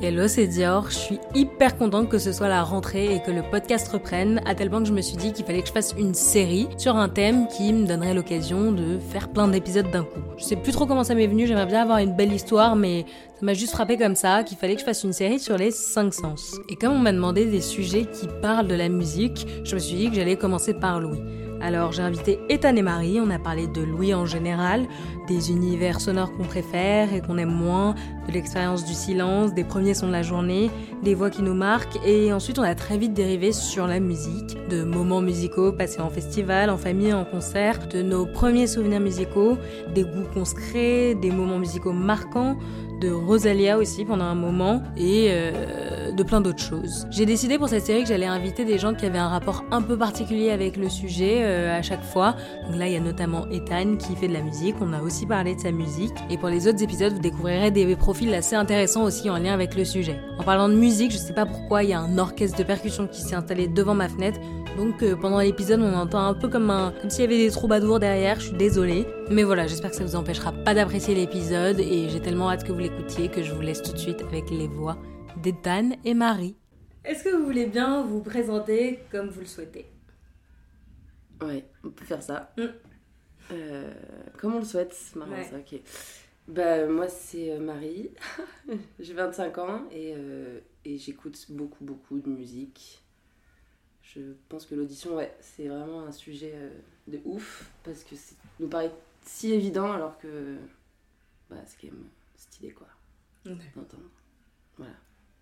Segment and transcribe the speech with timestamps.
[0.00, 0.90] Hello, c'est Dior.
[0.90, 4.54] Je suis hyper contente que ce soit la rentrée et que le podcast reprenne, à
[4.54, 6.96] tel point que je me suis dit qu'il fallait que je fasse une série sur
[6.96, 10.20] un thème qui me donnerait l'occasion de faire plein d'épisodes d'un coup.
[10.36, 13.06] Je sais plus trop comment ça m'est venu, j'aimerais bien avoir une belle histoire, mais
[13.40, 15.72] ça m'a juste frappé comme ça qu'il fallait que je fasse une série sur les
[15.72, 16.56] cinq sens.
[16.68, 19.96] Et comme on m'a demandé des sujets qui parlent de la musique, je me suis
[19.96, 21.20] dit que j'allais commencer par Louis.
[21.60, 24.86] Alors j'ai invité Ethan et Marie, on a parlé de Louis en général,
[25.26, 27.96] des univers sonores qu'on préfère et qu'on aime moins,
[28.28, 30.70] de l'expérience du silence, des premiers sons de la journée,
[31.02, 34.56] des voix qui nous marquent et ensuite on a très vite dérivé sur la musique,
[34.68, 39.56] de moments musicaux passés en festival, en famille, en concert, de nos premiers souvenirs musicaux,
[39.94, 42.56] des goûts qu'on se crée, des moments musicaux marquants,
[43.00, 47.06] de Rosalia aussi pendant un moment et euh, de plein d'autres choses.
[47.10, 49.82] J'ai décidé pour cette série que j'allais inviter des gens qui avaient un rapport un
[49.82, 52.34] peu particulier avec le sujet euh, à chaque fois.
[52.66, 55.26] Donc là, il y a notamment Ethan qui fait de la musique, on a aussi
[55.26, 56.14] parlé de sa musique.
[56.30, 59.76] Et pour les autres épisodes, vous découvrirez des profils assez intéressants aussi en lien avec
[59.76, 60.18] le sujet.
[60.38, 63.06] En parlant de musique, je sais pas pourquoi, il y a un orchestre de percussion
[63.06, 64.40] qui s'est installé devant ma fenêtre.
[64.76, 67.50] Donc euh, pendant l'épisode, on entend un peu comme, un, comme s'il y avait des
[67.50, 69.06] troubadours derrière, je suis désolée.
[69.30, 72.72] Mais voilà, j'espère que ça vous empêchera pas d'apprécier l'épisode et j'ai tellement hâte que
[72.72, 74.98] vous l'écoutiez que je vous laisse tout de suite avec les voix
[75.40, 76.56] d'Ethan et Marie.
[77.04, 79.86] Est-ce que vous voulez bien vous présenter comme vous le souhaitez?
[81.40, 82.52] Ouais, on peut faire ça.
[82.58, 82.62] Mm.
[83.52, 83.90] Euh,
[84.36, 85.44] comme on le souhaite, c'est marrant Ouais.
[85.44, 85.80] ça, ok.
[86.48, 88.10] Bah, moi, c'est euh, Marie,
[88.98, 93.02] j'ai 25 ans et, euh, et j'écoute beaucoup, beaucoup de musique.
[94.02, 96.70] Je pense que l'audition, ouais, c'est vraiment un sujet euh,
[97.06, 98.92] de ouf parce que ça nous paraît
[99.26, 100.56] si évident alors que
[101.50, 102.88] bah, c'est quand même stylé quoi,
[103.44, 104.10] d'entendre.
[104.78, 104.94] Voilà.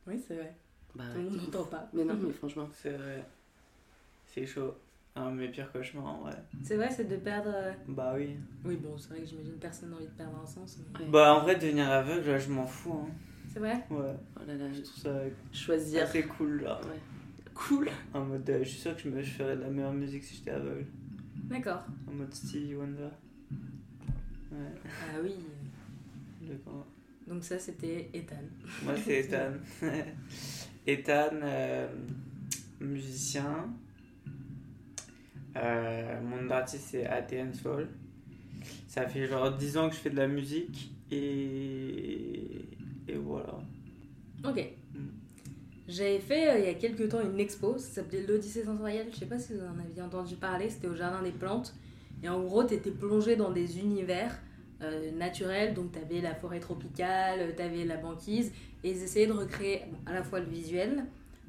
[0.09, 0.57] Oui, c'est vrai.
[0.97, 1.31] Bah, Tout le ouais.
[1.31, 1.89] monde n'entend pas.
[1.93, 3.25] Mais non, mais franchement, C'est vrai.
[4.27, 4.75] C'est chaud.
[5.19, 6.31] Un de mes pires cauchemars, ouais.
[6.63, 7.51] C'est vrai, c'est de perdre.
[7.55, 8.37] euh, Bah oui.
[8.65, 10.79] Oui, bon, c'est vrai que j'imagine personne n'a envie de perdre un sens.
[11.01, 11.07] mais-.
[11.07, 12.93] Bah en vrai, devenir aveugle, là, je m'en fous.
[12.93, 13.09] Hein.
[13.51, 13.83] C'est vrai?
[13.91, 14.15] Ouais.
[14.37, 15.19] oh là là, Je trouve ça
[15.53, 16.03] choisir.
[16.03, 16.79] assez cool, là.
[16.85, 17.01] Ouais.
[17.55, 17.89] Cool.
[18.13, 20.23] En mode, euh, je suis sûr que je, me, je ferais de la meilleure musique
[20.23, 20.85] si j'étais aveugle.
[21.45, 21.85] D'accord.
[22.07, 23.09] En mode Stevie Wonder.
[24.53, 24.59] Ouais.
[24.85, 25.35] Ah oui.
[26.43, 26.87] D'accord.
[27.27, 28.37] Donc ça, c'était Ethan.
[28.85, 29.53] Moi, c'est Ethan.
[30.87, 31.89] Ethan, euh,
[32.81, 33.71] musicien.
[35.57, 37.89] Euh, mon nom d'artiste, c'est ATN Soul.
[38.89, 42.65] Ça fait genre 10 ans que je fais de la musique et,
[43.09, 43.59] et voilà.
[44.45, 44.73] Ok.
[44.95, 44.99] Mm.
[45.89, 49.19] J'avais fait euh, il y a quelques temps une expo, ça s'appelait l'Odyssée sensorielle, je
[49.19, 51.75] sais pas si vous en aviez entendu parler, c'était au Jardin des Plantes.
[52.23, 54.37] Et en gros, t'étais plongé dans des univers
[54.83, 58.53] euh, naturels, donc t'avais la forêt tropicale, t'avais la banquise,
[58.83, 61.05] et ils essayaient de recréer bon, à la fois le visuel,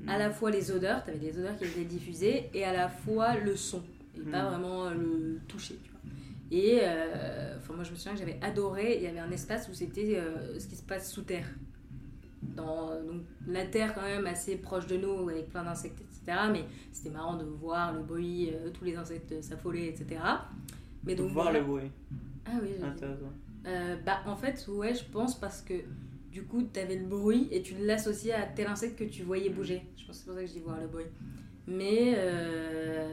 [0.08, 3.36] à la fois les odeurs, t'avais des odeurs qui étaient diffusées, et à la fois
[3.38, 3.82] le son,
[4.18, 4.48] et pas Mm.
[4.50, 6.00] vraiment euh, le toucher, tu vois.
[6.50, 9.68] Et euh, enfin, moi je me souviens que j'avais adoré, il y avait un espace
[9.70, 11.48] où c'était euh, ce qui se passe sous terre.
[12.42, 16.40] Dans donc, la terre quand même assez proche de nous avec plein d'insectes, etc.
[16.52, 20.22] Mais c'était marrant de voir le bruit, euh, tous les insectes s'affoler, etc.
[21.04, 21.60] Mais donc, voir voilà.
[21.60, 21.92] le bruit.
[22.46, 22.70] Ah oui.
[22.82, 23.32] Intéressant.
[23.66, 25.74] Euh, bah en fait ouais je pense parce que
[26.32, 29.82] du coup t'avais le bruit et tu l'associais à tel insecte que tu voyais bouger
[29.98, 31.08] je pense que c'est pour ça que je dis voir le bruit
[31.68, 33.12] mais euh,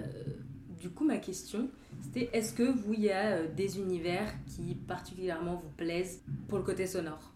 [0.84, 1.70] du coup ma question
[2.02, 6.58] c'était est-ce que vous il y a euh, des univers qui particulièrement vous plaisent pour
[6.58, 7.32] le côté sonore?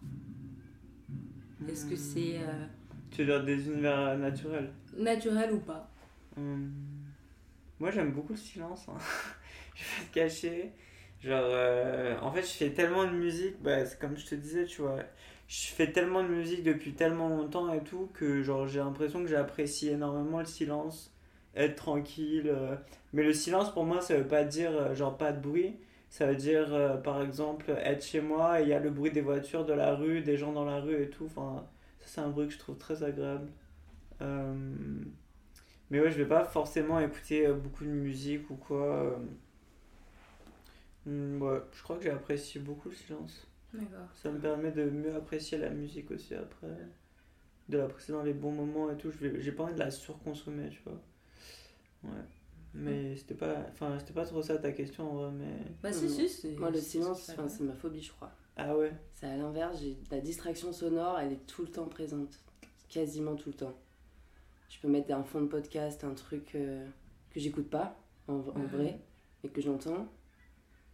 [1.67, 2.65] Est-ce que c'est euh,
[3.09, 4.71] Tu veux dire des univers naturels?
[4.95, 5.89] Naturel ou pas?
[6.37, 6.71] Hum,
[7.79, 8.85] Moi j'aime beaucoup le silence.
[8.87, 8.97] hein.
[9.75, 10.71] je vais te cacher.
[11.23, 14.65] Genre, euh, en fait, je fais tellement de musique, bah, c'est comme je te disais,
[14.65, 14.99] tu vois.
[15.47, 19.27] Je fais tellement de musique depuis tellement longtemps et tout que genre j'ai l'impression que
[19.27, 21.11] j'apprécie énormément le silence,
[21.55, 22.49] être tranquille.
[22.53, 22.75] euh.
[23.13, 25.77] Mais le silence pour moi ça veut pas dire euh, genre pas de bruit.
[26.09, 29.11] Ça veut dire euh, par exemple être chez moi et il y a le bruit
[29.11, 31.25] des voitures, de la rue, des gens dans la rue et tout.
[31.25, 31.65] Enfin,
[31.99, 33.49] ça c'est un bruit que je trouve très agréable.
[34.21, 34.53] Euh,
[35.89, 39.19] mais ouais, je vais pas forcément écouter beaucoup de musique ou quoi.
[41.05, 43.47] Hmm, Ouais, je crois que j'apprécie beaucoup le silence.
[44.15, 46.67] Ça me permet de mieux apprécier la musique aussi après.
[47.69, 49.11] De l'apprécier dans les bons moments et tout.
[49.39, 50.99] J'ai pas envie de la surconsommer, tu vois.
[52.79, 55.65] Mais c'était pas, enfin, c'était pas trop ça ta question en vrai, mais.
[55.81, 58.31] bah si si c'est Moi, le silence, c'est enfin, pas c'est ma phobie, je crois.
[58.55, 58.91] Ah ouais?
[59.13, 62.39] C'est à l'inverse, j'ai la distraction sonore, elle est tout le temps présente.
[62.89, 63.73] Quasiment tout le temps.
[64.69, 66.85] Je peux mettre un fond de podcast, un truc euh,
[67.31, 67.95] que j'écoute pas,
[68.27, 68.99] en, en vrai,
[69.43, 70.07] mais que j'entends.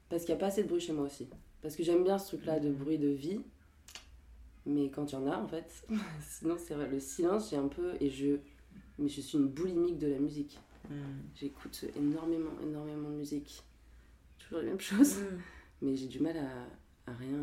[0.10, 1.28] Parce qu'il n'y a pas assez de bruit chez moi aussi.
[1.62, 3.42] Parce que j'aime bien ce truc-là de bruit de vie.
[4.66, 5.86] Mais quand il y en a, en fait,
[6.22, 7.94] sinon c'est vrai, le silence, j'ai un peu.
[8.00, 8.38] Et je.
[8.98, 10.60] Mais je suis une boulimique de la musique.
[10.90, 11.22] Hmm.
[11.36, 13.64] J'écoute énormément, énormément de musique.
[14.40, 15.18] Toujours les mêmes choses.
[15.20, 15.38] Mm.
[15.82, 17.38] Mais j'ai du mal à, à rien.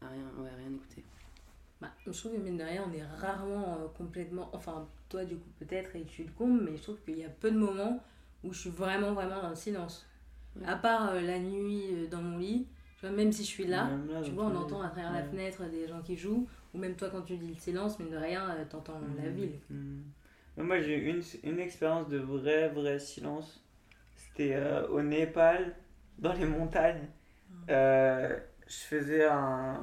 [0.00, 0.24] à rien.
[0.38, 1.04] Ouais, à rien écouter.
[1.80, 4.50] Bah, je trouve que mine de rien, on est rarement euh, complètement.
[4.52, 7.28] Enfin, toi, du coup, peut-être, et tu le combles, mais je trouve qu'il y a
[7.28, 8.02] peu de moments
[8.44, 10.06] où je suis vraiment, vraiment dans le silence.
[10.56, 10.66] Ouais.
[10.66, 12.66] À part euh, la nuit euh, dans mon lit,
[12.98, 13.88] tu vois, même si je suis là,
[14.24, 17.10] tu vois, on entend à travers la fenêtre des gens qui jouent, ou même toi,
[17.10, 19.34] quand tu dis le silence, mine de rien, euh, t'entends la Mhm.
[19.36, 19.58] ville.
[19.70, 20.02] Mhm.
[20.58, 23.64] Moi, j'ai eu une, une expérience de vrai, vrai silence.
[24.16, 25.74] C'était euh, au Népal,
[26.18, 27.06] dans les montagnes.
[27.70, 29.80] Euh, je faisais un.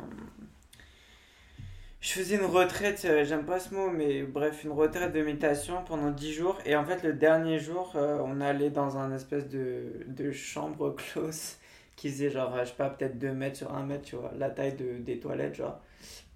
[2.01, 5.83] Je faisais une retraite, euh, j'aime pas ce mot, mais bref, une retraite de méditation
[5.88, 6.60] pendant 10 jours.
[6.66, 10.92] Et en fait, le dernier jour, euh, on allait dans un espèce de, de chambre
[10.95, 11.56] close
[11.95, 14.51] qui faisait genre, je sais pas, peut-être 2 mètres sur 1 mètre, tu vois, la
[14.51, 15.80] taille de, des toilettes, genre.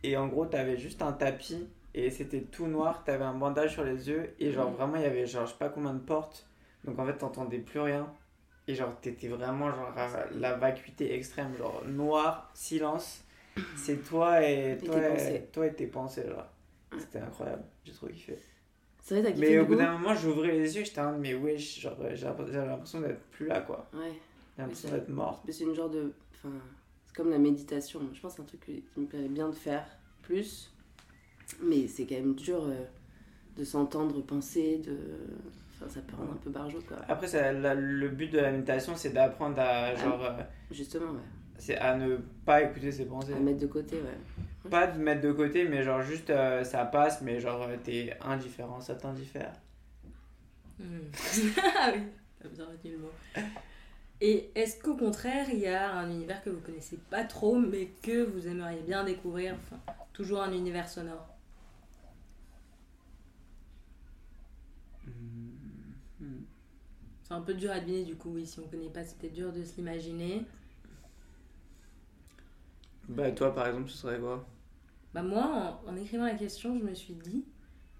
[0.02, 1.68] Et en gros, t'avais juste un tapis
[2.06, 5.06] et c'était tout noir, t'avais un bandage sur les yeux et genre vraiment, il y
[5.06, 6.48] avait genre, je sais pas combien de portes.
[6.84, 8.12] Donc en fait, t'entendais plus rien.
[8.68, 13.24] Et genre, t'étais vraiment genre à la vacuité extrême, genre noir, silence.
[13.76, 15.50] C'est toi et, Et toi, tes et, pensées.
[15.52, 16.46] toi et tes pensées, genre.
[16.98, 18.38] C'était incroyable, j'ai trop kiffé.
[19.02, 21.34] C'est vrai, t'as kiffé Mais au bout d'un moment, j'ouvrais les yeux, j'étais en mais
[21.34, 23.88] wesh, genre, j'avais l'impression d'être plus là, quoi.
[23.94, 24.14] Ouais.
[24.56, 25.42] J'ai l'impression d'être mort.
[25.46, 26.14] Mais c'est une genre de.
[26.36, 26.54] Enfin,
[27.06, 28.02] c'est comme la méditation.
[28.14, 29.86] Je pense que c'est un truc qui qui me plairait bien de faire
[30.22, 30.72] plus.
[31.64, 32.86] Mais c'est quand même dur euh,
[33.58, 34.96] de s'entendre penser, de.
[35.76, 36.98] Enfin, ça peut rendre un peu barjot, quoi.
[37.08, 39.86] Après, ça, la- le but de la méditation, c'est d'apprendre Ah.
[39.88, 40.42] à, genre, euh,
[40.72, 41.20] Justement, ouais.
[41.58, 43.34] c'est à ne pas écouter ses pensées.
[43.34, 44.70] À mettre de côté, ouais.
[44.70, 48.82] Pas de mettre de côté, mais genre juste euh, ça passe, mais genre t'es indifférent,
[48.82, 49.54] ça t'indiffère.
[50.78, 50.84] Hmm.
[51.80, 52.02] ah oui,
[52.42, 53.12] t'as bien retenu le mot.
[54.22, 57.88] Et est-ce qu'au contraire, il y a un univers que vous connaissez pas trop, mais
[58.04, 59.56] que vous aimeriez bien découvrir?
[59.64, 59.78] Enfin,
[60.14, 61.26] toujours un univers sonore.
[67.30, 69.54] C'est un peu dur à deviner du coup, oui, si on connaît pas, c'était dur
[69.54, 70.46] de se l'imaginer.
[73.08, 74.46] Bah, toi par exemple, ce serait quoi?
[75.14, 77.46] Bah moi, en, en écrivant la question, je me suis dit,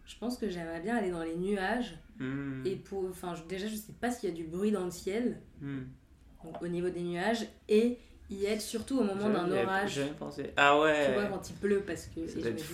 [0.06, 1.98] je pense que j'aimerais bien aller dans les nuages.
[2.20, 2.64] Hmm.
[2.66, 4.92] Et pour, enfin, je- déjà, je sais pas s'il y a du bruit dans le
[4.92, 5.84] ciel, Hmm.
[6.44, 7.98] donc au niveau des nuages, et
[8.32, 10.02] y être surtout au moment d'un orage.
[10.20, 10.52] Pensé.
[10.58, 12.66] Ah ouais Tu vois, quand il pleut, parce que Ça doit être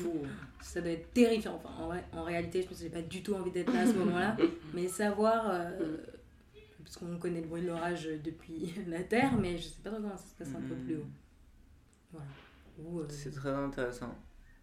[0.61, 1.55] ça doit terrifiant.
[1.63, 3.81] Enfin, en, vrai- en réalité, je pense que j'ai pas du tout envie d'être là
[3.81, 4.35] à ce moment-là.
[4.73, 5.97] Mais savoir, euh,
[6.85, 9.99] parce qu'on connaît le bruit de l'orage depuis la Terre, mais je sais pas trop
[10.01, 11.05] comment ça se passe un peu plus haut.
[12.11, 12.27] Voilà.
[12.79, 14.13] Euh, C'est très intéressant.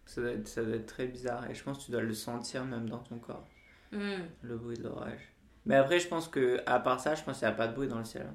[0.05, 2.13] Ça doit, être, ça doit être très bizarre et je pense que tu dois le
[2.13, 3.47] sentir même dans ton corps,
[3.93, 4.23] hmm.
[4.41, 5.33] le bruit de l'orage.
[5.65, 7.73] Mais après, je pense que à part ça, je pense qu'il n'y a pas de
[7.75, 8.27] bruit dans le ciel.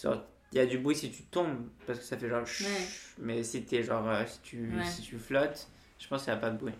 [0.00, 2.66] Genre, Il y a du bruit si tu tombes, parce que ça fait genre chut,
[2.66, 2.86] Ouais.
[3.18, 4.84] mais si t'es genre euh, si tu, Ouais.
[4.84, 5.66] si tu flottes,
[5.98, 6.74] je pense qu'il n'y a pas de bruit.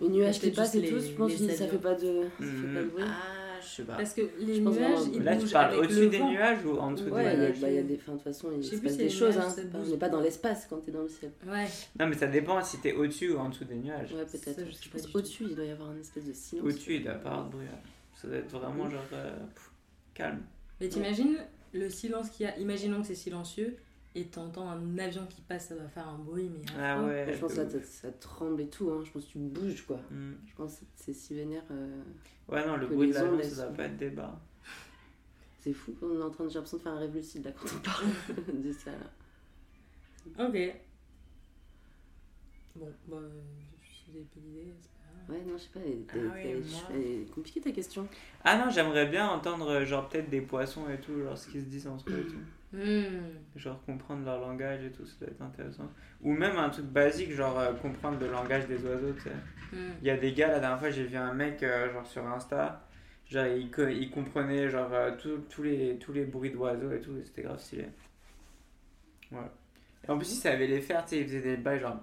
[0.00, 1.70] Les nuages qui passent et tout, je pense que ça sables.
[1.70, 3.04] fait pas de, ça fait pas de bruit.
[3.06, 3.96] Ah, je sais pas.
[3.96, 7.04] Parce que les nuages, vraiment- ils Là, tu parles au-dessus des nuages ou en dessous
[7.04, 7.60] des nuages?
[7.60, 9.36] bah, il y a des, enfin, de toute façon, il se passe des choses.
[9.36, 9.62] nuages, Hein.
[9.74, 11.32] On n'est pas dans l'espace quand t'es dans le ciel.
[11.46, 11.66] Ouais.
[11.98, 14.12] Non, mais ça dépend si t'es au-dessus ou en dessous des nuages.
[14.12, 14.60] Ouais, peut-être.
[14.70, 16.64] je pense au-dessus, il doit y avoir une espèce de silence.
[16.66, 17.66] Au-dessus, il doit pas avoir de bruit.
[18.14, 18.90] Ça doit être vraiment Mhm.
[18.90, 19.70] genre euh, pff,
[20.14, 20.40] calme.
[20.80, 21.36] Mais t'imagines
[21.72, 23.76] le silence qu'il y a, imaginons que c'est silencieux,
[24.14, 27.26] et t'entends un avion qui passe, ça va faire un bruit, mais Ah ouais.
[27.32, 28.90] Je pense que ça, tremble et tout.
[28.90, 29.02] Hein.
[29.04, 29.98] Je pense que tu bouges, quoi.
[30.10, 30.32] Hmm.
[30.46, 31.62] Je pense que c'est si vénère.
[31.70, 32.02] euh,
[32.48, 34.40] Ouais, non, le bruit de l'avion, ça doit pas être débat.
[35.60, 37.52] C'est fou, on est en train de, j'ai l'impression de faire un rêve lucide là
[37.52, 38.06] quand on parle
[38.62, 40.46] de ça là.
[40.48, 40.74] Ok.
[42.76, 43.40] Bon, bah, euh,
[43.82, 44.97] si vous avez pas d'idée, c'est pas.
[45.28, 46.38] Ouais, non, je sais pas, elle Ah
[46.94, 48.08] elle est- compliquée ta question.
[48.44, 51.60] Ah non, j'aimerais bien entendre euh, genre peut-être des poissons et tout, genre ce qu'ils
[51.62, 52.76] se disent entre eux et tout.
[52.76, 53.28] Hmm.
[53.56, 55.90] Genre comprendre leur langage et tout, ça doit être intéressant.
[56.22, 59.30] Ou même un truc basique, genre euh, comprendre le langage des oiseaux, tu sais.
[59.72, 59.90] Hmm.
[60.02, 62.26] Il y a des gars, la dernière fois, j'ai vu un mec euh, genre sur
[62.26, 62.86] Insta,
[63.28, 67.00] genre il, co- il comprenait genre euh, tout- tous les, tous les bruits d'oiseaux et
[67.00, 67.86] tout, et c'était grave stylé.
[69.32, 69.38] Ouais.
[70.06, 72.00] Et en plus, il savait les faire, tu sais, il faisait des bails genre.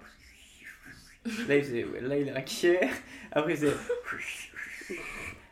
[1.48, 2.88] Là, il faisait, là, il est inquiet,
[3.32, 3.74] après, il faisait.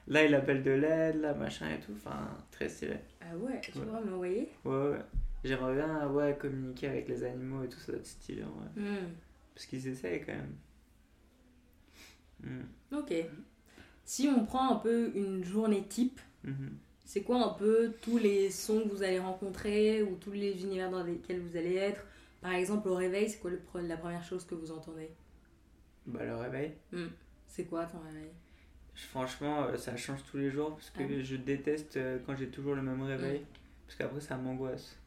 [0.06, 2.96] Là, il appelle de l'aide, là, machin et tout, enfin, très stylé.
[3.20, 4.50] Ah ouais, tu pourras me l'envoyer?
[4.64, 4.98] Ouais, ouais.
[5.44, 8.68] J'aimerais bien ouais, communiquer avec les animaux et tout, ça doit être stylé en vrai.
[8.76, 9.08] Hmm.
[9.54, 10.54] Parce qu'ils essayent quand même.
[12.42, 12.96] Hmm.
[12.96, 13.14] Ok.
[14.04, 16.76] Si on prend un peu une journée type, Mhm.
[17.06, 20.90] c'est quoi un peu tous les sons que vous allez rencontrer ou tous les univers
[20.90, 22.04] dans lesquels vous allez être?
[22.42, 25.08] Par exemple, au réveil, c'est quoi le la première chose que vous entendez?
[26.06, 26.74] Bah, le réveil.
[27.46, 28.30] C'est quoi ton réveil?
[28.94, 31.20] Franchement, euh, ça change tous les jours parce que Ah.
[31.22, 33.44] je déteste euh, quand j'ai toujours le même réveil.
[33.86, 34.98] Parce qu'après, ça m'angoisse.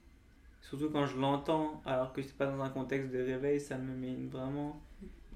[0.62, 3.96] Surtout quand je l'entends alors que c'est pas dans un contexte de réveil, ça me
[3.96, 4.82] met une- vraiment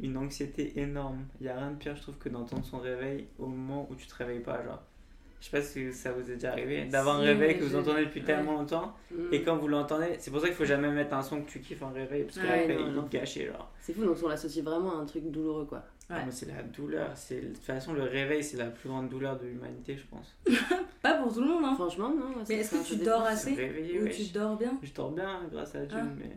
[0.01, 1.25] une anxiété énorme.
[1.39, 3.95] Il y a rien de pire, je trouve, que d'entendre son réveil au moment où
[3.95, 4.61] tu te réveilles pas.
[4.63, 4.83] Genre,
[5.41, 8.05] Je sais pas si ça vous est déjà arrivé, d'avoir un réveil que vous entendez
[8.05, 8.25] depuis ouais.
[8.27, 9.33] tellement longtemps, Mm.
[9.33, 11.59] et quand vous l'entendez, c'est pour ça qu'il faut jamais mettre un son que tu
[11.59, 13.05] kiffes en réveil, parce que Ouais, après, non, il non.
[13.07, 13.69] est gâché, genre.
[13.81, 15.83] C'est fou, donc on l'associe vraiment à un truc douloureux, quoi.
[16.11, 19.07] Ah, mais c'est la douleur, c'est de toute façon le réveil c'est la plus grande
[19.09, 20.35] douleur de l'humanité je pense.
[21.01, 21.73] Pas pour tout le monde, hein.
[21.75, 22.33] Franchement, non.
[22.49, 25.73] Mais est-ce que tu dors assez Ou ouais, tu dors bien Je dors bien grâce
[25.73, 26.05] à Dieu Ah.
[26.17, 26.29] mais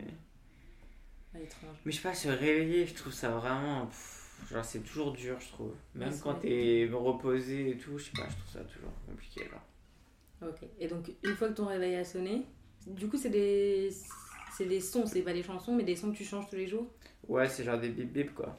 [1.35, 1.75] Ah, étrange.
[1.83, 5.39] mais je sais pas se réveiller je trouve ça vraiment pff, genre c'est toujours dur
[5.39, 5.73] je trouve.
[5.95, 10.49] Même quand t'es reposé et tout je sais pas je trouve ça toujours compliqué genre.
[10.49, 10.67] Ok.
[10.79, 12.43] Et donc, une fois que ton réveil a sonné,
[12.87, 13.89] du coup, c'est des.
[14.57, 16.67] C'est des sons, c'est pas des chansons, mais des sons que tu changes tous les
[16.67, 16.87] jours?
[17.27, 18.57] Ouais c'est genre des bip bip quoi.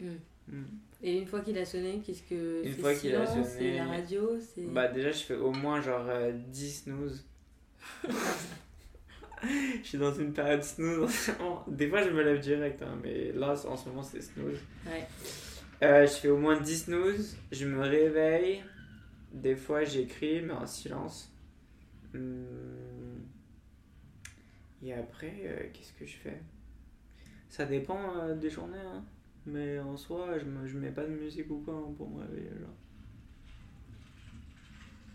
[0.00, 0.10] Mm.
[0.48, 0.64] Mm.
[1.02, 2.64] Et une fois qu'il a sonné, qu'est-ce que.
[2.64, 4.30] Une fois qu'il a sonné- C'est la radio.
[4.68, 7.24] Bah déjà je fais au moins genre euh, 10 snooze.
[9.82, 11.64] je suis dans une période snooze en ce moment.
[11.68, 14.58] Des fois je me lève direct hein, mais là en ce moment c'est snooze.
[14.86, 15.06] Ouais.
[15.82, 18.62] Euh, je fais au moins 10 snooze, je me réveille,
[19.32, 21.32] des fois j'écris mais en silence.
[22.14, 22.44] Hum.
[24.84, 26.40] Et après, euh, qu'est-ce que je fais?
[27.48, 29.02] Ça dépend euh, des journées, hein.
[29.46, 32.20] mais en soi, je, me, je mets pas de musique ou quoi hein, pour me
[32.20, 32.50] réveiller.
[32.50, 32.76] Genre.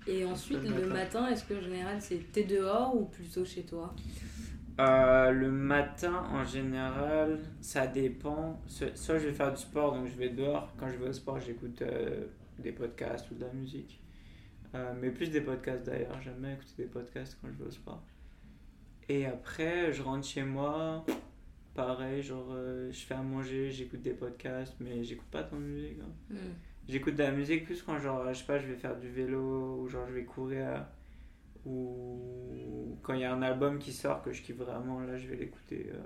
[0.09, 0.87] Et ensuite, Le le matin.
[1.21, 3.93] matin, est-ce que en général c'est t'es dehors ou plutôt chez toi?
[4.79, 8.61] Euh, le matin, en général, ça dépend.
[8.67, 10.73] So- Soit je vais faire du sport, donc je vais dehors.
[10.77, 12.25] Quand je vais au sport, j'écoute euh,
[12.59, 14.01] des podcasts ou de la musique.
[14.75, 16.19] Euh, mais plus des podcasts d'ailleurs.
[16.21, 18.01] J'aime bien écouter des podcasts quand je vais au sport.
[19.09, 21.05] Et après, je rentre chez moi.
[21.73, 22.55] Pareil, genre,
[22.89, 25.97] je fais à manger, j'écoute des podcasts, mais j'écoute pas tant de musique.
[26.01, 26.33] hein.
[26.33, 26.53] Hmm.
[26.89, 29.77] J'écoute de la musique plus quand, genre, je sais pas, je vais faire du vélo
[29.81, 30.85] ou genre je vais courir.
[31.65, 35.27] Ou quand il y a un album qui sort que je kiffe vraiment, là je
[35.27, 35.89] vais l'écouter.
[35.93, 35.99] euh.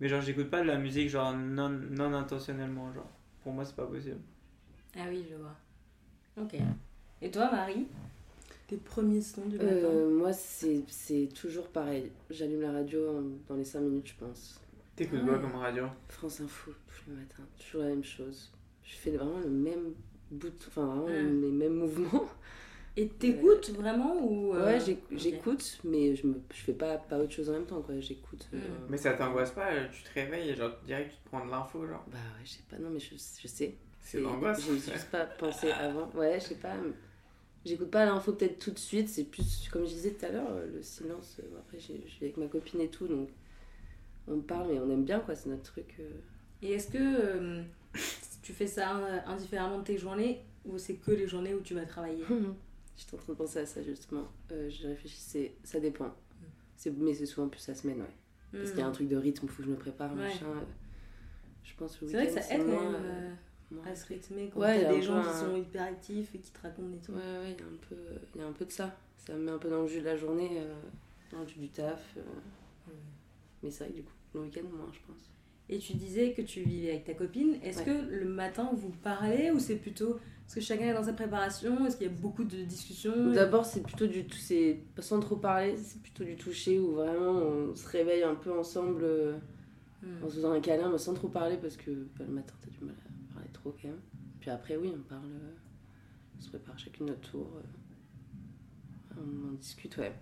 [0.00, 3.10] Mais genre, j'écoute pas de la musique genre non, non intentionnellement, genre.
[3.42, 4.20] Pour moi, c'est pas possible.
[4.96, 5.54] Ah oui, je vois.
[6.42, 6.56] Ok.
[7.22, 7.86] Et toi, Marie?
[8.66, 9.70] Tes premiers sons du matin?
[9.70, 12.10] Euh, moi, c'est c'est toujours pareil.
[12.30, 14.60] J'allume la radio dans les 5 minutes, je pense.
[14.96, 15.40] T'écoutes Ah quoi ouais.
[15.40, 15.84] comme radio?
[16.08, 17.44] France Info, tous les matins.
[17.58, 18.50] Toujours la même chose.
[18.86, 19.92] Je fais vraiment le même
[20.30, 21.22] bout, enfin vraiment Ah.
[21.22, 22.26] les mêmes mouvements.
[22.98, 27.32] Et t'écoutes vraiment ou euh, Ouais, j'écoute, mais je, me, je fais pas, pas autre
[27.32, 27.98] chose en même temps, quoi.
[28.00, 28.48] J'écoute.
[28.54, 28.86] euh, Mm.
[28.88, 31.50] Mais ça t'angoisse pas, euh, tu te réveilles et genre direct tu te prends de
[31.50, 32.04] l'info, genre.
[32.10, 33.74] Bah ouais, je sais pas, non, mais je, je sais.
[34.00, 34.62] C'est l'angoisse.
[34.64, 36.08] J'ai juste pas pensé avant.
[36.14, 36.74] Ouais, je sais pas.
[37.66, 40.48] J'écoute pas l'info peut-être tout de suite, c'est plus, comme je disais tout à l'heure,
[40.50, 41.36] euh, le silence.
[41.40, 43.28] euh, Après, je suis avec ma copine et tout, donc
[44.28, 45.96] on parle, mais on aime bien, quoi, c'est notre truc.
[46.00, 46.08] euh.
[46.62, 47.62] Et est-ce que euh,
[48.46, 51.74] tu fais ça euh, indifféremment de tes journées ou c'est que les journées où tu
[51.74, 52.22] vas travailler?
[52.96, 54.28] J'étais en train de penser à ça justement.
[54.52, 56.14] Euh, je réfléchissais, ça dépend.
[56.76, 58.14] C'est, mais c'est souvent plus la semaine, ouais.
[58.52, 60.12] Parce qu'il y a un truc de rythme, faut que je me prépare.
[60.12, 60.18] Ouais.
[60.22, 60.46] machin.
[61.64, 64.06] Je pense le C'est vrai que ça aide moins, même euh, euh, moins- à se
[64.06, 66.60] rythmer quand Ouais, il y a des gens qui sont hyper actifs et qui te
[66.62, 67.16] racontent des trucs.
[67.16, 67.96] Ouais, ouais, il y a un peu,
[68.36, 68.96] il y a un peu de ça.
[69.16, 70.74] Ça me met un peu dans le jus de la journée, euh,
[71.32, 72.16] dans le jus du taf.
[73.62, 75.30] Mais c'est vrai que du coup, le week-end, moins, je pense.
[75.68, 77.56] Et tu disais que tu vivais avec ta copine.
[77.62, 77.84] Est-ce Ouais.
[77.86, 80.16] que le matin vous parlez ou c'est plutôt.
[80.46, 83.64] Est-ce que chacun est dans sa préparation Est-ce qu'il y a beaucoup de discussions D'abord,
[83.66, 87.74] c'est plutôt du tout, c'est sans trop parler, c'est plutôt du toucher où vraiment on
[87.74, 89.36] se réveille un peu ensemble euh,
[90.02, 90.24] Hmm.
[90.24, 92.70] en se faisant un câlin, mais sans trop parler parce que bah, le matin, t'as
[92.70, 93.98] du mal à parler trop quand même.
[94.40, 95.52] Puis après, oui, on parle, euh,
[96.38, 97.48] on se prépare chacune notre tour.
[97.56, 100.12] euh, on en discute, ouais.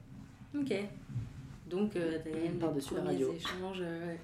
[0.56, 0.72] Ok.
[1.68, 3.32] Donc, euh, t'as même Par-dessus des la radio.
[3.34, 3.80] échanges.
[3.82, 4.20] euh, ouais.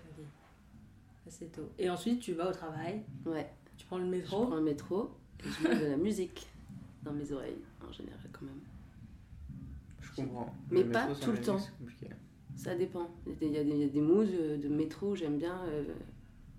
[1.31, 1.69] Assez tôt.
[1.79, 3.49] Et ensuite, tu vas au travail, Ouais.
[3.77, 4.47] tu prends le Je métro.
[4.47, 6.49] prends un métro et je mets de la musique
[7.05, 8.61] dans mes oreilles, en général, quand même.
[10.01, 10.53] Je comprends.
[10.73, 11.59] Mais Le pas métro, tout le temps.
[12.01, 12.09] c'est.
[12.57, 13.09] Ça dépend.
[13.41, 15.85] Il y a des, des, moods euh, de métro où j'aime bien euh,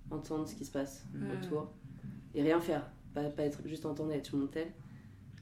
[0.10, 1.32] entendre ce qui se passe Mm.
[1.32, 1.70] autour
[2.34, 2.90] et rien faire.
[3.14, 4.70] Pas, pas être juste entendre et être sur mon tel.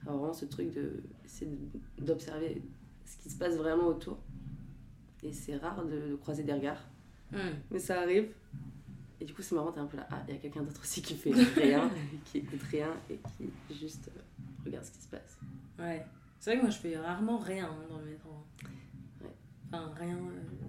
[0.05, 1.03] Alors vraiment ce truc de
[1.41, 2.61] de- d'observer
[3.05, 4.17] ce qui se passe vraiment autour.
[5.23, 6.83] Et c'est rare de, de croiser des regards.
[7.31, 7.37] Hmm.
[7.71, 8.29] Mais ça arrive.
[9.21, 10.07] Et du coup c'est marrant, t'es un peu là.
[10.11, 11.89] Ah, il y a quelqu'un d'autre aussi qui fait rien,
[12.25, 14.21] qui écoute rien et qui juste euh,
[14.65, 15.37] regarde ce qui se passe.
[15.77, 16.05] Ouais.
[16.39, 18.29] C'est vrai que moi, je fais rarement rien hein, dans le métro.
[19.21, 19.27] Ouais.
[19.67, 20.15] Enfin, rien.
[20.15, 20.67] euh,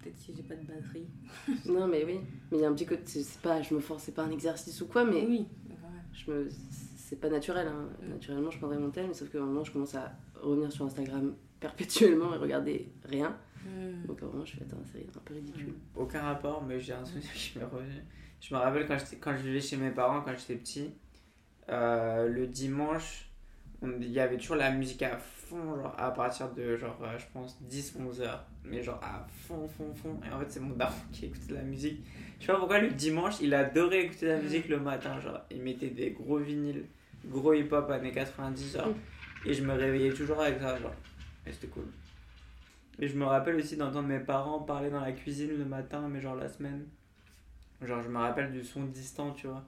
[0.00, 1.06] Peut-être si j'ai pas de batterie.
[1.66, 2.18] non mais oui,
[2.50, 4.30] mais il y a un petit côté, c'est pas, je me force, c'est pas un
[4.30, 5.46] exercice ou quoi, mais oui.
[6.12, 6.48] je me
[7.12, 7.88] c'est pas naturel hein.
[8.02, 8.08] Mm.
[8.08, 11.34] naturellement je prendrais mon tel mais sauf un moment je commence à revenir sur Instagram
[11.60, 14.06] perpétuellement et regarder rien Hmm.
[14.06, 16.92] donc à un moment je fais attends c'est un peu ridicule Aucun rapport, mais j'ai
[16.92, 18.02] un souvenir qui m'est revenu.
[18.40, 20.94] Je me rappelle quand, je vivais chez mes parents, quand j'étais petit,
[21.68, 23.28] euh, le dimanche,
[23.82, 27.24] il y avait toujours la musique à fond, genre à partir de, genre, euh, je
[27.32, 28.44] pense, 10-11 heures.
[28.64, 30.20] Mais genre à fond, fond, fond.
[30.28, 32.04] Et en fait, c'est mon daron qui écoutait de la musique.
[32.40, 35.20] Je sais pas pourquoi le dimanche, il adorait écouter la musique le matin.
[35.20, 36.84] Genre, il mettait des gros vinyles,
[37.26, 38.88] gros hip-hop années 90, genre.
[39.44, 40.94] Et je me réveillais toujours avec ça, genre.
[41.46, 41.86] Et c'était cool.
[42.98, 46.20] Et je me rappelle aussi d'entendre mes parents parler dans la cuisine le matin, mais
[46.20, 46.86] genre la semaine.
[47.82, 49.64] Genre, je me rappelle du son distant, tu vois.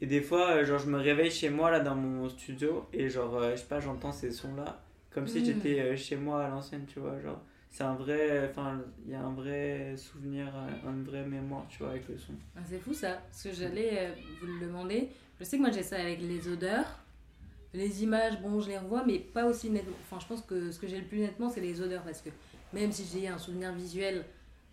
[0.00, 3.08] Et des fois, euh, genre, je me réveille chez moi, là, dans mon studio, et
[3.08, 5.44] genre, euh, je sais pas, j'entends ces sons-là, comme si Mm.
[5.44, 7.20] j'étais euh, chez moi à l'ancienne, tu vois.
[7.20, 8.48] Genre, c'est un vrai.
[8.50, 10.52] Enfin, il y a un vrai souvenir,
[10.84, 12.32] une vraie mémoire, tu vois, avec le son.
[12.56, 15.08] Ah, c'est fou ça, parce que j'allais vous le demander.
[15.38, 16.98] Je sais que moi j'ai ça avec les odeurs.
[17.74, 19.96] Les images, bon, je les revois, mais pas aussi nettement.
[20.04, 22.30] Enfin, je pense que ce que j'ai le plus nettement, c'est les odeurs, parce que
[22.80, 24.24] même si j'ai un souvenir visuel,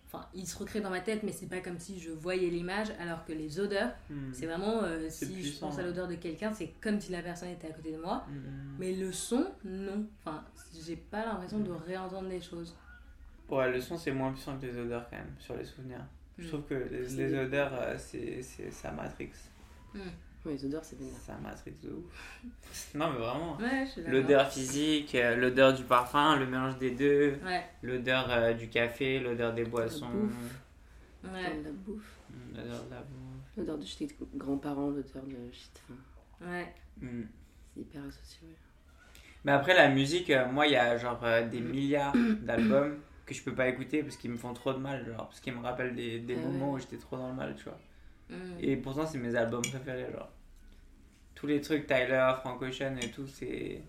[0.07, 2.89] enfin, il se recrée dans ma tête, mais c'est pas comme si je voyais l'image,
[2.99, 4.31] alors que les odeurs, Hmm.
[4.33, 7.49] c'est vraiment, euh, si je pense à l'odeur de quelqu'un, c'est comme si la personne
[7.49, 8.25] était à côté de moi.
[8.29, 8.75] Hmm.
[8.79, 10.05] Mais le son, non.
[10.19, 10.43] Enfin,
[10.85, 12.75] j'ai pas l'impression de réentendre les choses.
[13.49, 16.05] Ouais, le son, c'est moins puissant que les odeurs, quand même, sur les souvenirs.
[16.37, 19.29] Je trouve que les, odeurs, euh, c'est c'est ça matrix.
[20.45, 21.13] Ouais, les odeurs, c'est vénère.
[21.25, 22.43] Ça matrix de ouf.
[22.95, 23.57] non, mais vraiment.
[23.57, 23.87] Ouais.
[24.07, 29.19] L'odeur physique, euh, l'odeur du parfum, le mélange des deux, Ouais, l'odeur euh, du café,
[29.19, 30.33] l'odeur des boissons, bouffe.
[31.23, 31.31] ouais.
[31.31, 32.15] L'odeur de la bouffe.
[32.29, 33.57] mm, l'odeur de la bouffe.
[33.57, 35.81] L'odeur de chez tes grands-parents, l'odeur de shit.
[35.89, 36.73] Enfin, Ouais.
[36.99, 37.21] Mm.
[37.73, 38.39] c'est hyper associé.
[38.47, 38.55] ouais.
[39.45, 43.33] Mais après, la musique, euh, moi, il y a genre euh, des milliards d'albums que
[43.33, 45.61] je peux pas écouter parce qu'ils me font trop de mal, genre, parce qu'ils me
[45.61, 46.75] rappellent des, des Ah moments ouais.
[46.75, 47.79] où j'étais trop dans le mal, tu vois.
[48.33, 48.57] Mm.
[48.59, 50.29] Et pourtant, c'est mes albums préférés, genre.
[51.35, 53.81] Tous les trucs Tyler, Frank Ocean et tout, c'est.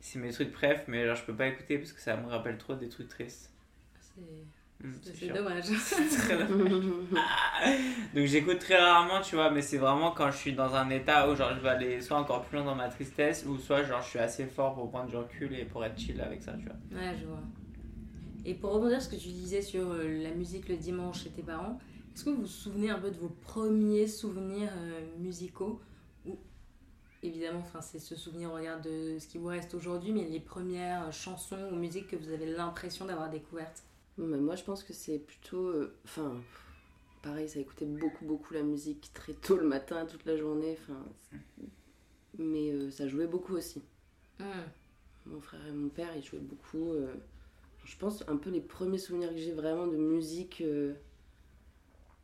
[0.00, 2.58] C'est mes trucs préf, mais genre je peux pas écouter parce que ça me rappelle
[2.58, 3.52] trop des trucs tristes.
[4.00, 4.20] C'est
[4.82, 5.64] Mm, c'est dommage.
[6.18, 6.38] Très
[8.14, 11.30] Donc j'écoute très rarement, tu vois, mais c'est vraiment quand je suis dans un état
[11.30, 14.02] où genre je vais aller soit encore plus loin dans ma tristesse ou soit genre
[14.02, 16.64] je suis assez fort pour prendre du recul et pour être chill avec ça, tu
[16.64, 17.00] vois.
[17.00, 17.42] Ouais, je vois.
[18.44, 21.30] Et pour rebondir sur ce que tu disais sur euh, la musique le dimanche chez
[21.30, 21.78] tes parents,
[22.14, 25.80] est-ce que vous vous souvenez un peu de vos premiers souvenirs euh, musicaux
[26.26, 26.38] Ou
[27.22, 30.40] évidemment, enfin, c'est ce souvenir au regard de ce qui vous reste aujourd'hui, mais les
[30.40, 33.82] premières euh, chansons ou musiques que vous avez l'impression d'avoir découvertes?
[34.18, 35.66] Mais moi, je pense que c'est plutôt.
[35.68, 36.34] euh, Enfin,
[37.22, 40.76] pareil, ça écoutait beaucoup, beaucoup la musique très tôt le matin, toute la journée.
[40.82, 41.04] Enfin,
[42.38, 43.82] mais euh, ça jouait beaucoup aussi.
[44.38, 44.44] Hmm.
[45.26, 46.92] Mon frère et mon père, ils jouaient beaucoup.
[46.92, 47.14] euh,
[47.84, 50.62] je pense un peu les premiers souvenirs que j'ai vraiment de musique.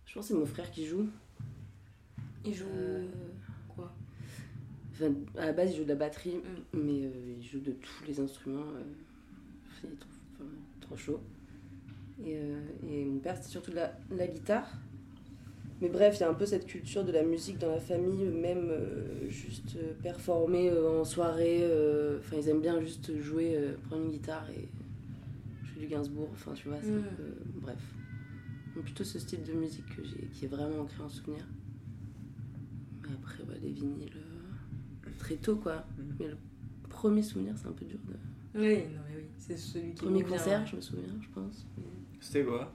[0.09, 1.07] Je pense que c'est mon frère qui joue.
[2.45, 3.07] Ils jouent Euh,
[3.69, 3.93] quoi?
[4.93, 6.79] Enfin, à la base, il joue de la batterie, Mm.
[6.79, 8.63] mais euh, il joue de tous les instruments.
[8.75, 8.83] euh,
[9.85, 11.21] il est trop, enfin, trop chaud.
[12.25, 12.37] Et,
[12.91, 14.67] et mon père, c'était surtout de la, la guitare.
[15.81, 18.25] Mais bref, il y a un peu cette culture de la musique dans la famille,
[18.25, 21.63] même euh, juste euh, performer euh, en soirée.
[22.19, 23.57] Enfin, ils aiment bien juste jouer,
[23.89, 24.67] prendre une guitare et
[25.69, 26.29] jouer du Gainsbourg.
[26.33, 26.99] Enfin, tu vois, c'est Mm.
[26.99, 27.35] un peu.
[27.61, 27.95] Bref.
[28.79, 31.45] Donc, plutôt ce style de musique que j'ai, qui est vraiment ancré en souvenir.
[33.03, 35.85] Mais après, ouais, les vinyles, euh, très tôt, quoi.
[35.99, 36.03] Mm.
[36.21, 36.37] Mais le
[36.89, 37.99] premier souvenir, c'est un peu dur.
[38.07, 38.15] De...
[38.61, 40.67] Oui, non, mais oui, c'est celui qui Premier concert, ouais.
[40.71, 41.67] je me souviens, je pense.
[41.77, 41.83] Mais
[42.21, 42.73] C'était quoi?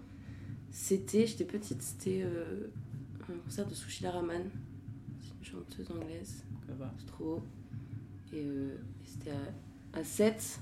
[0.71, 2.67] C'était, j'étais petite, c'était euh,
[3.21, 4.43] un concert de Sushila Raman.
[5.21, 6.93] C'est une chanteuse anglaise, Ça va.
[6.97, 7.43] c'est trop haut.
[8.33, 10.59] Et, euh, et c'était à, à 7.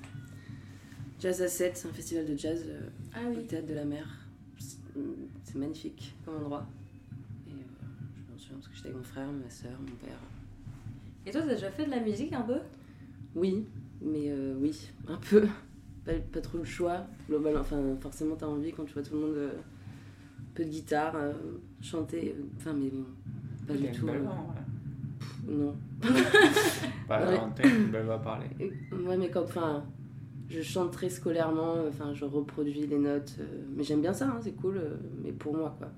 [1.19, 4.20] Jazz à 7, c'est un festival de jazz euh, Ah au théâtre de la mer.
[4.93, 4.99] C'est
[5.43, 6.65] c'est magnifique comme endroit.
[7.47, 7.56] Et euh,
[8.27, 10.17] je me souviens parce que j'étais avec mon frère, ma soeur, mon père.
[11.25, 12.58] Et toi, t'as déjà fait de la musique un peu?
[13.36, 13.65] Oui,
[14.01, 15.47] mais euh, oui, un peu.
[16.06, 17.06] Pas, pas trop le choix.
[17.30, 19.36] Globalement, enfin, forcément, t'as envie quand tu vois tout le monde.
[19.36, 19.51] euh,
[20.39, 21.32] un peu de guitare, euh,
[21.82, 22.36] chanter.
[22.38, 23.06] euh, Enfin, mais bon,
[23.67, 24.06] pas du tout.
[24.06, 25.54] belle euh, voix, ouais.
[25.56, 25.75] non.
[27.08, 27.39] Pas Ouais.
[27.63, 28.47] une belle voix à parler.
[28.60, 29.43] Ouais, mais quand.
[29.43, 29.86] Enfin,
[30.51, 33.35] je chante très scolairement, enfin, je reproduis les notes.
[33.39, 35.89] euh, mais j'aime bien ça, hein, c'est cool, euh, mais pour moi, quoi.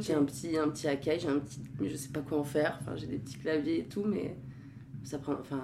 [0.00, 1.60] J'ai un petit, un petit Akai, j'ai un petit.
[1.80, 2.76] Mais je sais pas quoi en faire.
[2.80, 4.36] Enfin, j'ai des petits claviers et tout, mais
[5.04, 5.34] ça prend.
[5.34, 5.62] Enfin.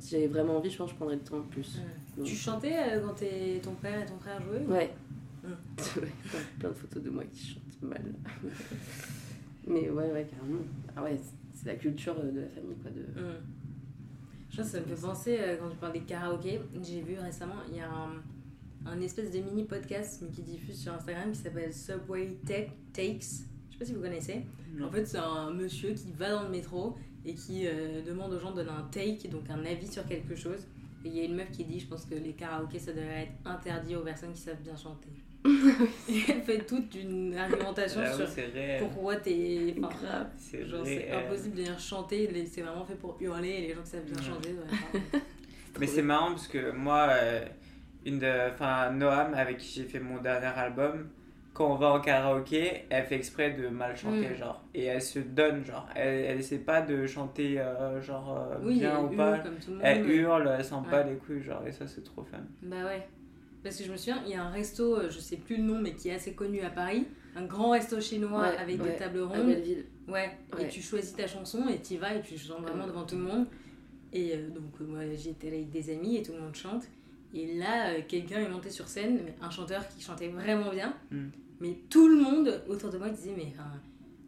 [0.00, 1.78] Si j'avais vraiment envie, je pense que je prendrais le temps en plus.
[2.16, 2.24] Ouais.
[2.24, 3.14] Tu chantais euh, quand
[3.62, 4.90] ton père et ton frère jouaient ou- Ouais.
[5.44, 5.48] Mm.
[6.00, 6.08] Ouais,
[6.58, 8.02] plein, de photos de moi qui chantent mal.
[9.68, 10.62] Mais ouais, ouais, carrément.
[10.96, 11.16] Ah ouais,
[11.54, 12.90] c'est- la culture de la famille, quoi.
[12.90, 13.00] De...
[13.20, 13.34] Mm.
[14.50, 17.16] Je pense que ça me fait penser, euh, quand tu parles des karaokés, j'ai vu
[17.18, 18.20] récemment, il y a un,
[18.86, 23.20] un espèce de mini podcast mais qui diffuse sur Instagram qui s'appelle Subway Tech Takes.
[23.68, 24.44] Je sais pas si vous connaissez.
[24.74, 24.88] Non.
[24.88, 28.40] En fait, c'est un monsieur qui va dans le métro et qui euh, demande aux
[28.40, 30.66] gens de donner un take, donc un avis sur quelque chose.
[31.04, 33.22] Et il y a une meuf qui dit Je pense que les karaokés, ça devrait
[33.22, 35.10] être interdit aux personnes qui savent bien chanter.
[35.44, 39.74] Et elle fait toute une argumentation J'avoue, sur pourquoi t'es.
[39.82, 40.26] enfin.
[40.36, 41.14] C'est réel.
[41.26, 44.16] impossible de venir chanter, c'est vraiment fait pour hurler et les gens qui savent bien
[44.16, 44.28] Ouais.
[44.28, 44.50] chanter.
[44.50, 45.20] ouais,
[45.80, 47.44] Mais c'est marrant parce que moi, euh,
[48.04, 51.08] une de, enfin Noam avec qui j'ai fait mon dernier album,
[51.54, 54.36] quand on va en karaoké, elle fait exprès de mal chanter, Mm.
[54.36, 54.62] genre.
[54.74, 55.88] Et elle se donne, genre.
[55.94, 59.38] Elle, elle essaie pas de chanter, euh, genre, euh, Oui, bien ou pas.
[59.38, 59.82] comme tout le monde.
[59.84, 61.10] Elle hurle, elle s'en bat Ouais.
[61.12, 61.62] les couilles, genre.
[61.66, 62.38] Et ça, c'est trop fun.
[62.62, 63.06] Bah ouais.
[63.62, 65.62] Parce que je me souviens, il y a un resto, euh, je sais plus le
[65.64, 67.06] nom, mais qui est assez connu à Paris.
[67.36, 68.90] Un grand resto chinois Ouais, avec ouais.
[68.92, 69.46] des tables À rondes.
[69.46, 69.84] Belleville.
[70.08, 70.30] Ouais.
[70.58, 70.68] Et Ouais.
[70.68, 73.46] tu choisis ta chanson et tu vas et tu chantes vraiment devant tout le monde.
[74.12, 76.84] Et euh, donc, euh, moi, j'étais là avec des amis et tout le monde chante.
[77.32, 80.94] Et là, euh, quelqu'un est monté sur scène, mais un chanteur qui chantait vraiment bien.
[81.12, 81.26] Mm.
[81.60, 83.52] Mais tout le monde autour de moi disait, mais,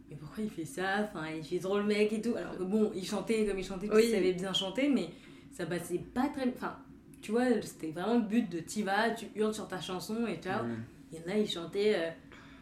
[0.09, 1.09] mais pourquoi il fait ça?
[1.11, 2.35] Enfin, il fait trop le mec et tout.
[2.37, 4.03] Alors que bon, il chantait comme il chantait, Oui.
[4.03, 5.09] qu'il savait bien chanter, mais
[5.51, 6.47] ça passait pas très.
[6.55, 6.77] Enfin,
[7.23, 10.35] tu vois, c'était vraiment le but de t'y vas, tu hurles sur ta chanson et
[10.37, 10.63] ciao.
[10.65, 10.83] Mm.
[11.15, 12.09] Et là, il chantait euh,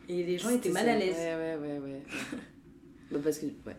[0.07, 0.93] et les gens étaient mal ça.
[0.93, 1.15] à l'aise.
[1.15, 2.01] Ouais, ouais, ouais, ouais.
[3.11, 3.75] bah parce que, ouais.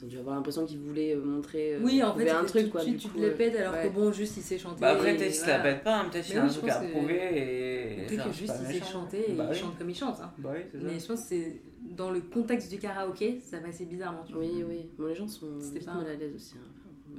[0.00, 2.66] Ils ont dû avoir l'impression qu'ils voulaient euh, montrer euh, Oui, en fait, un truc,
[2.66, 2.80] tout quoi.
[2.82, 3.88] de suite, du tu coup, te le euh, pètes alors ouais.
[3.88, 4.80] que bon, juste il sait chanter.
[4.80, 6.80] Bah après, peut-être qu'il se la pète pas, hein, peut-être qu'il a un truc à
[6.80, 8.06] prouver et.
[8.06, 9.58] Peut-être que c'est juste il sait chanter et Bah il oui.
[9.58, 10.20] chante comme il chante.
[10.22, 10.32] hein.
[10.38, 10.84] Bah oui, c'est ça.
[10.86, 11.60] Mais je pense que c'est
[11.96, 14.22] dans le contexte du karaoké, ça passait bizarrement.
[14.24, 14.42] Tu vois.
[14.42, 14.88] Oui, oui.
[14.96, 16.54] Bon, les gens sont C'était vite pas- mal à l'aise aussi.
[16.56, 16.70] hein.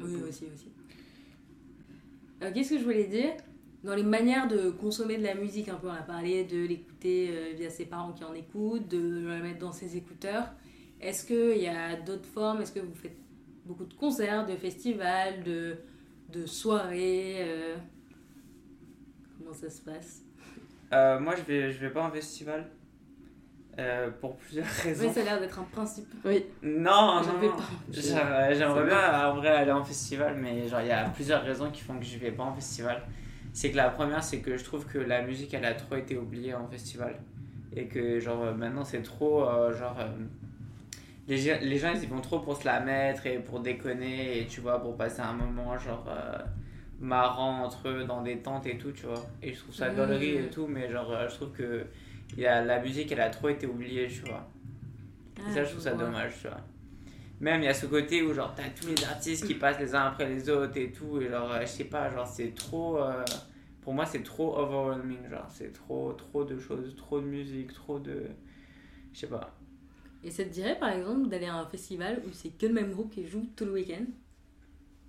[0.01, 0.67] Oui, aussi, aussi.
[2.41, 3.31] Euh, Qu'est-ce que je voulais dire?
[3.83, 7.29] Dans les manières de consommer de la musique, un peu, on a parlé de l'écouter
[7.31, 10.49] euh, via ses parents qui en écoutent, de la mettre dans ses écouteurs.
[10.99, 12.61] Est-ce qu'il y a d'autres formes?
[12.61, 13.17] Est-ce que vous faites
[13.65, 15.77] beaucoup de concerts, de festivals, de,
[16.29, 17.77] de soirées euh,
[19.37, 20.23] Comment ça se passe?
[20.91, 22.69] Moi, je vais, je vais pas en festival.
[23.79, 25.07] Euh, pour plusieurs raisons.
[25.07, 26.11] Oui, ça a l'air d'être un principe.
[26.25, 26.43] Oui.
[26.61, 27.53] Non, non, vais non.
[27.91, 31.81] J'aimerais bien en vrai aller en festival, mais genre il y a plusieurs raisons qui
[31.81, 33.01] font que je vais pas en festival.
[33.53, 36.17] C'est que la première, c'est que je trouve que la musique elle a trop été
[36.17, 37.15] oubliée en festival.
[37.75, 39.95] Et que genre euh, maintenant c'est trop euh, genre.
[39.99, 40.07] euh,
[41.27, 44.39] les, gens- les gens ils y vont trop pour se la mettre et pour déconner
[44.41, 46.05] et tu vois, pour passer un moment genre.
[46.09, 46.37] euh,
[47.01, 49.25] marrant entre eux dans des tentes et tout, tu vois.
[49.41, 49.95] Et je trouve ça Mhm.
[49.95, 51.85] gaulerie et tout, mais genre je trouve que
[52.37, 54.49] il a, la musique elle a trop été oubliée, tu vois.
[55.47, 56.57] Et Ah, ça, je trouve ça dommage, tu vois.
[57.41, 59.95] Même, il y a ce côté où, genre, t'as tous les artistes qui passent les
[59.95, 62.99] uns après les autres et tout, et genre, euh, je sais pas, genre, c'est trop.
[63.03, 63.25] euh,
[63.81, 67.99] pour moi, c'est trop overwhelming, genre, c'est trop, trop de choses, trop de musique, trop
[67.99, 68.23] de.
[69.13, 69.55] Je sais pas.
[70.23, 72.91] Et ça te dirait par exemple d'aller à un festival où c'est que le même
[72.93, 74.05] groupe qui joue tout le week-end?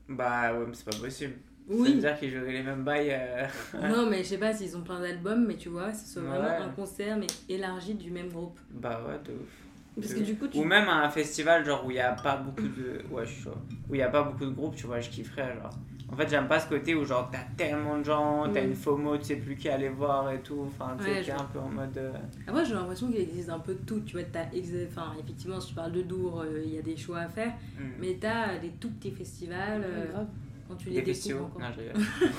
[0.08, 1.36] Bah, ouais, mais c'est pas possible.
[1.70, 1.98] Ça veut Oui.
[1.98, 3.10] dire qu'ils joueraient les mêmes bails.
[3.12, 3.46] euh,
[3.88, 6.44] Non, mais je sais pas s'ils ont plein d'albums, mais tu vois, ce soit vraiment
[6.48, 6.64] Ouais.
[6.64, 8.58] un concert mais élargi du même groupe.
[8.72, 9.48] Bah, ouais, de ouf.
[9.96, 10.26] Parce De que ouf.
[10.26, 10.58] du coup, tu.
[10.58, 13.02] Ou même à un festival, genre, où il y a pas beaucoup de.
[13.10, 13.54] Ouais, je suis chaud.
[13.88, 15.70] Où il y a pas beaucoup de groupes, tu vois, je kifferais, genre.
[16.12, 18.70] En fait, j'aime pas ce côté où, genre, t'as tellement de gens, t'as Mm.
[18.70, 20.66] une FOMO, tu sais plus qui aller voir et tout.
[20.66, 21.96] Enfin, tu sais, Ouais, un peu en mode.
[21.98, 22.10] euh,
[22.48, 24.00] Après, j'ai l'impression qu'il existe un peu de tout.
[24.00, 24.46] Tu vois, t'as.
[24.52, 27.28] ex- Enfin, effectivement, si tu parles de Dour, euh, il y a des choix à
[27.28, 27.52] faire.
[27.78, 27.82] hmm.
[28.00, 29.82] Mais t'as des tout petits festivals.
[29.84, 30.26] euh, Ouais, grave.
[30.70, 31.42] Quand tu les Des festivals.
[31.58, 32.02] Non, je rigole.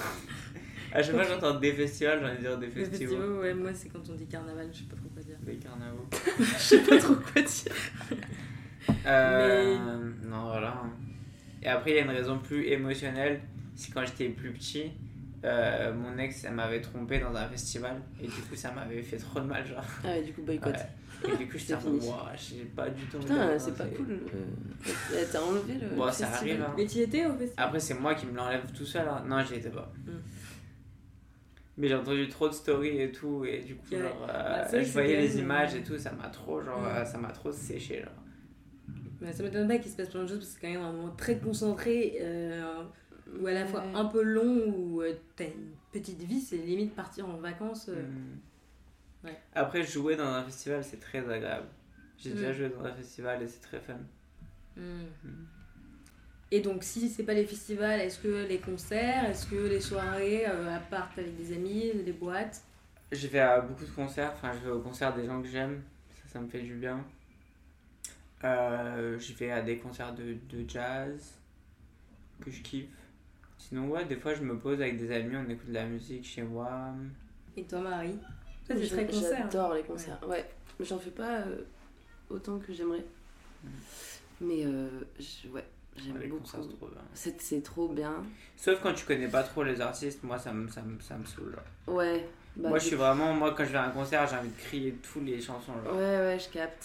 [0.93, 2.99] à chaque fois que j'entends des festivals, j'ai envie de dire des festivals.
[2.99, 5.37] festivals, ouais, moi c'est quand on dit carnaval, je sais pas trop quoi dire.
[5.41, 6.05] Des carnavaux.
[6.39, 7.73] Je sais pas trop quoi dire.
[9.05, 9.77] Euh,
[10.23, 10.83] Non, voilà.
[11.61, 13.41] Et après, il y a une raison plus émotionnelle.
[13.75, 14.91] C'est quand j'étais plus petit,
[15.43, 18.01] euh, mon ex, elle m'avait trompé dans un festival.
[18.21, 19.83] Et du coup, ça m'avait fait trop de mal, genre.
[20.03, 20.73] Ah ouais, du coup, boycott.
[20.73, 20.87] Ouais.
[21.27, 21.79] Et du coup, j'étais en.
[21.83, 24.11] Ouah, j'ai pas du tout envie Putain, c'est pas cool.
[24.11, 25.95] euh, Elle t'a enlevé le.
[25.95, 26.33] Bon, le ça festival.
[26.33, 26.73] arrive, hein.
[26.77, 29.07] Mais tu y étais au festival Après, c'est moi qui me l'enlève tout seul.
[29.07, 29.23] hein.
[29.27, 29.91] Non, j'y étais pas.
[30.05, 30.11] Mm.
[31.77, 33.99] Mais j'ai entendu trop de stories et tout, et du coup, Ouais.
[33.99, 37.05] genre, euh, Bah, je voyais les images euh, et tout, ça m'a trop, genre, Mm.
[37.05, 38.11] ça m'a trop séché, genre.
[39.21, 40.81] Mais ça m'étonne pas qu'il se passe plein de choses parce que c'est quand même
[40.81, 42.83] un moment très concentré euh,
[43.39, 43.91] ou à la fois Ouais.
[43.93, 47.89] un peu long où euh, t'as une petite vie, c'est limite partir en vacances.
[47.89, 48.01] euh.
[48.01, 48.39] Mm.
[49.23, 49.41] Ouais.
[49.53, 51.67] Après, jouer dans un festival, c'est très agréable.
[52.17, 52.53] J'ai déjà Mm.
[52.53, 53.97] joué dans un festival et c'est très fun.
[54.75, 55.05] Hmm.
[55.23, 55.47] Mm.
[56.51, 60.45] Et donc si c'est pas les festivals, est-ce que les concerts, est-ce que les soirées,
[60.47, 62.61] euh, à part avec des amis, des boîtes?
[63.11, 65.83] Je vais à beaucoup de concerts, enfin, je vais au concert des gens que j'aime,
[66.09, 67.05] ça, ça me fait du bien.
[68.43, 71.39] Euh, je vais à des concerts de, de jazz
[72.41, 72.89] que je kiffe.
[73.57, 76.25] Sinon, ouais, des fois, je me pose avec des amis, on écoute de la musique
[76.25, 76.93] chez moi.
[77.55, 78.19] Et toi Marie?
[78.67, 79.37] Toi c'est J'a- très concert.
[79.51, 80.19] J'adore les concerts.
[80.27, 80.45] Ouais.
[80.79, 81.57] Mais j'en fais pas euh,
[82.29, 83.05] autant que j'aimerais.
[83.63, 83.67] Mm.
[84.41, 84.87] Mais euh,
[85.19, 85.65] je- ouais,
[85.97, 86.41] j'aime Les beaucoup.
[86.41, 87.01] concerts, c'est trop bien.
[87.13, 88.23] C'est c'est trop bien.
[88.57, 91.25] Sauf quand tu connais pas trop les artistes, moi, ça me, ça me, ça me
[91.25, 91.51] saoule.
[91.53, 91.95] genre.
[91.95, 92.27] Ouais.
[92.55, 94.57] Bah, moi, je suis vraiment, moi, quand je vais à un concert, j'ai envie de
[94.57, 95.71] crier toutes les chansons.
[95.85, 96.83] Genre, Ouais, ouais, je capte.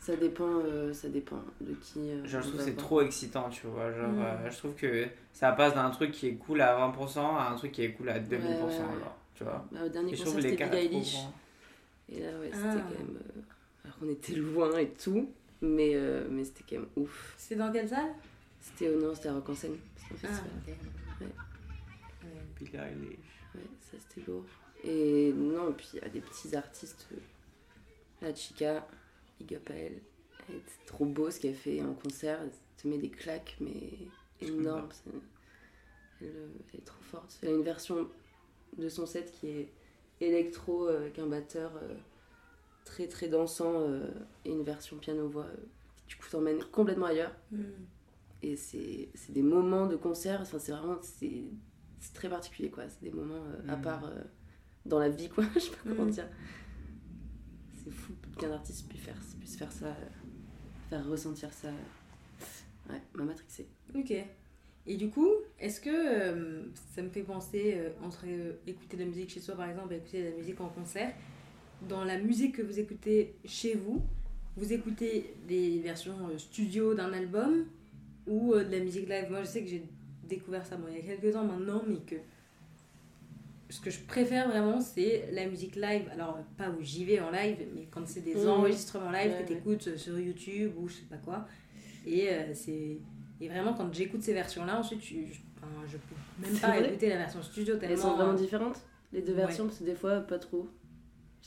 [0.00, 1.98] Ça dépend, euh, ça dépend de qui.
[2.10, 3.90] euh, Genre, je trouve que c'est trop excitant, tu vois.
[3.92, 4.20] Genre, Mm.
[4.22, 7.54] euh, je trouve que ça passe d'un truc qui est cool à 20% à un
[7.56, 9.00] truc qui est cool à 2000%, Ouais, ouais, ouais.
[9.00, 9.64] genre, tu vois.
[9.70, 11.34] Bah, au dernier Et concert, c'était Billie grand.
[12.08, 12.56] Et là, ouais, Ah.
[12.56, 13.16] c'était quand même.
[13.16, 13.40] euh,
[13.84, 15.30] Alors qu'on était loin et tout.
[15.62, 17.34] Mais, euh, mais c'était quand même ouf.
[17.38, 18.12] C'est dans quelle salle?
[18.60, 19.76] C'était au non, c'était à Rock en scène.
[19.96, 20.50] C'était Ah festival.
[20.68, 20.74] ok.
[21.20, 21.26] Ouais.
[21.26, 22.30] Ouais.
[22.58, 23.18] Billie Eilish.
[23.54, 24.44] Ouais, ça c'était lourd.
[24.84, 27.06] Et non, et puis il y a des petits artistes.
[27.12, 27.16] euh,
[28.22, 28.86] La Chica,
[29.40, 30.00] big up à elle.
[30.48, 32.38] Elle est trop beau ce qu'elle fait en concert.
[32.42, 33.92] Elle te met des claques, mais
[34.40, 34.88] énormes.
[36.22, 37.38] Euh, elle est trop forte.
[37.42, 38.08] Elle a une version
[38.78, 39.72] de son set qui est
[40.20, 41.94] électro euh, avec un batteur euh,
[42.84, 44.06] très très dansant euh,
[44.44, 45.46] et une version piano-voix
[45.96, 47.34] qui du coup t'emmène complètement ailleurs.
[47.50, 47.62] Hmm.
[48.42, 51.44] Et c'est des moments de concert, enfin, c'est vraiment c'est
[52.14, 52.84] très particulier quoi.
[52.88, 53.82] C'est des moments à Mhm.
[53.82, 54.12] part
[54.84, 56.10] dans la vie quoi, je sais pas comment Mhm.
[56.10, 56.28] dire.
[57.82, 59.96] C'est fou qu'un artiste puisse faire, puisse faire ça,
[60.90, 61.68] faire ressentir ça.
[62.88, 63.66] Ouais, m'a matrixé.
[63.94, 64.12] Ok.
[64.86, 66.62] Et du coup, est-ce que euh,
[66.94, 69.92] ça me fait penser euh, entre euh, écouter de la musique chez soi par exemple
[69.94, 71.12] et écouter de la musique en concert
[71.88, 74.00] Dans la musique que vous écoutez chez vous,
[74.56, 77.66] vous écoutez des versions studio d'un album
[78.28, 79.26] ou de la musique live?
[79.28, 79.82] Moi je sais que j'ai
[80.28, 82.16] découvert ça bon, il y a quelques temps maintenant, mais que
[83.68, 86.08] ce que je préfère vraiment c'est la musique live.
[86.12, 88.48] Alors, pas où j'y vais en live, mais quand c'est des Mhm.
[88.48, 91.46] enregistrements live Ouais, que tu écoutes sur YouTube ou je sais pas quoi.
[92.06, 92.98] Et c'est.
[93.40, 96.88] Et vraiment, quand j'écoute ces versions-là, ensuite, je, je, enfin, je peux même pas vrai
[96.88, 97.94] écouter la version studio tellement.
[97.94, 98.80] Elles sont vraiment différentes
[99.12, 99.38] les deux Ouais.
[99.46, 100.68] versions parce que des fois pas trop.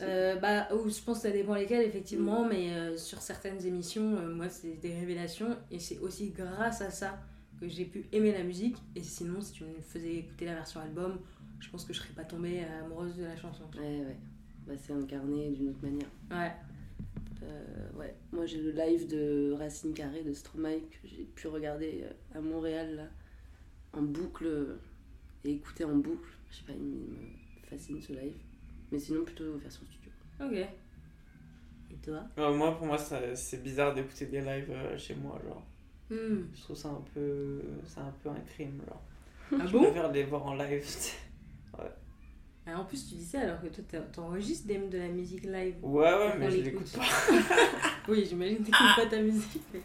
[0.01, 4.15] Euh, bah, ou je pense que ça dépend lesquelles, effectivement, mais euh, sur certaines émissions,
[4.15, 5.57] euh, moi, c'est des révélations.
[5.71, 7.19] Et c'est aussi grâce à ça
[7.59, 8.77] que j'ai pu aimer la musique.
[8.95, 11.19] Et sinon, si tu me faisais écouter la version album,
[11.59, 13.63] je pense que je serais pas tombée amoureuse de la chanson.
[13.77, 14.17] Ouais, ouais.
[14.65, 16.07] Bah, c'est incarné d'une autre manière.
[16.31, 16.53] Ouais.
[17.43, 18.13] Euh, ouais.
[18.31, 22.41] Moi j'ai le live de Racine Carré de Stromae que j'ai pu regarder euh, à
[22.41, 23.07] Montréal là,
[23.93, 24.79] en boucle euh,
[25.45, 26.29] et écouter en boucle.
[26.51, 27.15] Je sais pas, il me
[27.69, 28.35] fascine ce live.
[28.91, 30.11] Mais sinon plutôt version studio.
[30.41, 30.67] Ok.
[31.91, 32.23] Et toi?
[32.37, 35.63] Euh, moi, pour moi, c'est bizarre d'écouter des lives euh, chez moi, genre.
[36.09, 36.43] Hmm.
[36.53, 39.01] Je trouve ça un peu, c'est un peu un crime, genre.
[39.51, 39.83] Ah je bon?
[39.83, 40.85] préfère les voir en live.
[42.71, 45.43] Ah, En plus, tu dis ça alors que toi, t'en- t'enregistres des- de la musique
[45.43, 45.75] live.
[45.81, 47.01] ouais, ouais, mais je l'écoute pas.
[48.07, 49.61] Oui, j'imagine que t'écoutes pas ta musique.
[49.73, 49.81] mais-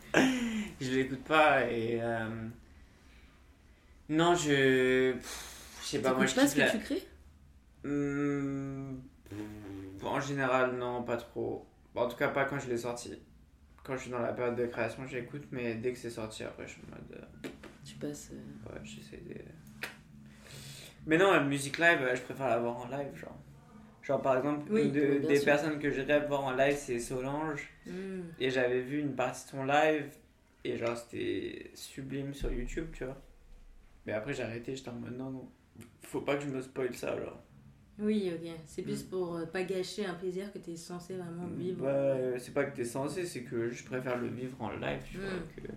[0.81, 2.01] Je l'écoute pas et.
[2.03, 2.29] euh,
[4.09, 5.13] Non, je.
[5.13, 7.07] pff, Je sais pas, moi je pas ce kiffe que la- tu crées?
[7.85, 8.97] Hmm,
[10.03, 11.67] En général, non, pas trop.
[11.95, 13.13] En tout cas, pas quand je l'ai sorti.
[13.83, 16.67] Quand je suis dans la période de création, j'écoute, mais dès que c'est sorti, après,
[16.67, 17.21] je suis en mode.
[17.45, 17.49] euh,
[17.85, 18.31] Tu passes.
[18.33, 19.35] euh, Ouais, j'essaie de.
[21.07, 23.37] Mais non, la musique live, euh, je préfère la voir en live, genre.
[24.03, 25.45] Genre, par exemple, Oui, une de- oui, bien des sûr.
[25.47, 27.69] personnes que rêve voir en live, c'est Solange.
[27.87, 28.21] Hmm.
[28.39, 30.07] Et j'avais vu une partie de son live,
[30.65, 33.21] et genre, c'était sublime sur YouTube, tu vois.
[34.07, 35.49] Mais après, j'ai arrêté, j'étais en mode non, non.
[36.03, 37.43] Faut pas que je me spoil ça, genre.
[37.99, 38.51] Oui, ok.
[38.67, 39.09] C'est plus Mm.
[39.09, 41.83] pour euh, pas gâcher un plaisir que t'es censé vraiment vivre.
[41.85, 45.19] Bah, c'est pas que t'es censé, c'est que je préfère le vivre en live, tu
[45.19, 45.29] vois.
[45.31, 45.63] Mm.
[45.69, 45.73] que-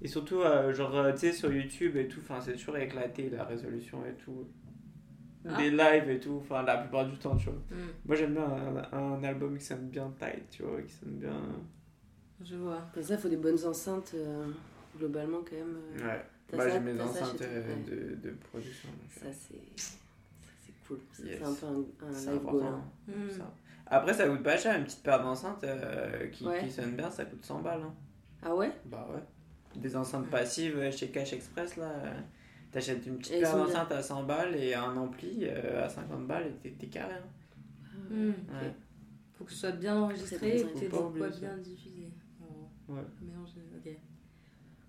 [0.00, 4.04] Et surtout, euh, genre, tu sais, sur YouTube et tout, c'est toujours éclaté la résolution
[4.06, 4.48] et tout.
[5.48, 5.58] Ah.
[5.58, 7.54] Les lives et tout, enfin, la plupart du temps, tu vois.
[7.70, 7.88] Hmm.
[8.04, 8.44] Moi, j'aime bien
[8.92, 11.32] un, un album qui sonne bien tight, tu vois, qui sonne bien.
[12.44, 12.80] Je vois.
[12.92, 14.46] Pour ça, il faut des bonnes enceintes euh,
[14.96, 15.76] globalement quand même.
[16.00, 16.24] euh, Ouais.
[16.56, 18.88] Bah, j'ai mes enceintes toi, euh, de, de production.
[18.90, 19.92] donc, Ça euh, c'est ça,
[20.64, 20.98] c'est cool.
[21.12, 21.38] Ça, Yes.
[21.38, 22.62] C'est un peu un, live goal.
[22.62, 22.66] important.
[23.08, 23.12] hein.
[23.12, 23.30] Hmm.
[23.30, 23.52] ça.
[23.90, 26.60] Après, ça coûte pas cher, une petite paire d'enceintes euh, qui, Ouais.
[26.64, 27.80] qui sonne bien, ça coûte 100 balles.
[27.82, 27.94] hein.
[28.42, 28.70] Ah ouais?
[28.86, 29.20] Bah ouais.
[29.80, 31.90] Des enceintes passives chez Cash Express, là.
[32.68, 36.26] Euh, T'achètes une petite paire d'enceintes à 100 balles et un ampli euh, à 50
[36.26, 37.14] balles et t'es- carré.
[37.14, 38.08] hein.
[38.10, 38.28] Hmm.
[38.28, 38.74] Ouais.
[39.34, 42.08] Faut que ce soit bien enregistré et bien, que t'aies quoi bien diffuser.
[42.42, 42.92] Oh.
[42.92, 43.00] Ouais.
[43.22, 43.92] Mélange, ok.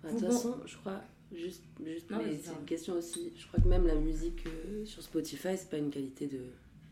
[0.02, 1.00] Bah, De toute bon- façon, je crois,
[1.32, 3.32] juste, juste Non, mais c'est une question aussi.
[3.36, 6.38] Je crois que même la musique euh, sur Spotify, c'est pas une qualité de.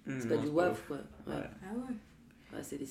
[0.07, 0.85] Mmh, C'est pas non, du ouf.
[0.87, 0.97] quoi.
[1.27, 1.35] Ouais.
[1.35, 1.43] Ouais.
[1.63, 1.95] Ah ouais
[2.57, 2.87] Ouais, c'est des.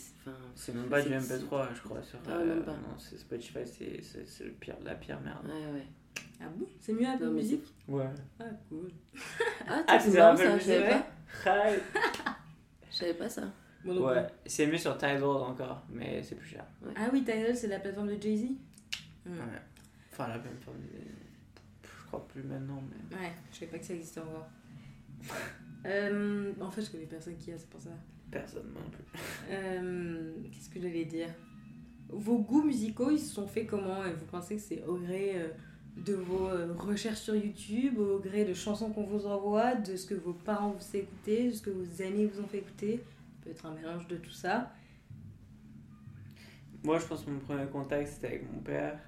[0.74, 2.04] Même pas du C'est- MP3, je crois.
[2.04, 2.74] Sur, Ah ouais, même pas.
[2.74, 5.46] Non, c'est Spotify, c'est c'est- c'est le pire, la pire merde.
[5.46, 5.88] ouais, ouais.
[6.39, 6.65] Ah bon?
[6.80, 8.06] C'est mieux Apple Music Ouais.
[8.39, 8.89] Ah cool.
[9.67, 11.08] Ah, Ah, c'est marrant ça, je savais pas.
[12.89, 13.43] Je savais pas ça.
[13.86, 16.65] Ouais, c'est mieux sur Tidal encore, mais c'est plus cher.
[16.95, 18.45] Ah oui, Tidal, c'est la plateforme de Jay-Z?
[19.26, 19.32] Hmm.
[19.34, 19.62] Ouais.
[20.12, 20.78] Enfin, la même forme.
[21.84, 23.15] Je crois plus maintenant, mais.
[23.17, 24.47] Ouais, je savais pas que ça existait encore.
[25.86, 27.91] Euh, en fait, je connais personne qui a, c'est pour ça.
[28.32, 29.04] Personne non plus.
[29.50, 31.30] Euh, Qu'est-ce que j'allais dire?
[32.10, 34.04] Vos goûts musicaux, ils se sont faits comment?
[34.04, 35.47] Et vous pensez que c'est au gré euh,
[36.06, 40.06] de vos euh, recherches sur YouTube, au gré de chansons qu'on vous envoie, de ce
[40.06, 43.04] que vos parents vous fait de ce que vos amis vous ont fait écouter
[43.42, 44.72] Peut-être un mélange de tout ça.
[46.84, 49.00] Moi, je pense que mon premier contact c'était avec mon père.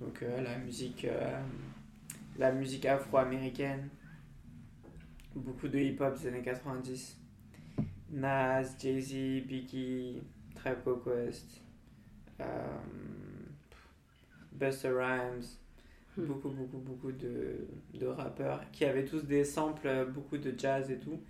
[0.00, 3.88] Donc euh, la musique, euh, musique afro-américaine,
[5.34, 7.18] beaucoup de hip-hop des années 90,
[8.10, 10.22] Nas, Jay-Z, Biggie,
[10.54, 11.60] Tribe Quest,
[14.52, 15.63] Busta Rhymes.
[16.16, 20.90] Beaucoup beaucoup beaucoup de, de rappeurs qui avaient tous des samples, euh, beaucoup de jazz
[20.90, 21.20] et tout.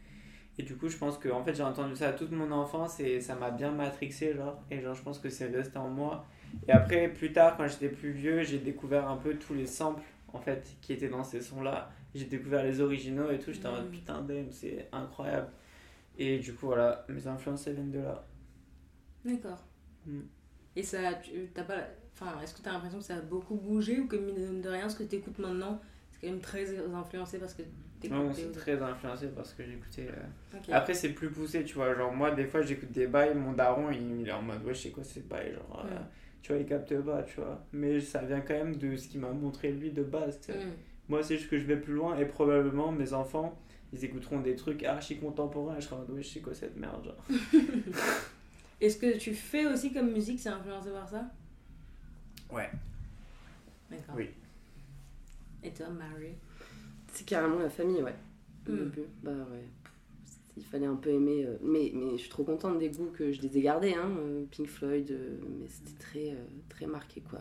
[0.59, 3.21] Et du coup, je pense que en fait, j'ai entendu ça toute mon enfance et
[3.21, 4.63] ça m'a bien matrixé, genre.
[4.71, 6.27] Et genre, je pense que c'est resté en moi.
[6.69, 10.03] Et après, plus tard, quand j'étais plus vieux, j'ai découvert un peu tous les samples,
[10.33, 11.91] en fait, qui étaient dans ces sons-là.
[12.15, 13.53] J'ai découvert les originaux et tout.
[13.53, 13.91] J'étais en mode Mhm.
[13.91, 15.51] putain, damn, c'est incroyable.
[16.19, 18.25] Et du coup, voilà, mes influences, elles viennent de là.
[19.25, 19.65] D'accord.
[20.07, 20.21] Mm.
[20.77, 21.87] Et ça, tu t'as pas.
[22.15, 24.89] Enfin, est-ce que t'as l'impression que ça a beaucoup bougé ou que mine de rien,
[24.89, 25.81] ce que t'écoutes maintenant,
[26.13, 27.63] c'est quand même très influencé parce que
[28.01, 30.09] t'écoutes Non, c'est très influencé parce que j'écoutais.
[30.09, 30.59] euh.
[30.73, 31.93] Après, c'est plus poussé, tu vois.
[31.95, 34.75] Genre, moi, des fois, j'écoute des bails, mon daron, il, il est en mode, ouais,
[34.75, 35.53] je sais quoi, c'est bails.
[35.55, 36.07] Genre, euh, Mm.
[36.43, 37.65] tu vois, il capte pas, tu vois.
[37.73, 40.59] Mais ça vient quand même de ce qu'il m'a montré lui de base, tu sais.
[40.59, 40.71] Mm.
[41.09, 43.59] Moi, c'est juste que je vais plus loin et probablement mes enfants,
[43.93, 46.55] ils écouteront des trucs archi contemporains et je serai en mode, ouais, je sais quoi
[46.55, 47.25] cette merde, genre.
[48.81, 51.25] Et ce que tu fais aussi comme musique, c'est influencé par ça?
[52.53, 52.71] Ouais.
[53.91, 54.15] D'accord.
[54.17, 54.29] Oui.
[55.63, 56.35] Et toi, Marie?
[57.13, 58.15] C'est carrément la famille, ouais.
[58.69, 58.91] Mm.
[59.23, 59.65] Bah ouais.
[60.57, 61.45] Il fallait un peu aimer.
[61.45, 64.11] euh, Mais, mais je suis trop contente des goûts que je les ai gardés, hein.
[64.19, 67.41] euh, Pink Floyd, euh, mais c'était très, euh, très marqué, quoi.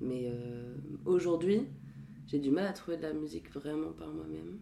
[0.00, 1.66] Mais euh, aujourd'hui,
[2.26, 4.58] j'ai du mal à trouver de la musique vraiment par moi-même.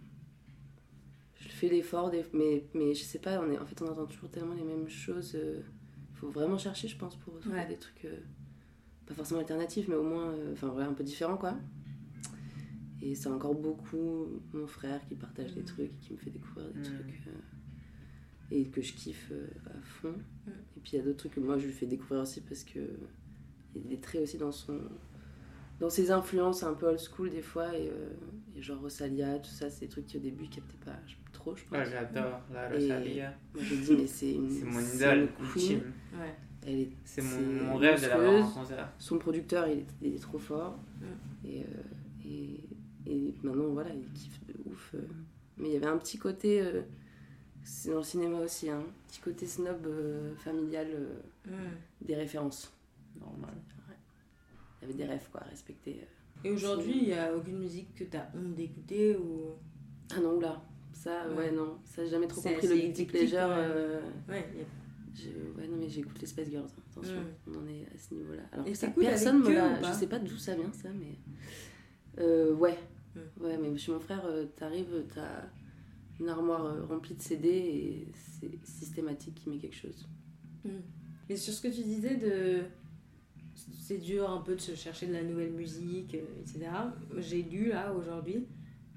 [1.38, 2.24] Je fais l'effort, des...
[2.32, 3.58] mais, mais je sais pas, on est...
[3.58, 5.34] en fait, on entend toujours tellement les mêmes choses.
[5.34, 7.66] Il faut vraiment chercher, je pense, pour retrouver Ouais.
[7.66, 8.06] des trucs.
[9.12, 11.54] Pas forcément alternatifs, mais au moins, euh, enfin, ouais, un peu différents, quoi.
[13.00, 15.66] Et c'est encore beaucoup mon frère qui partage des Mm.
[15.66, 16.82] trucs, qui me fait découvrir des Mm.
[16.84, 17.22] trucs.
[17.28, 17.30] euh,
[18.54, 20.12] et que je kiffe euh, à fond.
[20.46, 20.50] Mm.
[20.76, 22.64] Et puis il y a d'autres trucs que moi je lui fais découvrir aussi parce
[22.64, 22.80] que
[23.74, 24.78] il y a des traits aussi dans son
[25.80, 28.10] dans ses influences un peu old school des fois et, euh,
[28.54, 31.14] et genre Rosalia tout ça c'est des trucs qui au début il captait pas je-
[31.32, 33.34] trop je pense Ouais, j'adore la Et- Rosalia.
[33.54, 35.72] moi j'ai dit mais c'est une C'est mon idole une queen.
[35.78, 35.92] ultime.
[36.20, 36.34] Ouais.
[36.66, 38.92] Elle est C'est mon, rêve de l'avoir en concert.
[38.98, 40.78] son producteur il est, il est trop fort
[41.44, 41.64] et, euh,
[42.24, 42.60] et,
[43.10, 44.98] et maintenant voilà il kiffe de ouf euh.
[45.58, 46.82] mais il y avait un petit côté euh,
[47.64, 50.86] c'est dans le cinéma aussi hein, un petit côté snob euh, familial
[52.00, 52.72] des références
[53.20, 53.54] Normal.
[54.80, 56.06] il y avait des rêves quoi à respecter euh.
[56.44, 59.52] Et aujourd'hui, il n'y a aucune musique que t'as honte d'écouter ou?
[60.12, 60.60] ah non là
[60.92, 61.36] ça Ouais.
[61.36, 63.54] ouais, non ça j'ai jamais trop C'est compris le guilty pleasure ouais.
[63.58, 64.64] euh, y a-
[65.14, 67.50] je- ouais non mais j'écoute les Spice Girls hein, attention Mm.
[67.54, 70.06] on en est à ce niveau là alors que ça, personne me l'a je sais
[70.06, 71.16] pas d'où ça vient ça mais
[72.18, 72.78] euh, ouais
[73.14, 73.44] Mm.
[73.44, 75.42] ouais mais chez mon frère euh, t'arrives t'as
[76.18, 80.06] une armoire euh, remplie de CD et c'est systématique qui met quelque chose
[81.28, 82.62] Et sur ce que tu disais de.
[83.54, 86.66] C'est dur un peu de se chercher de la nouvelle musique, etc.
[87.18, 88.46] J'ai lu là aujourd'hui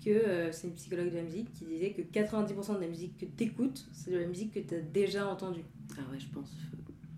[0.05, 3.17] que euh, c'est une psychologue de la musique qui disait que 90% de la musique
[3.17, 5.63] que t'écoutes, c'est de la musique que t'as déjà entendue.
[5.97, 6.51] ah ouais je pense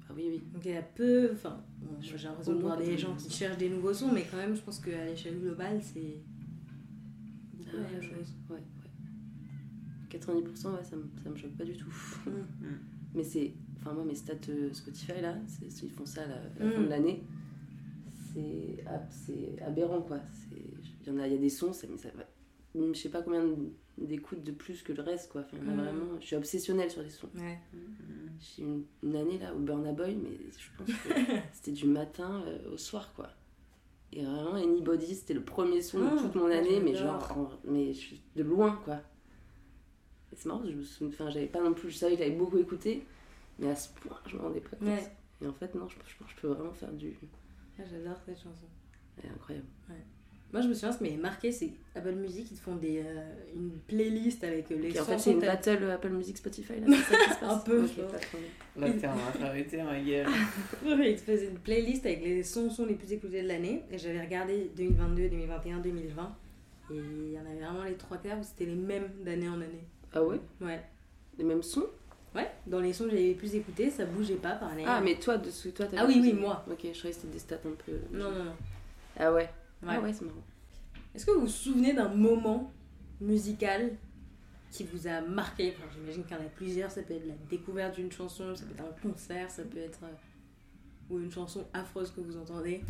[0.10, 1.30] ah oui oui Donc il y a peu.
[1.34, 2.97] Enfin, bon, j'ai l'impression de voir des 90%.
[2.97, 6.21] gens qui cherchent des nouveaux sons, mais quand même, je pense qu'à l'échelle globale, c'est.
[7.54, 8.34] beaucoup Ah la chose.
[8.50, 8.62] ouais, ouais.
[10.10, 11.91] 90% ouais ça me, ça me choque pas du tout
[12.26, 12.32] Mm.
[13.15, 16.36] mais c'est enfin moi mes stats euh, Spotify là c'est- ils font ça à la,
[16.60, 16.71] la Mm.
[16.71, 17.23] fin de l'année
[18.34, 20.19] c'est ab- c'est aberrant quoi
[20.52, 22.23] il y en a il y a des sons ça, mais ça va
[22.75, 23.43] je sais pas combien
[23.97, 25.41] d'écoutes de plus que le reste quoi.
[25.41, 25.80] Enfin, Mm.
[25.82, 27.30] vraiment je suis obsessionnelle sur les sons.
[27.36, 27.60] Ouais.
[28.39, 30.93] j'ai une, une année là au Burna Boy mais je pense que
[31.53, 33.30] c'était du matin euh, au soir quoi.
[34.13, 37.49] Et vraiment Anybody c'était le premier son Ah, de toute mon année mais genre en-
[37.65, 38.95] mais je suis de loin quoi.
[40.32, 42.36] Et c'est marrant je me souviens enfin j'avais pas non plus je savais que j'avais
[42.36, 43.03] beaucoup écouté
[43.60, 44.88] mais à ce point je me rendais pas compte.
[44.89, 45.12] Ouais.
[45.41, 47.17] et en fait non je, je pense que je peux vraiment faire du
[47.80, 48.67] Ah, J'adore cette chanson.
[49.19, 49.67] c'est incroyable
[50.54, 53.00] Moi, je me souviens, ce qui m'avait marqué, c'est Apple Music, ils te font des,
[53.06, 56.38] euh, une playlist avec euh, les et en fait c'est une battle euh, Apple Music
[56.38, 58.12] Spotify là c'est ça qui se passe Un peu, Ok, je pense.
[58.14, 58.38] pas trop.
[58.78, 60.28] Là, t'es en infériorité, ma gueule.
[60.86, 63.84] Ils te faisaient une playlist avec les chansons les plus écoutées de l'année.
[63.92, 66.36] Et j'avais regardé 2022, 2021, 2020.
[66.92, 69.56] Et il y en avait vraiment les trois quarts où c'était les mêmes d'année en
[69.56, 69.84] année.
[70.14, 70.40] ah ouais?
[70.62, 70.82] Ouais.
[71.38, 71.88] les mêmes sons?
[72.36, 74.84] Ouais, dans les sons que j'avais les plus écoutés, ça bougeait pas par année.
[74.86, 76.64] ah mais toi de toi t'avais Ah oui, oui, moi.
[76.70, 78.52] ok je croyais que c'était des stats un peu Non, non, non.
[79.20, 79.50] ah ouais
[79.84, 79.94] Ouais.
[79.98, 80.44] ah ouais c'est marrant
[81.16, 82.72] Est-ce que vous vous souvenez d'un moment
[83.22, 83.92] musical
[84.72, 85.74] qui vous a marqué?
[85.76, 86.92] Enfin, J'imagine qu'il y en a plusieurs.
[86.92, 90.00] Ça peut être la découverte d'une chanson, ça peut être un concert, ça peut être.
[90.04, 90.13] euh,
[91.10, 92.84] ou une chanson affreuse que vous entendez.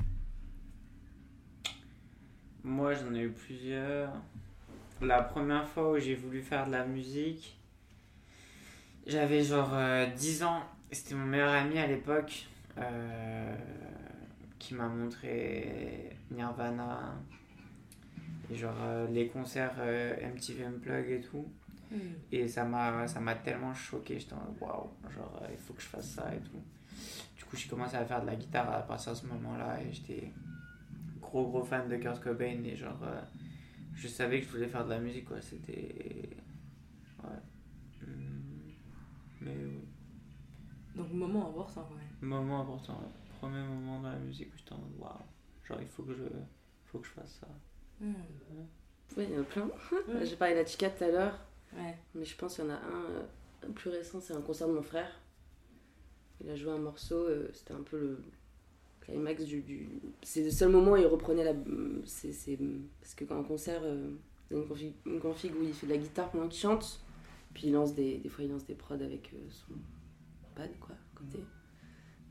[2.64, 4.12] Moi, j'en ai eu plusieurs.
[5.02, 7.58] La première fois où j'ai voulu faire de la musique,
[9.06, 10.64] j'avais genre euh, 10 ans.
[10.92, 12.48] C'était mon meilleur ami à l'époque
[12.78, 13.56] euh,
[14.60, 17.16] qui m'a montré Nirvana
[18.50, 21.46] et genre euh, les concerts euh, MTV Unplugged et tout.
[22.32, 25.82] Et ça m'a ça m'a tellement choqué, j'étais en waouh, genre euh, il faut que
[25.82, 26.62] je fasse ça et tout.
[27.38, 29.94] Du coup, j'ai commencé à faire de la guitare à partir de ce moment-là et
[29.94, 30.34] j'étais
[31.22, 33.22] gros gros fan de Kurt Cobain et genre euh,
[33.96, 36.30] je savais que je voulais faire de la musique quoi, c'était
[37.24, 37.30] ouais.
[38.04, 39.82] Hum.
[40.96, 42.30] Donc, moment important quand même.
[42.30, 43.27] Moment important, ouais.
[43.40, 45.14] Premier moment dans la musique où j'étais en mode waouh.
[45.68, 46.24] Genre, il faut que je,
[46.86, 47.48] faut que je fasse ça.
[48.00, 48.14] Hmm.
[49.18, 49.70] Oui, il y en a plein.
[50.08, 50.26] Ouais.
[50.26, 51.40] J'ai parlé de la Chica tout à l'heure,
[51.76, 51.98] Ouais.
[52.16, 53.24] mais je pense qu'il y en a un, euh,
[53.68, 55.10] un plus récent, c'est un concert de mon frère.
[56.42, 58.24] Il a joué un morceau, euh, c'était un peu le
[59.02, 59.62] climax du.
[59.62, 59.90] du...
[60.22, 61.54] C'est le seul moment où il reprenait la.
[62.06, 62.60] c'est c'est-
[63.02, 64.12] Parce que quand un concert, euh,
[64.50, 66.60] il y a une config, une config où il fait de la guitare pendant qu'il
[66.62, 67.02] chante,
[67.54, 68.18] puis il lance des.
[68.20, 69.74] Des fois, il lance des prods avec euh, son
[70.56, 71.40] pad, quoi, à côté.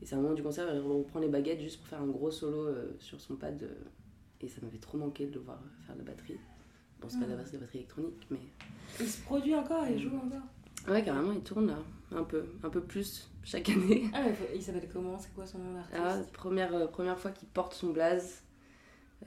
[0.01, 2.07] Et c'est un moment du concert où il reprend les baguettes juste pour faire un
[2.07, 3.61] gros solo euh, sur son pad.
[3.63, 3.73] euh,
[4.41, 6.37] et ça m'avait trop manqué de le voir faire de la batterie.
[7.01, 8.39] Bon, c'est pas de la batterie, de la batterie électronique, mais.
[8.99, 10.41] Il se produit encore, il joue encore.
[10.87, 11.79] Ouais, carrément, il tourne là.
[12.11, 14.05] Un peu, un peu plus chaque année.
[14.13, 15.17] Ah, mais faut- il s'appelle comment?
[15.19, 15.97] C'est quoi son nom d'artiste?
[16.01, 18.43] Ah, première, euh, première fois qu'il porte son blaze.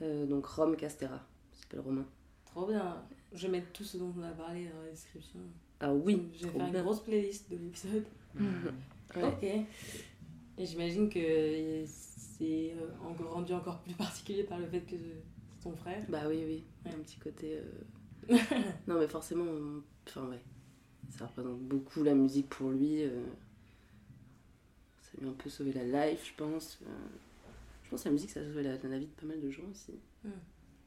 [0.01, 1.19] Euh, donc Rome Castera.
[1.53, 2.05] Il s'appelle Romain.
[2.45, 2.97] Trop bien.
[3.33, 5.39] Je vais mettre tout ce dont on a parlé dans la description.
[5.81, 6.83] Ah oui, Je vais trop faire une bien.
[6.83, 8.05] grosse playlist de l'épisode.
[9.13, 9.23] Ouais.
[9.25, 9.65] Ok.
[10.61, 15.63] Et j'imagine que c'est euh, encore rendu encore plus particulier par le fait que c'est
[15.63, 16.03] ton frère.
[16.07, 16.63] Bah oui, oui.
[16.85, 16.91] Ouais.
[16.95, 17.57] Un petit côté.
[18.29, 18.35] euh,
[18.87, 19.45] non, mais forcément.
[19.45, 20.41] on- Enfin, ouais.
[21.09, 23.03] Ça représente beaucoup la musique pour lui.
[23.03, 23.23] euh,
[25.01, 26.79] Ça lui a un peu sauvé la life, je pense.
[26.83, 26.89] Euh,
[27.85, 29.49] Je pense que la musique, ça a sauvé la, la vie de pas mal de
[29.49, 29.93] gens aussi.
[30.23, 30.29] Mm.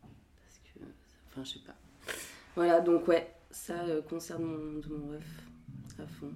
[0.02, 0.80] Parce que.
[1.30, 1.74] Enfin, je sais pas.
[2.54, 3.28] Voilà, donc ouais.
[3.50, 5.42] Ça concerne mon, mon ref
[5.98, 6.32] à fond.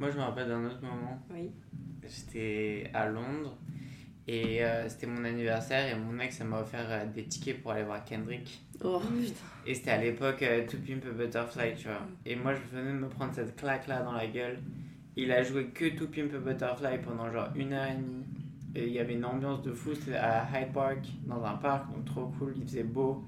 [0.00, 1.22] Moi, je me rappelle d'un autre moment.
[1.32, 1.50] Oui.
[2.02, 3.56] J'étais à Londres
[4.26, 7.72] et euh, c'était mon anniversaire et mon ex elle m'a offert euh, des tickets pour
[7.72, 8.62] aller voir Kendrick.
[8.82, 9.20] Oh Mm.
[9.20, 9.34] putain.
[9.66, 12.00] Et c'était à l'époque euh, To Pimp a Butterfly, tu vois.
[12.26, 14.58] Et moi, je venais de me prendre cette claque là dans la gueule.
[15.16, 18.24] Il a joué que To Pimp a Butterfly pendant genre une heure et demie.
[18.74, 21.92] Et il y avait une ambiance de fou, c'était à Hyde Park, dans un parc,
[21.92, 23.24] donc trop cool, il faisait beau.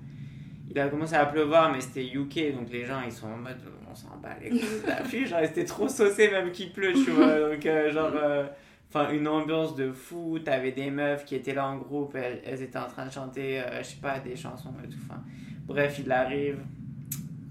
[0.71, 3.59] Il a commencé à pleuvoir, mais c'était UK, donc les gens ils sont en mode
[3.93, 6.93] on s'en bat les couilles de la pluie, genre c'était trop saucé même qu'il pleut,
[6.93, 7.39] tu vois.
[7.51, 8.47] Donc, euh, genre, euh,
[8.89, 12.63] enfin, une ambiance de fou, t'avais des meufs qui étaient là en groupe, elles, elles
[12.63, 14.99] étaient en train de chanter, euh, je sais pas, des chansons et tout.
[15.09, 15.23] Enfin,
[15.67, 16.59] bref, il arrive,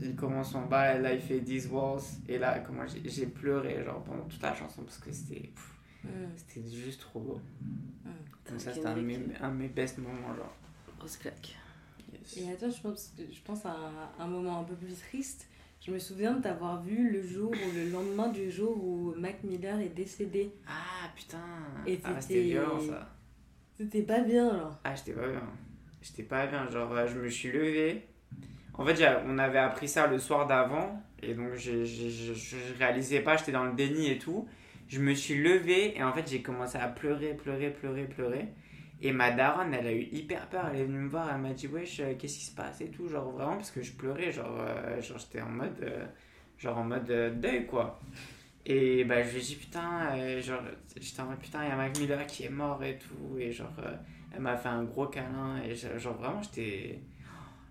[0.01, 3.27] il commence son bas, et là il fait 10 walls, et là, comment j'ai j'ai
[3.27, 5.49] pleuré, genre pendant toute la chanson, parce que c'était
[6.03, 6.09] Mm.
[6.35, 7.39] c'était juste trop beau.
[8.49, 10.51] Donc, ça, c'était un, de mes- un de mes best moments, genre.
[10.97, 11.55] Grosse claque.
[12.11, 12.37] Yes.
[12.37, 13.75] Et attends, je pense, je pense à
[14.19, 15.47] un moment un peu plus triste.
[15.83, 19.43] Je me souviens de t'avoir vu le jour ou le lendemain du jour où Mac
[19.43, 20.51] Miller est décédé.
[20.67, 21.39] Ah putain!
[21.87, 23.09] Et ah, c'était- violent ça.
[23.75, 24.79] C'était pas bien, alors.
[24.83, 25.41] Ah, j'étais pas bien.
[26.03, 26.69] J'étais pas bien.
[26.69, 28.03] Genre, euh, je me suis levé.
[28.75, 31.01] En fait, on avait appris ça le soir d'avant.
[31.23, 34.47] Et donc, j'ai- je, je réalisais pas, j'étais dans le déni et tout.
[34.87, 38.49] Je me suis levé et en fait, j'ai commencé à pleurer, pleurer, pleurer, pleurer.
[39.03, 40.67] Et ma daronne, elle a eu hyper peur.
[40.71, 42.89] Elle est venue me voir, elle m'a dit, wesh, euh, qu'est-ce qui se passe et
[42.89, 43.07] tout.
[43.07, 44.31] Genre, vraiment, parce que je pleurais.
[44.31, 46.05] Genre, euh, genre j'étais en mode, euh,
[46.57, 47.99] genre en mode euh, deuil, quoi.
[48.65, 50.61] Et bah, je lui ai dit, putain, genre,
[50.95, 53.37] j'étais en mode, putain, il y a Mac Miller qui est mort et tout.
[53.39, 53.73] Et genre,
[54.33, 55.59] elle m'a fait un gros câlin.
[55.63, 56.99] Et genre, vraiment, j'étais.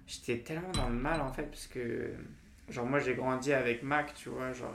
[0.09, 2.13] J'étais tellement dans le mal en fait, parce que.
[2.69, 4.53] Genre, moi j'ai grandi avec Mac, tu vois.
[4.53, 4.75] Genre,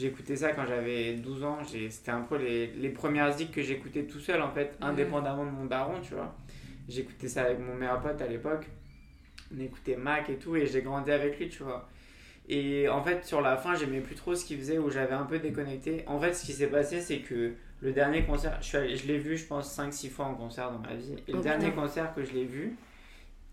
[0.00, 1.58] j'écoutais ça quand j'avais 12 ans.
[1.64, 5.50] C'était un peu les, les premières zik que j'écoutais tout seul en fait, indépendamment de
[5.50, 6.34] mon daron, tu vois.
[6.88, 8.66] J'écoutais ça avec mon meilleur pote à l'époque.
[9.56, 11.88] On écoutait Mac et tout, et j'ai grandi avec lui, tu vois.
[12.48, 15.24] Et en fait, sur la fin, j'aimais plus trop ce qu'il faisait, où j'avais un
[15.24, 16.02] peu déconnecté.
[16.06, 19.06] En fait, ce qui s'est passé, c'est que le dernier concert, je, suis allé- je
[19.06, 21.14] l'ai vu, je pense, 5-6 fois en concert dans ma vie.
[21.28, 21.80] Et le Oh, dernier putain.
[21.82, 22.76] concert que je l'ai vu,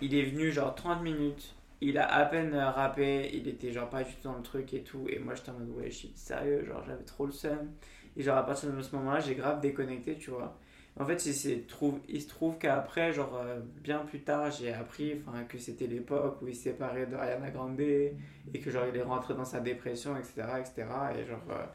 [0.02, 1.54] il est venu genre 30 minutes.
[1.82, 4.84] Il a à peine rappé, il était genre pas du tout dans le truc et
[4.84, 5.05] tout.
[5.09, 7.71] Et moi, j'étais en mode, ouais, je suis sérieux, genre j'avais trop le seum.
[8.15, 10.57] Et genre à partir de ce moment-là, j'ai grave déconnecté, tu vois.
[10.99, 11.63] En fait, il,
[12.09, 16.47] il se trouve qu'après, genre euh, bien plus tard, j'ai appris que c'était l'époque où
[16.47, 18.15] il s'est séparé de Ariana Grande et
[18.63, 20.59] que genre il est rentré dans sa dépression, etc.
[20.59, 21.13] etc.
[21.17, 21.41] et genre.
[21.51, 21.65] euh,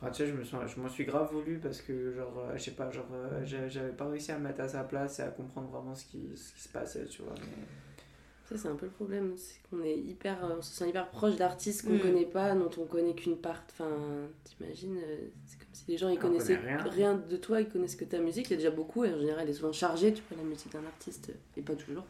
[0.00, 2.62] Enfin, tu sais, je me suis, m'en suis grave voulu parce que, genre, euh, je
[2.64, 5.22] sais pas, genre, euh, j'a- j'avais pas réussi à me mettre à sa place et
[5.22, 7.34] à comprendre vraiment ce qui, ce qui se passait, tu vois.
[8.52, 9.34] Ça, c'est un peu le problème.
[9.36, 10.44] C'est qu'on est hyper.
[10.44, 12.00] euh, On se sent hyper proche d'artistes qu'on Mm.
[12.00, 13.62] connaît pas, dont on connaît qu'une part.
[13.70, 13.88] Enfin,
[14.44, 16.76] t'imagines, euh, c'est comme si les gens ils On connaissaient rien.
[16.78, 17.14] rien.
[17.14, 18.46] de toi, ils connaissent que ta musique.
[18.48, 20.48] Il y a déjà beaucoup, et en général, elle est souvent chargée, tu vois, la
[20.48, 22.04] musique d'un artiste, euh, et pas toujours.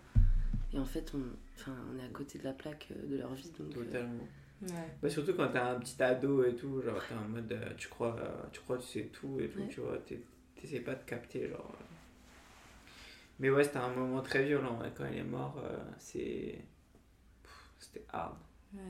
[0.74, 1.20] Et en fait, on,
[1.58, 3.50] enfin, on est à côté de la plaque de leur vie.
[3.58, 4.26] Donc, euh, Totalement.
[4.62, 4.68] Ouais.
[5.02, 7.88] Bah, surtout quand t'as un petit ado et tout, genre, t'es en mode, euh, tu
[7.88, 9.68] crois, euh, tu crois que tu sais tout et tout, Ouais.
[9.68, 10.22] tu vois, t'es-
[10.54, 11.76] t'essaies pas de capter, genre.
[13.42, 16.64] Mais ouais, c'était un moment très violent, ouais, quand il est mort, euh, c'est.
[17.80, 18.36] C'était hard.
[18.72, 18.80] Ouais.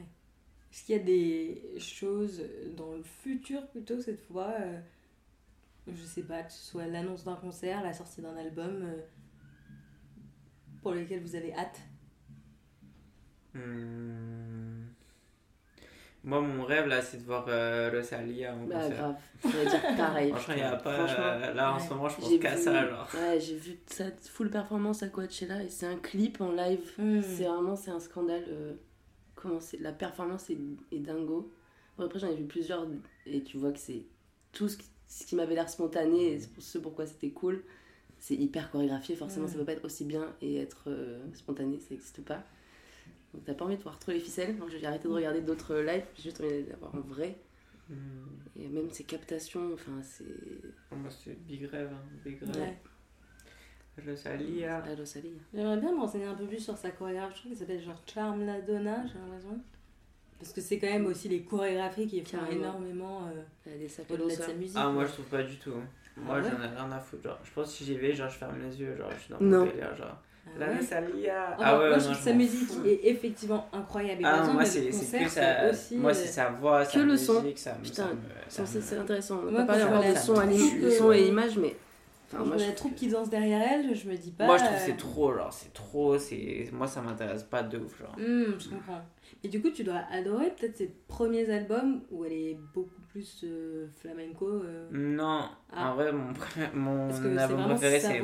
[0.71, 2.43] Est-ce qu'il y a des choses
[2.77, 4.79] dans le futur plutôt cette fois euh,
[5.87, 9.01] Je sais pas, que ce soit l'annonce d'un concert, la sortie d'un album euh,
[10.83, 11.81] pour lesquels vous avez hâte?
[13.55, 14.82] Hmm.
[16.25, 18.97] Moi, mon rêve, là, c'est de voir euh, Rosalia en Bah, concert.
[18.97, 19.15] grave.
[19.45, 20.31] J'allais dire pareil.
[20.31, 20.91] Franchement, il y a pas.
[21.21, 21.83] Euh, là, en ouais.
[21.85, 23.09] ce moment, je pense j'ai qu'à vu- ça, genre.
[23.15, 26.81] Ouais, j'ai vu sa full performance à Coachella et c'est un clip en live.
[26.97, 27.21] Hmm.
[27.23, 28.45] C'est vraiment c'est un scandale.
[28.49, 28.75] euh,
[29.35, 30.59] comment c'est la performance est,
[30.93, 31.51] est dingo.
[31.99, 32.87] Bon, après j'en ai vu plusieurs
[33.27, 34.05] et tu vois que c'est
[34.53, 37.65] tout ce qui, ce qui m'avait l'air spontané et c'est pour ce pourquoi c'était cool.
[38.21, 39.51] C'est hyper chorégraphié, forcément Ouais.
[39.53, 42.45] ça peut pas être aussi bien et être euh, spontané, ça n'existe pas.
[43.35, 45.77] Donc t'as pas envie de voir trop les ficelles, donc j'ai arrêté de regarder d'autres
[45.77, 47.37] lives, j'ai juste envie d'avoir en vrai.
[47.89, 47.95] Hmm.
[48.57, 50.25] Et même ses captations, enfin c'est.
[50.91, 52.57] Moi, c'est big rêve, hein, big rêve.
[52.57, 52.79] Ouais.
[54.07, 54.83] Rosalia.
[54.87, 55.33] La Rosalie.
[55.53, 57.35] J'aimerais bien me renseigner un peu plus sur sa chorégraphe.
[57.35, 59.61] Je trouve qu'elle s'appelle genre Charm La Donna, j'ai l'impression.
[60.39, 62.61] Parce que c'est quand même aussi les chorégraphies qui font Carrément.
[62.61, 64.77] énormément euh, des au-delà de sa musique.
[64.77, 65.71] Ah, moi, je trouve pas du tout.
[65.71, 65.85] Moi,
[66.29, 67.23] Ah ouais j'en ai rien à foutre.
[67.23, 69.33] Genre, je pense que si j'y vais, genre, je ferme les yeux, genre, je suis
[69.33, 70.21] dans mon délire, genre.
[70.45, 71.57] Ah La ouais Rosalia.
[71.59, 74.23] Ah ouais, moi, je trouve sa musique est effectivement incroyable.
[74.25, 74.91] Ah, moi, c'est
[75.25, 75.71] que ça.
[75.71, 77.43] aussi, Moi, euh, c'est sa voix, sa que le musique, son.
[77.57, 77.71] ça.
[77.83, 78.09] Putain,
[78.49, 79.39] ça me- ça C'est intéressant.
[79.47, 80.35] On Moi, va parler je encore vois de son,
[81.13, 81.77] et image, mais.
[82.31, 84.47] Quand Enfin, moi, je la trouve troupe qui danse derrière elle, je me dis pas.
[84.47, 86.69] Moi, je trouve que euh, c'est trop, genre, c'est trop, c'est.
[86.73, 88.17] Moi, ça m'intéresse pas de ouf, genre.
[88.19, 89.03] Hmm, je comprends.
[89.45, 93.43] Et du coup, tu dois adorer peut-être ses premiers albums où elle est beaucoup plus
[93.45, 94.47] euh, flamenco.
[94.49, 95.91] euh, Non, Ah.
[95.91, 98.21] en vrai, mon, premier- mon album préféré, sa c'est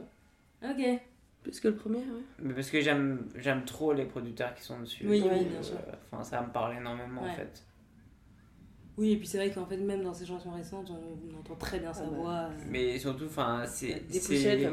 [0.00, 0.70] vois.
[0.70, 1.00] Ok.
[1.44, 2.22] Plus que le premier, ouais.
[2.42, 5.06] Mais parce que j'aime j'aime trop les producteurs qui sont dessus.
[5.06, 5.76] Oui, donc, oui, bien sûr.
[5.76, 7.62] euh, Enfin, ça me parle énormément, en fait.
[8.96, 11.80] Oui, et puis c'est vrai qu'en fait, même dans ses chansons récentes, on entend très
[11.80, 12.16] bien sa Ah bah.
[12.16, 12.32] voix.
[12.32, 12.48] euh.
[12.70, 14.06] Mais surtout, enfin, c'est.
[14.08, 14.68] Des c'est-.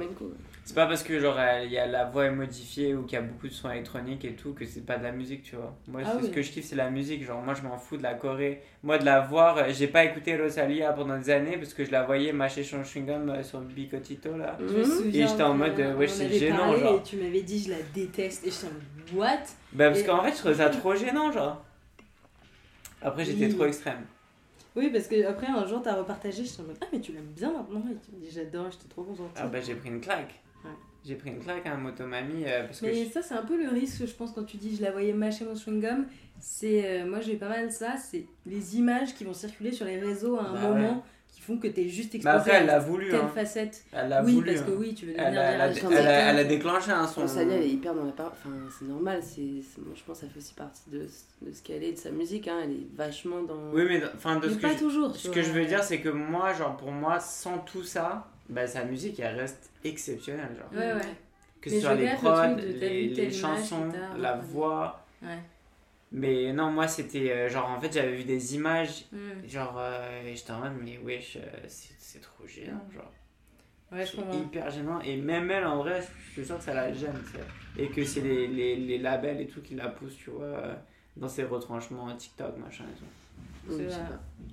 [0.64, 3.22] C'est pas parce que genre il y a la voix est modifiée ou qu'il y
[3.22, 5.76] a beaucoup de sons électroniques et tout que c'est pas de la musique, tu vois.
[5.88, 6.28] Moi, Ah c'est oui.
[6.28, 7.26] ce que je kiffe, c'est la musique.
[7.26, 8.62] Genre, moi, je m'en fous de la Corée.
[8.84, 11.92] Moi, de la voir, euh, j'ai pas écouté Rosalia pendant des années parce que je
[11.92, 14.56] la voyais mâcher son chewing-gum euh, sur bicotito là.
[14.60, 14.86] Je me Mhm.
[14.86, 17.00] souviens Et j'étais en mode, euh, ouais, c'est gênant, parlé genre.
[17.00, 18.46] Et tu m'avais dit, je la déteste.
[18.46, 19.38] Et j'étais en mode, what?
[19.74, 21.66] Bah, parce Et- qu'en fait, je trouvais ça trop gênant, genre.
[23.02, 23.56] Après, j'étais Oui.
[23.56, 24.06] trop extrême.
[24.76, 26.46] Oui, parce que après un jour, t'as repartagé.
[26.46, 27.84] J'étais en mode, ah, mais tu l'aimes bien maintenant.
[27.92, 29.32] Et tu me dis, j'adore, j'étais trop contente.
[29.36, 30.40] Ah, bah, j'ai pris une claque.
[30.64, 30.72] Ouais.
[31.06, 32.86] J'ai pris une claque à un motomami euh, parce que.
[32.86, 34.92] Mais je- ça, c'est un peu le risque, je pense, quand tu dis je la
[34.92, 36.06] voyais mâcher mon chewing-gum.
[36.40, 37.98] C'est, euh, moi, j'ai pas mal ça.
[37.98, 41.04] C'est les images qui vont circuler sur les réseaux à un Bah moment
[41.42, 43.32] qui font que t'es juste Bah, exposé après, elle à l'a voulu, telle hein.
[43.34, 43.84] facette.
[43.92, 44.54] Elle l'a oui, voulu.
[44.54, 44.76] parce que hein.
[44.78, 47.08] oui, tu veux Elle devenir a, elle, a, elle, a, quelqu'un- elle a déclenché un
[47.08, 47.22] son.
[47.22, 48.32] Rosalie, elle est hyper dans la part.
[48.34, 49.20] Enfin, c'est normal.
[49.24, 51.98] C'est, moi, je pense que ça fait aussi partie de, de ce qu'elle est, de
[51.98, 52.48] sa musique.
[52.48, 52.60] Hein.
[52.64, 53.72] Elle est vachement dans.
[53.74, 55.16] Oui, mais enfin, de Mais ce que pas je- toujours.
[55.16, 58.28] Ce tu que je veux dire, c'est que moi, genre, pour moi, sans tout ça,
[58.50, 60.80] bah, sa musique, elle reste exceptionnelle, genre.
[60.80, 61.02] Ouais, ouais.
[61.60, 65.04] Que ce soit les prods, les, les chansons, la voix.
[65.24, 65.38] Ouais.
[66.12, 69.48] Mais non, moi, c'était euh, genre, en fait, j'avais vu des images, Hmm.
[69.48, 73.12] genre, euh, et j'étais en mode, mais wesh, euh, c'est c'est trop gênant, genre.
[73.92, 74.38] Ouais, je comprends.
[74.42, 75.00] hyper gênant.
[75.02, 77.84] Et même elle, en vrai, je suis sûr que ça la gêne, tu sais.
[77.84, 80.76] Et que c'est les, les, les labels et tout qui la poussent, tu vois, euh,
[81.18, 83.06] dans ses retranchements TikTok, machin et tout.
[83.78, 83.82] Donc.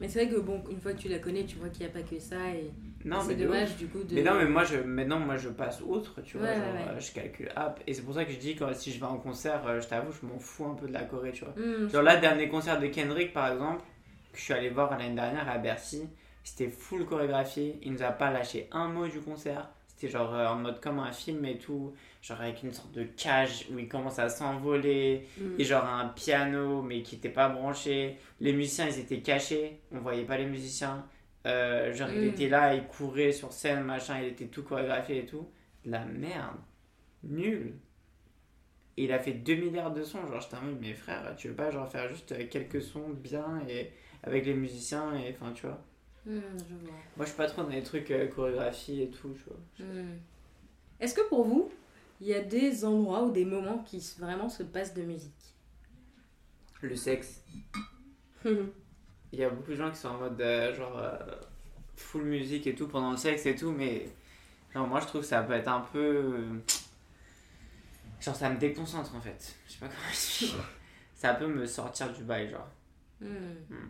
[0.01, 1.91] Mais c'est vrai que bon, une fois que tu la connais, tu vois qu'il n'y
[1.91, 2.51] a pas que ça.
[2.51, 2.71] Et
[3.05, 4.15] Non, c'est dommage du coup de.
[4.15, 6.49] Mais non, mais moi, je, maintenant, moi, je passe outre, tu vois.
[6.49, 7.81] Genre, ouais, euh, je calcule app.
[7.87, 9.87] Et c'est pour ça que je dis, quand, si je vais en concert, euh, je
[9.87, 11.55] t'avoue, je m'en fous un peu de la Corée, tu vois.
[11.57, 13.83] Hmm, Genre là, le dernier concert de Kendrick, par exemple,
[14.33, 16.09] que je suis allé voir l'année dernière à Bercy,
[16.43, 17.79] c'était full chorégraphié.
[17.83, 19.69] Il nous a pas lâché un mot du concert.
[19.87, 21.93] C'était genre euh, en mode comme un film et tout.
[22.23, 25.27] Genre avec une sorte de cage où il commence à s'envoler.
[25.39, 25.45] Mm.
[25.59, 28.17] Et genre un piano, mais qui était pas branché.
[28.41, 29.81] Les musiciens, ils étaient cachés.
[29.93, 31.05] On voyait pas les musiciens.
[31.49, 32.29] Euh, genre, il Mm.
[32.29, 34.21] était là, il courait sur scène, machin.
[34.21, 35.49] Il était tout chorégraphié et tout.
[35.85, 36.57] De La merde.
[37.25, 37.75] Nul.
[38.97, 40.27] Et il a fait 2 milliards de sons.
[40.27, 43.11] Genre, j'étais en mode, mais frère, tu veux pas genre faire juste euh, quelques sons
[43.11, 43.93] bien et
[44.25, 45.83] avec les musiciens et enfin, tu vois.
[46.27, 46.95] hmm, je vois.
[47.17, 49.87] Moi, je suis pas trop dans les trucs euh, chorégraphie et tout, tu vois.
[49.87, 50.19] Hmm.
[51.01, 51.71] Est-ce que pour vous,
[52.21, 55.55] il y a des endroits ou des moments qui vraiment se passent de musique?
[56.83, 57.45] Le sexe.
[59.33, 61.17] Il y a beaucoup de gens qui sont en mode euh, genre euh,
[61.97, 64.09] full musique et tout pendant le sexe et tout, mais
[64.73, 65.99] genre moi je trouve que ça peut être un peu.
[65.99, 66.59] euh,
[68.21, 69.57] genre ça me déconcentre en fait.
[69.67, 70.55] Je sais pas comment expliquer.
[71.15, 72.69] Ça peut me sortir du bail, genre.
[73.21, 73.55] Hmm.
[73.69, 73.89] Hmm.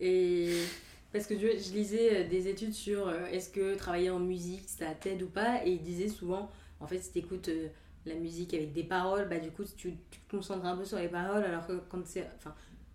[0.00, 0.64] Et
[1.12, 4.20] parce que tu vois, je lisais euh, des études sur euh, est-ce que travailler en
[4.20, 7.68] musique ça t'aide ou pas, et ils disaient souvent, en fait, si t'écoutes euh,
[8.06, 10.98] la musique avec des paroles, bah du coup tu, tu te concentres un peu sur
[10.98, 12.28] les paroles, alors que quand c'est.
[12.36, 12.54] Enfin,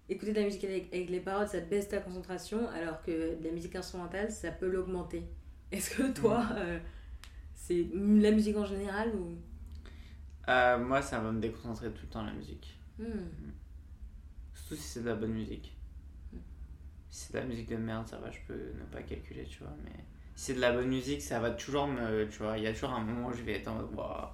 [0.10, 3.44] écouter de la musique avec, avec les paroles, ça baisse ta concentration, alors que de
[3.44, 5.24] la musique instrumentale, ça peut l'augmenter.
[5.72, 6.80] Est-ce que toi, euh,
[7.56, 9.36] c'est la musique en général ou?
[10.50, 12.78] Euh, moi ça va me déconcentrer tout le temps la musique.
[13.00, 13.30] Hmm.
[14.54, 15.76] Surtout si c'est de la bonne musique.
[17.10, 19.60] Si c'est de la musique de merde, ça va, je peux ne pas calculer, tu
[19.60, 19.74] vois.
[19.86, 20.04] Mais
[20.36, 22.28] si c'est de la bonne musique, ça va toujours me.
[22.28, 24.30] Tu vois, il y a toujours un moment où je vais être en mode,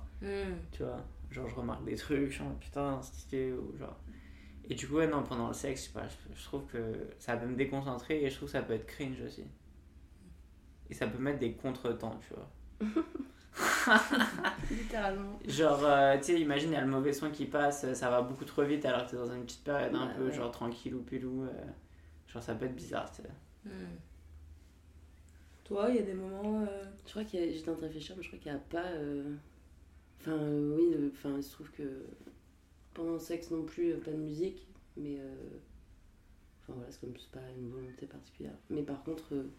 [0.72, 3.96] tu vois genre je remarque des trucs mode, putain stylé ou genre
[4.70, 7.10] Et du coup, ouais, non, pendant le sexe, je, sais pas, je, je trouve que
[7.20, 9.44] ça peut me déconcentrer et je trouve que ça peut être cringe aussi.
[10.90, 12.50] Et ça peut mettre des contretemps, tu vois.
[14.72, 15.40] Littéralement.
[15.48, 18.22] Genre, euh, tu sais, imagine, il y a le mauvais son qui passe, ça va
[18.22, 20.32] beaucoup trop vite alors que t'es dans une petite période un peu ouais.
[20.32, 21.44] genre tranquille ou pilou.
[21.44, 21.52] euh,
[22.28, 23.30] genre, ça peut être bizarre, tu sais.
[23.66, 23.98] Hmm.
[25.64, 26.62] Toi, il y a des moments.
[26.68, 27.52] euh, Je crois qu'il y a.
[27.52, 28.88] J'étais en train de réfléchir, mais je crois qu'il n'y a pas.
[28.88, 29.36] euh,
[30.22, 32.06] Enfin, euh, oui, le- enfin, il se trouve que
[32.94, 34.68] pendant le sexe non plus, euh, pas de musique,
[34.98, 35.18] mais.
[35.20, 35.36] euh,
[36.62, 38.54] Enfin voilà, c'est comme c'est pas une volonté particulière.
[38.70, 39.50] Mais par contre, euh,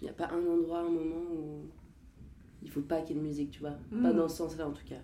[0.00, 1.66] il n'y a pas un endroit, un moment où
[2.62, 3.72] il faut pas qu'il y ait de musique, tu vois.
[4.02, 4.16] Pas Mm.
[4.16, 5.00] dans ce sens-là en tout cas.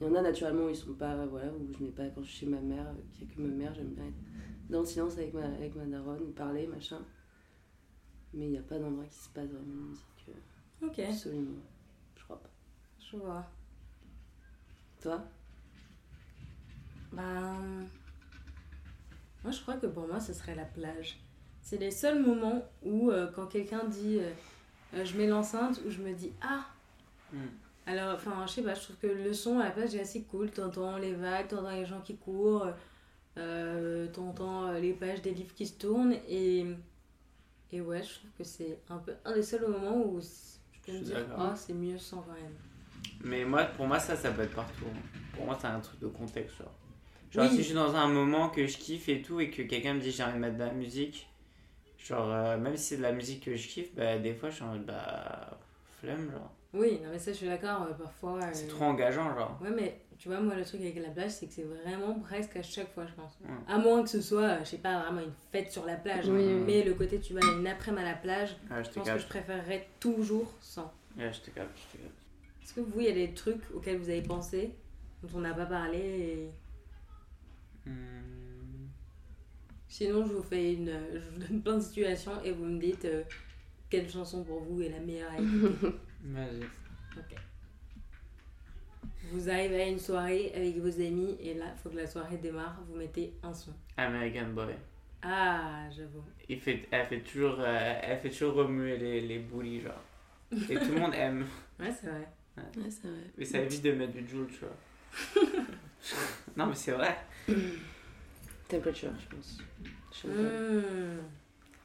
[0.00, 1.26] Il y en a naturellement où ils sont pas.
[1.26, 2.08] Voilà, où je n'ai pas.
[2.10, 4.14] Quand je suis chez ma mère, qu'il n'y a que ma mère, j'aime bien être
[4.68, 7.00] dans le silence avec ma, avec ma daronne, parler, machin.
[8.34, 10.28] Mais il n'y a pas d'endroit qui se passe vraiment de musique.
[10.28, 11.58] euh, Ok, Absolument.
[12.16, 12.50] Je crois pas.
[13.00, 13.44] je vois.
[15.00, 15.24] Toi?
[17.12, 17.86] Ben.
[19.42, 21.18] Moi, je crois que pour moi, ce serait la plage.
[21.62, 24.30] C'est les seuls moments où, euh, quand quelqu'un dit euh,
[24.94, 26.66] euh, je mets l'enceinte, où je me dis ah
[27.32, 27.38] Mm.
[27.86, 30.22] Alors, enfin, je sais pas, je trouve que le son à la plage est assez
[30.22, 30.50] cool.
[30.50, 32.68] T'entends les vagues, t'entends les gens qui courent,
[33.38, 36.14] euh, t'entends les pages des livres qui se tournent.
[36.28, 36.66] Et,
[37.72, 40.26] et ouais, je trouve que c'est un peu un des seuls moments où je
[40.86, 42.54] peux Je me dire oh, c'est mieux sans quand même.
[43.22, 44.84] Mais moi, pour moi, ça, ça peut être partout.
[45.34, 46.74] Pour moi, c'est un truc de contexte, genre.
[47.30, 47.50] Genre, Oui.
[47.50, 50.00] si je suis dans un moment que je kiffe et tout, et que quelqu'un me
[50.00, 51.28] dit j'ai envie de mettre de la musique,
[51.98, 54.56] genre, euh, même si c'est de la musique que je kiffe, bah, des fois, je
[54.56, 55.58] suis en mode, bah,
[56.00, 56.50] flemme, genre.
[56.72, 57.82] Oui, non, mais ça, je suis d'accord.
[57.82, 58.40] euh, parfois.
[58.52, 59.58] C'est euh, trop engageant, genre.
[59.62, 62.56] Ouais, mais tu vois, moi, le truc avec la plage, c'est que c'est vraiment presque
[62.56, 63.32] à chaque fois, je pense.
[63.42, 63.54] Ouais.
[63.68, 66.26] À moins que ce soit, je sais pas, vraiment une fête sur la plage.
[66.28, 66.56] Oui, hein.
[66.58, 66.62] oui.
[66.66, 69.26] Mais le côté, tu vas une après-midi à la plage, Ouais, je pense que je
[69.26, 70.92] préférerais toujours sans.
[71.16, 72.14] Ouais, je te capte, je te capte.
[72.62, 74.74] Est-ce que vous, il y a des trucs auxquels vous avez pensé,
[75.22, 76.50] dont on n'a pas parlé et...
[77.86, 78.86] Hmm.
[79.88, 80.92] Sinon, je vous fais une.
[81.12, 83.22] Je vous donne plein de situations et vous me dites euh,
[83.88, 85.96] quelle chanson pour vous est la meilleure à écouter.
[86.24, 86.62] Vas-y.
[87.18, 87.36] ok.
[89.32, 92.38] Vous arrivez à une soirée avec vos amis et là, il faut que la soirée
[92.38, 93.72] démarre, vous mettez un son.
[93.96, 94.74] American Boy.
[95.22, 96.24] Ah, j'avoue.
[96.48, 100.02] Il fait, elle, fait toujours, euh, elle fait toujours remuer les, les boulis, genre.
[100.52, 101.46] Et tout le monde aime.
[101.78, 102.28] Ouais, c'est vrai.
[102.58, 103.20] Ouais, c'est vrai.
[103.38, 105.54] Mais ça évite de mettre du Joule, tu vois.
[106.56, 107.16] non, mais c'est vrai.
[108.68, 109.58] Temperature, je pense.
[110.12, 110.28] Sais.
[110.28, 110.82] Mmh.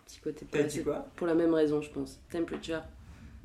[0.06, 0.46] Petit côté.
[0.52, 1.08] T'as dit quoi?
[1.16, 2.20] Pour la même raison, je pense.
[2.32, 2.82] Temperature,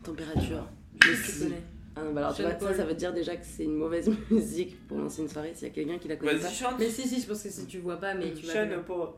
[0.03, 0.67] température.
[1.03, 1.63] Je connais.
[1.97, 2.77] Ah, bah alors, tu Sean vois, ça, Paul.
[2.77, 5.71] ça veut dire déjà que c'est une mauvaise musique pour lancer une soirée s'il y
[5.71, 6.49] a quelqu'un qui la connaît pas.
[6.49, 6.77] Chante.
[6.79, 8.53] Mais si, si, je pense que si tu vois pas, mais tu vas.
[8.53, 8.83] Sean.
[8.87, 9.09] Paul.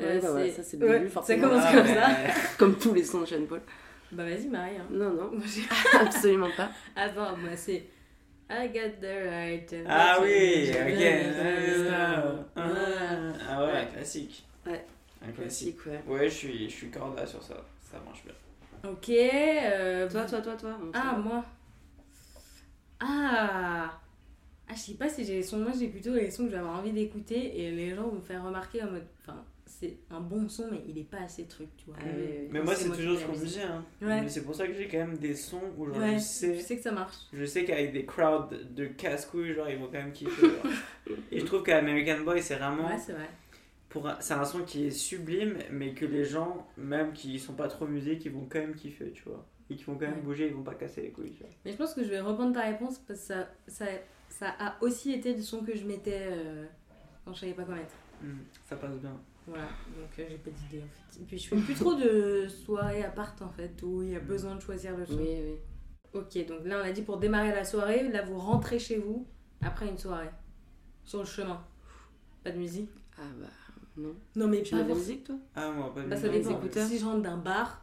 [0.00, 1.48] Ouais, bah ouais, ça, c'est le ouais, début, Ça forcément.
[1.48, 1.94] commence Ah, comme ouais.
[1.94, 2.16] ça.
[2.58, 3.60] Comme tous les sons de Sean Paul.
[4.12, 4.76] Bah vas-y, Marie.
[4.76, 4.86] Hein.
[4.90, 5.30] Non, non,
[6.00, 6.70] absolument pas.
[6.96, 7.84] Attends, moi c'est.
[8.50, 9.74] I got the right.
[9.86, 11.87] Ah oui, ok.
[14.10, 14.46] Classique.
[14.66, 14.84] Ouais.
[15.26, 15.76] Un classique.
[15.78, 16.12] Classique, ouais.
[16.14, 17.64] Ouais, je suis, je suis corda sur ça.
[17.90, 18.34] Ça marche bien.
[18.90, 19.08] Ok.
[19.10, 20.78] euh, Toi, toi, toi, toi.
[20.94, 21.22] Ah, sait.
[21.28, 21.44] moi.
[23.00, 24.00] Ah.
[24.70, 25.58] Ah, je sais pas si j'ai les sons.
[25.58, 28.16] Moi, j'ai plutôt les sons que je vais avoir envie d'écouter et les gens vont
[28.16, 29.06] me faire remarquer en mode.
[29.22, 31.96] Enfin, c'est un bon son, mais il est pas assez truc, tu vois.
[32.00, 32.04] Ah.
[32.50, 33.60] Mais moi, c'est toujours ce qu'on me dit.
[33.62, 33.82] Hein.
[34.02, 34.20] Ouais.
[34.20, 36.54] Mais c'est pour ça que j'ai quand même des sons où genre, Ouais, je sais.
[36.54, 37.16] je sais que ça marche.
[37.32, 40.46] Je sais qu'avec des crowds de casse-couilles, genre, ils vont quand même kiffer.
[41.32, 42.88] Et je trouve qu'American Boy, c'est vraiment.
[42.88, 43.28] Ouais, c'est vrai.
[43.88, 47.68] Pour C'est un son qui est sublime, mais que les gens, même qui sont pas
[47.68, 49.46] trop musique, ils vont quand même kiffer, tu vois.
[49.70, 50.22] Et qui vont quand même Ouais.
[50.22, 51.52] bouger, ils vont pas casser les couilles, tu vois.
[51.64, 53.86] Mais je pense que je vais reprendre ta réponse parce que ça, ça,
[54.28, 56.66] ça a aussi été du son que je mettais euh,
[57.24, 57.94] quand je savais pas quoi mettre.
[58.22, 59.18] Hmm, Ça passe bien.
[59.46, 61.20] Voilà, donc euh, j'ai pas d'idée en fait.
[61.22, 64.16] Et puis je fais plus trop de soirées à part en fait où il y
[64.16, 65.16] a besoin de choisir le son.
[65.16, 65.54] Oui, oui.
[66.12, 69.26] Ok, donc là on a dit pour démarrer la soirée, là vous rentrez chez vous
[69.62, 70.28] après une soirée.
[71.04, 71.64] Sur le chemin.
[72.44, 73.46] Pas de musique Ah bah,
[73.98, 74.14] non.
[74.36, 75.36] Non mais Tu pas mets de la musique, toi?
[75.54, 76.42] Ah, moi, pas de Bah ça musique.
[76.42, 76.58] des dépend.
[76.60, 77.82] écouteurs Si je rentre d'un bar,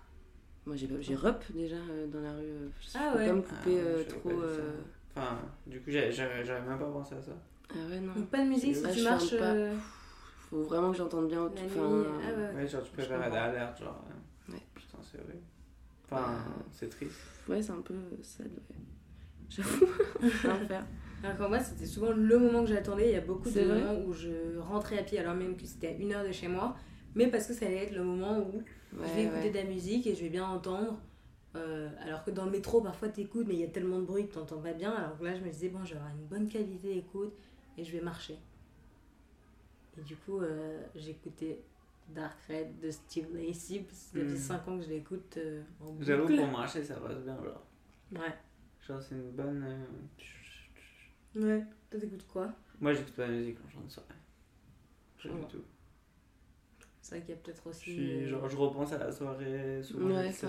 [0.66, 2.40] Moi, j'ai j'ai rep déjà euh, dans la rue.
[2.44, 3.28] euh, Je Ah peux ouais.
[3.28, 4.30] pas me Ah, couper euh, trop.
[4.30, 4.46] pas dit ça.
[4.62, 4.72] euh,
[5.18, 5.38] Enfin,
[5.68, 7.32] du coup, j'ai- j'avais j'avais même pas pensé à ça.
[7.70, 8.14] Ah ouais, non.
[8.14, 9.54] donc pas de musique si tu marches pas.
[9.54, 9.76] euh,
[10.50, 11.48] Faut vraiment que j'entende bien.
[11.50, 11.64] tout-.
[11.66, 12.56] Enfin, Ah ouais.
[12.62, 13.36] Ouais, genre, tu préfères comprends.
[13.36, 14.06] être alerte, genre.
[14.50, 14.56] Ouais.
[14.74, 15.44] Putain, c'est horrible.
[16.12, 16.36] Enfin,
[16.72, 17.20] c'est triste.
[17.50, 18.76] Ouais, c'est un peu sad, ouais.
[19.50, 19.86] J'avoue,
[20.44, 20.86] l'enfer.
[21.32, 23.10] Alors moi, c'était souvent le moment que j'attendais.
[23.10, 25.88] Il y a beaucoup de moments où je rentrais à pied, alors même que c'était
[25.88, 26.76] à une heure de chez moi.
[27.16, 28.62] Mais parce que ça allait être le moment où
[28.94, 29.50] je vais écouter ouais.
[29.52, 31.00] de la musique et je vais bien entendre.
[31.56, 34.28] Euh, alors que dans le métro, parfois t'écoutes, mais il y a tellement de bruit
[34.28, 34.92] que t'entends pas bien.
[34.92, 37.34] Alors que là, je me disais, bon, je vais avoir une bonne qualité d'écoute
[37.78, 38.38] et je vais marcher.
[39.98, 41.60] Et du coup, euh, j'écoutais
[42.14, 44.60] Dark Red de Steve Lacey, parce que ça fait Hmm.
[44.64, 46.06] 5 ans que je l'écoute euh, en boucle.
[46.06, 47.64] J'avoue, pour marcher, ça passe bien, genre.
[48.12, 48.34] Ouais.
[48.86, 49.64] Genre, c'est une bonne.
[49.66, 49.86] euh,
[51.36, 51.64] Ouais.
[51.90, 52.54] Toi, t'écoutes quoi?
[52.80, 54.10] Moi, j'écoute pas de musique quand je rentre de soirée.
[55.24, 55.40] Pas Ouais.
[55.42, 55.64] du tout.
[57.02, 57.80] C'est vrai qu'il y a peut-être Je, aussi.
[57.82, 60.48] suis, genre, je repense à la soirée, souvent Ouais, c'est.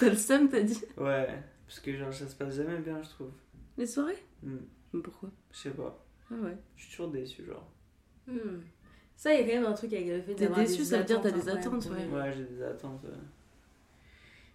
[0.00, 0.82] T'as le seum, t'as dit?
[0.96, 1.28] Ouais,
[1.66, 3.32] parce que genre ça se passe jamais bien, je trouve.
[3.76, 4.22] Les soirées?
[4.42, 4.58] Hmm,
[4.92, 5.30] Mais Pourquoi?
[5.52, 6.04] Je sais pas.
[6.30, 6.56] Ah ouais.
[6.76, 7.68] Je suis toujours déçu, genre.
[8.26, 8.60] hmm.
[9.16, 10.98] Ça, il y a quand même un truc avec le fait T'es déçu, des ça
[10.98, 12.06] veut dire t'as des incroyables, attentes, ouais.
[12.06, 13.02] Ouais, j'ai des attentes.
[13.04, 13.10] ouais.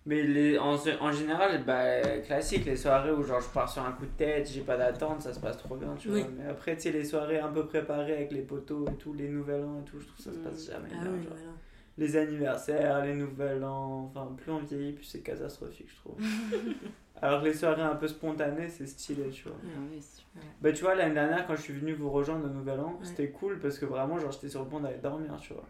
[0.08, 3.92] Mais les, en, en général, bah, classique, les soirées où genre je pars sur un
[3.92, 6.22] coup de tête, j'ai pas d'attente, ça se passe trop bien, tu Oui.
[6.22, 6.30] vois.
[6.38, 9.30] Mais après, tu sais, les soirées un peu préparées avec les poteaux et tout, les
[9.30, 11.12] nouvel an et tout, je trouve que ça se passe jamais Ah bien.
[11.12, 11.34] oui, genre.
[11.36, 11.52] voilà.
[11.98, 16.18] Les anniversaires, les nouvel an, enfin, plus on vieillit, plus c'est catastrophique, je trouve.
[17.22, 19.58] Alors que les soirées un peu spontanées, c'est stylé, tu vois.
[19.64, 20.44] Ah super.
[20.62, 23.06] Bah, tu vois, l'année dernière, quand je suis venu vous rejoindre au Nouvel An, Ouais.
[23.06, 25.64] c'était cool parce que vraiment, genre, j'étais sur le point d'aller dormir, tu vois.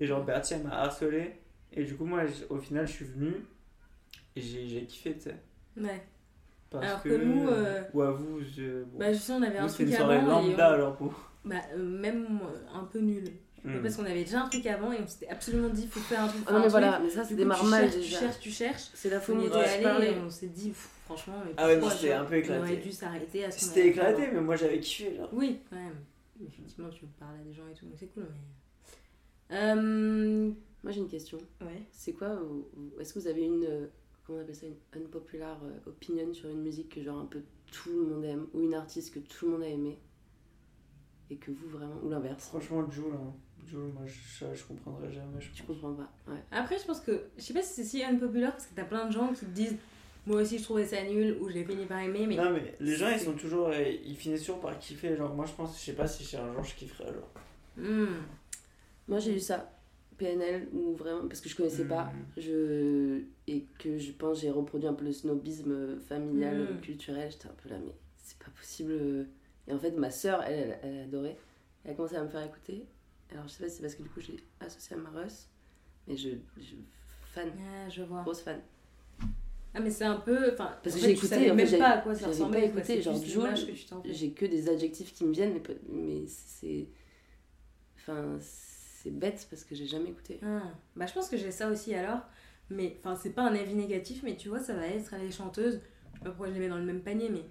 [0.00, 0.24] Et genre.
[0.24, 1.36] Bertie, elle m'a harcelé.
[1.72, 3.32] Et du coup, moi, au final, je suis venu
[4.38, 5.36] et j'ai j'ai kiffé, tu sais.
[5.76, 6.02] Ouais.
[6.70, 7.08] Parce Alors que.
[7.08, 8.84] que nous, euh, Ou à vous, je.
[8.84, 8.98] bon.
[8.98, 10.42] Bah, je sais, on avait un vous, truc une soirée avant.
[10.42, 11.14] et lambda, on- alors pour.
[11.44, 13.24] Bah, euh, même euh, un peu nul.
[13.64, 13.82] Hmm.
[13.82, 16.28] Parce qu'on avait déjà un truc avant et on s'était absolument dit faut faire un
[16.28, 16.42] truc.
[16.46, 16.70] Ah non, mais truc.
[16.70, 17.60] voilà, mais ça, c'est coup, démarre
[17.90, 18.90] tu cherches, tu cherches.
[18.94, 21.34] C'est la On folie et on s'est dit pff, franchement.
[21.44, 22.60] Mais Ah ouais, non, c'était un peu éclaté.
[22.60, 25.28] On aurait dû s'arrêter à ce qu'on C'était éclaté, mais moi, j'avais kiffé, genre.
[25.32, 25.96] Oui, quand même.
[26.40, 28.26] Effectivement, tu parles à des gens et tout, donc c'est cool.
[29.50, 29.56] Mais...
[29.56, 30.50] Euh...
[30.84, 31.38] Moi, j'ai une question.
[31.60, 31.82] Ouais.
[31.90, 32.40] C'est quoi
[33.00, 33.88] Est-ce que vous avez une.
[34.28, 37.40] Comment on appelle ça Une unpopular euh, opinion sur une musique que, genre, un peu
[37.72, 39.98] tout le monde aime Ou une artiste que tout le monde a aimé
[41.30, 41.96] Et que vous, vraiment.
[42.02, 43.32] Ou l'inverse Franchement, Jules, hein.
[43.66, 45.40] Jules, moi, je, comprendrais jamais.
[45.40, 45.66] Je pense.
[45.66, 46.12] comprends pas.
[46.30, 46.40] Ouais.
[46.50, 47.24] Après, je pense que.
[47.38, 49.50] Je sais pas si c'est si unpopular parce que t'as plein de gens qui te
[49.50, 49.76] disent
[50.26, 52.36] Moi aussi, je trouvais ça nul ou j'ai fini par aimer, mais.
[52.36, 53.72] Non, mais les gens, ils sont toujours.
[53.72, 55.16] Ils finissent toujours par kiffer.
[55.16, 57.30] Genre, moi, je pense, je sais pas si un jour je kifferais, genre.
[57.78, 58.24] Hmm.
[59.08, 59.72] Moi, j'ai eu ça.
[60.18, 61.26] PNL, ou vraiment.
[61.28, 62.04] Parce que je connaissais pas.
[62.04, 62.40] Hmm.
[62.40, 63.22] Je...
[63.46, 66.60] Et que je pense j'ai reproduit un peu le snobisme euh, familial, Mm.
[66.60, 67.30] euh, culturel.
[67.30, 68.92] J'étais un peu là, mais c'est pas possible.
[68.92, 69.24] euh.
[69.68, 71.36] Et en fait, ma soeur, elle, elle, elle adorait.
[71.84, 72.84] Elle a commencé à me faire écouter.
[73.30, 75.46] Alors, je sais pas si c'est parce que du coup, j'ai associé à Maros.
[76.06, 76.30] Mais je.
[76.58, 76.74] je
[77.32, 77.48] fan.
[77.58, 78.22] Ah, je vois.
[78.22, 78.60] Grosse fan.
[79.74, 80.52] Ah, mais c'est un peu.
[80.54, 82.60] Enfin, Parce que fait, j'ai écouté, en fait, même j'avais- pas à quoi ça ressemblait.
[82.62, 83.20] pas écouté, genre.
[84.06, 86.86] J'ai que des adjectifs qui me viennent, mais, mais c'est.
[87.96, 88.38] Enfin,
[89.02, 90.40] c'est bête parce que j'ai jamais écouté.
[90.42, 90.62] Ah,
[90.96, 92.20] bah je pense que j'ai ça aussi alors.
[92.70, 95.80] Mais enfin, c'est pas un avis négatif, mais tu vois, ça va être les chanteuses.
[96.12, 97.44] Je sais pas pourquoi je les mets dans le même panier, mais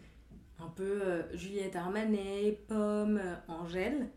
[0.60, 4.10] un peu euh, Juliette Armanet, Pomme, euh, Angèle.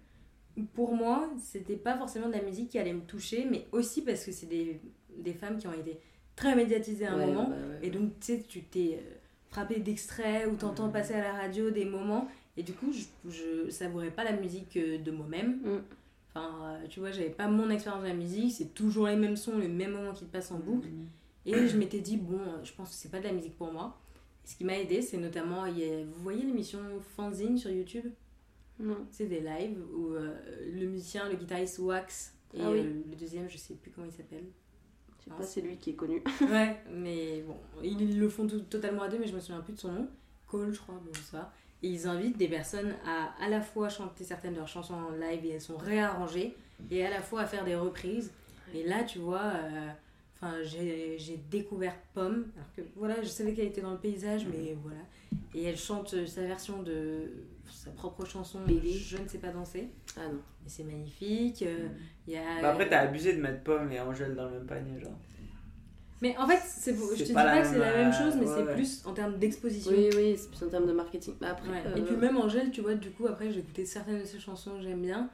[0.74, 4.24] Pour moi, c'était pas forcément de la musique qui allait me toucher, mais aussi parce
[4.24, 4.81] que c'est des,
[5.16, 6.01] des femmes qui ont été
[6.37, 7.49] très médiatisées à un Ouais, moment.
[7.49, 7.87] bah ouais.
[7.87, 9.14] Et donc, tu sais, tu t'es euh,
[9.49, 12.28] frappé d'extraits ou t'entends passer à la radio des moments.
[12.59, 15.61] Et du coup, je, je savourais pas la musique de moi-même.
[15.64, 15.83] Mm.
[16.33, 19.37] Enfin, euh, tu vois, j'avais pas mon expérience de la musique, c'est toujours les mêmes
[19.37, 20.89] sons, les mêmes moments qui te passent en boucle.
[21.47, 23.72] Et je m'étais dit, bon, euh, je pense que c'est pas de la musique pour
[23.72, 23.99] moi.
[24.45, 26.78] Et ce qui m'a aidé, c'est notamment, il y a- vous voyez l'émission
[27.16, 28.07] Fanzine sur YouTube?
[28.78, 29.07] Non.
[29.11, 30.35] C'est des lives où euh,
[30.72, 32.78] le musicien, le guitariste Wax, et Ah oui.
[32.81, 34.45] euh, le deuxième, je sais plus comment il s'appelle.
[35.18, 36.22] Je sais pas, c'est lui qui est connu.
[36.43, 39.74] Ouais, mais bon, ils le font tout- totalement à deux, mais je me souviens plus
[39.74, 40.09] de son nom.
[40.47, 41.53] Cole, je crois, bon, ça.
[41.83, 45.45] Ils invitent des personnes à à la fois chanter certaines de leurs chansons en live
[45.45, 46.55] et elles sont réarrangées,
[46.91, 48.31] et à la fois à faire des reprises.
[48.74, 49.89] Et là, tu vois, euh,
[50.37, 54.47] enfin, j'ai j'ai découvert Pomme, alors que voilà, je savais qu'elle était dans le paysage,
[54.47, 55.01] mais voilà.
[55.55, 57.33] Et elle chante euh, sa version de
[57.70, 58.99] sa propre chanson, Baby.
[58.99, 59.89] Je ne sais pas danser.
[60.16, 60.41] Ah non.
[60.66, 61.62] Et c'est magnifique.
[61.62, 61.89] euh,
[62.26, 64.66] Il y a, Bah après, t'as abusé de mettre Pomme et Angèle dans le même
[64.66, 65.16] panier, genre.
[66.23, 68.47] Mais en fait, c'est, je te dis pas que c'est la même euh, chose, mais
[68.47, 68.75] ouais, c'est ouais.
[68.75, 69.91] plus en termes d'exposition.
[69.93, 71.35] Oui, oui, c'est plus en termes de marketing.
[71.41, 71.68] Mais après.
[71.71, 71.83] Ouais.
[71.87, 74.39] euh, Et puis même Angèle, tu vois, du coup, après, j'ai écouté certaines de ses
[74.39, 75.31] chansons que j'aime bien.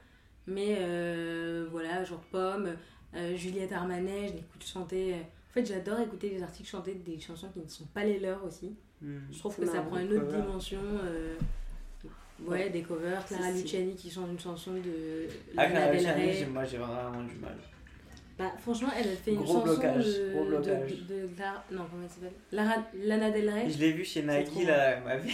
[0.47, 2.77] Mais euh, voilà, genre Pomme,
[3.17, 5.15] euh, Juliette Armanet, je l'écoute chanter.
[5.15, 5.17] euh.
[5.19, 8.45] En fait, j'adore écouter les articles chanter des chansons qui ne sont pas les leurs
[8.45, 8.77] aussi.
[9.03, 9.19] Hmm.
[9.33, 10.81] Je trouve C'est que ça prend une autre dimension.
[11.05, 11.35] euh,
[12.47, 13.25] Ouais, des covers.
[13.27, 13.51] Clara.
[13.51, 15.27] Luciani qui chante une chanson de
[15.57, 16.47] Ah, Lana Clara Del Luciani, Rey.
[16.53, 17.57] moi j'ai vraiment du mal.
[18.39, 20.93] Bah, franchement, elle a fait une Gros chanson blocage, de, gros de, blocage.
[21.09, 22.33] de, Clara- Non, comment elle s'appelle?
[22.53, 23.71] Lara- Lana Del Rey.
[23.71, 24.27] Je l'ai vu chez bon.
[24.67, 25.31] là, elle m'avait.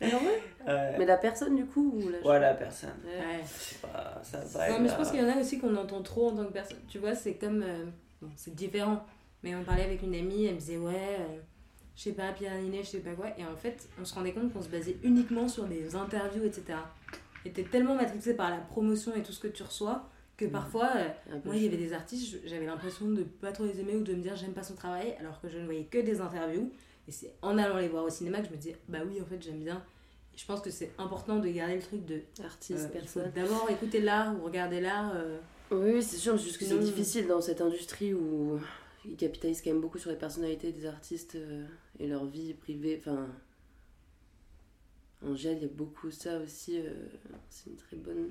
[0.00, 0.42] Alors, ouais?
[0.68, 2.90] Euh, Mais la personne, du coup, ou la Voilà, personne.
[3.04, 3.18] Ouais.
[3.36, 3.44] Ouais.
[3.82, 4.20] Pas.
[4.24, 6.36] Ça va Non, mais je pense qu'il y en a aussi qu'on entend trop en
[6.36, 6.78] tant que personne.
[6.88, 7.62] Tu vois, c'est comme.
[7.62, 7.84] euh,
[8.20, 9.04] bon, c'est différent.
[9.44, 11.38] Mais on parlait avec une amie, elle me disait, ouais, euh,
[11.96, 13.26] je sais pas, Pierre Ninet, je sais pas quoi.
[13.38, 16.78] Et en fait, on se rendait compte qu'on se basait uniquement sur des interviews, etc.
[17.44, 20.08] Et t'es tellement matrixé par la promotion et tout ce que tu reçois
[20.46, 21.08] que parfois, euh,
[21.44, 24.14] moi, il y avait des artistes, j'avais l'impression de pas trop les aimer ou de
[24.14, 26.70] me dire, j'aime pas son travail, alors que je ne voyais que des interviews.
[27.08, 29.24] Et c'est en allant les voir au cinéma que je me disais, bah oui, en
[29.24, 29.84] fait, j'aime bien.
[30.34, 33.30] Et je pense que c'est important de garder le truc de Artiste, euh, personne.
[33.34, 35.12] d'abord écouter l'art ou regarder l'art.
[35.14, 35.38] euh,
[35.70, 38.58] Oui, oui, c'est sûr, juste que c'est difficile dans cette industrie où
[39.04, 41.36] ils capitalisent quand même beaucoup sur les personnalités des artistes
[41.98, 42.96] et leur vie privée.
[43.00, 43.26] Enfin.
[45.24, 46.80] Angèle, il y a beaucoup ça aussi.
[47.48, 48.28] c'est une très bonne,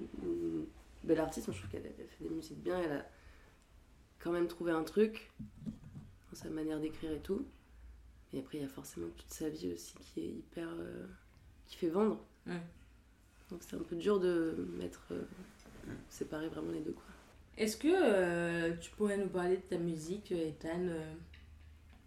[1.04, 1.48] belle artiste.
[1.48, 2.80] Moi, je trouve qu'elle a fait des musiques bien.
[2.80, 3.06] Elle a
[4.20, 5.32] quand même trouvé un truc
[6.32, 7.46] dans sa manière d'écrire et tout.
[8.34, 10.68] Et après, il y a forcément toute sa vie aussi qui est hyper.
[10.80, 11.06] euh,
[11.68, 12.20] qui fait vendre.
[12.48, 12.62] Ouais.
[13.50, 15.02] Donc c'est un peu dur de mettre.
[15.12, 15.24] euh,
[16.10, 17.04] séparer vraiment les deux, quoi.
[17.58, 20.88] Est-ce que euh, tu pourrais nous parler de ta musique, Ethan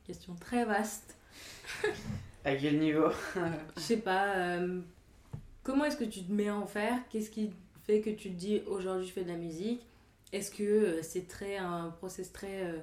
[0.06, 1.16] Question très vaste.
[2.44, 3.08] À quel niveau?
[3.76, 4.80] Je sais pas, euh,
[5.62, 6.98] comment est-ce que tu te mets à en faire?
[7.08, 7.50] Qu'est-ce qui
[7.86, 9.80] fait que tu te dis aujourd'hui je fais de la musique
[10.32, 12.64] Est-ce que euh, c'est très un process très.
[12.66, 12.78] euh,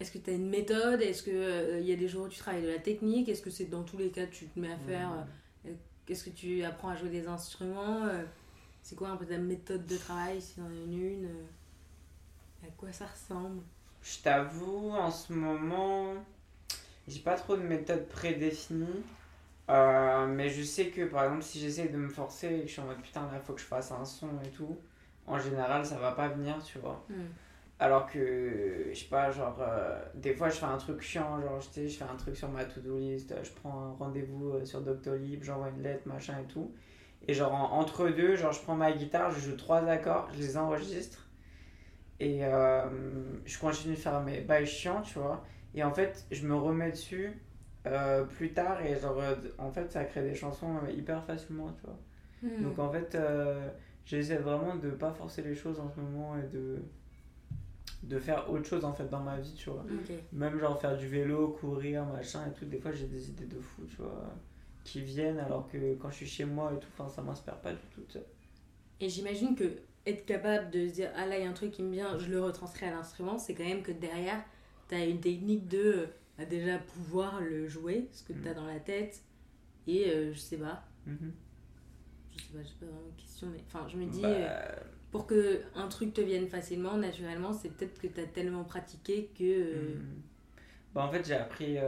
[0.00, 1.02] Est-ce que tu as une méthode?
[1.02, 3.28] Est-ce qu'il y a des jours où tu travailles de la technique?
[3.28, 5.10] Est-ce que c'est dans tous les cas tu te mets à faire
[5.66, 5.72] euh,
[6.08, 8.24] Est-ce que tu apprends à jouer des instruments Euh,
[8.82, 12.70] C'est quoi un peu ta méthode de travail si t'en as une, une euh, À
[12.76, 13.62] quoi ça ressemble?
[14.02, 16.14] Je t'avoue, en ce moment,
[17.08, 19.02] j'ai pas trop de méthode prédéfinie.
[19.70, 22.72] Euh, mais je sais que par exemple, si j'essaie de me forcer et que je
[22.72, 24.78] suis en mode putain, là faut que je fasse un son et tout,
[25.26, 27.04] en général ça va pas venir, tu vois.
[27.80, 31.60] Alors que, je sais pas, genre, euh, des fois je fais un truc chiant, genre,
[31.60, 34.64] je, sais, je fais un truc sur ma to-do list, je prends un rendez-vous euh,
[34.64, 36.72] sur Doctolib, j'envoie une lettre, machin et tout.
[37.28, 40.38] Et genre, en- entre deux, genre, je prends ma guitare, je joue trois accords, je
[40.38, 41.28] les enregistre.
[42.20, 42.88] Et euh,
[43.44, 45.44] je continue de faire mes bails chiants, tu vois.
[45.74, 47.40] Et en fait, je me remets dessus
[47.86, 51.72] euh, plus tard et genre, euh, en fait, ça crée des chansons euh, hyper facilement,
[51.72, 51.98] tu vois.
[52.42, 52.62] Hmm.
[52.62, 53.68] Donc en fait, euh,
[54.04, 56.78] j'essaie vraiment de pas forcer les choses en ce moment et de,
[58.04, 59.84] de faire autre chose en fait dans ma vie, tu vois.
[60.32, 63.60] Même genre faire du vélo, courir, machin et tout, des fois j'ai des idées de
[63.60, 64.32] fou, tu vois,
[64.84, 67.72] qui viennent alors que quand je suis chez moi et tout, enfin ça m'inspire pas
[67.72, 68.18] du tout.
[69.00, 69.64] Et j'imagine que
[70.06, 72.18] être capable de se dire ah là il y a un truc qui me vient,
[72.18, 74.42] je le retranscris à l'instrument, c'est quand même que derrière
[74.88, 76.08] tu as une technique de
[76.38, 78.56] bah, déjà pouvoir le jouer, ce que tu as Mm.
[78.56, 79.22] dans la tête,
[79.86, 81.32] et euh, je sais pas, Mhm.
[82.36, 84.48] je sais pas, j'ai pas vraiment une question, mais enfin je me dis Bah, euh,
[85.10, 89.30] pour que un truc te vienne facilement, naturellement, c'est peut-être que tu as tellement pratiqué
[89.38, 89.44] que.
[89.44, 90.22] euh, Mhm.
[90.94, 91.78] Bah, en fait, j'ai appris,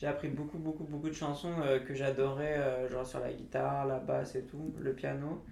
[0.00, 1.54] j'ai appris beaucoup, beaucoup, beaucoup de chansons
[1.86, 5.42] que j'adorais, genre sur la guitare, la basse et tout, le piano.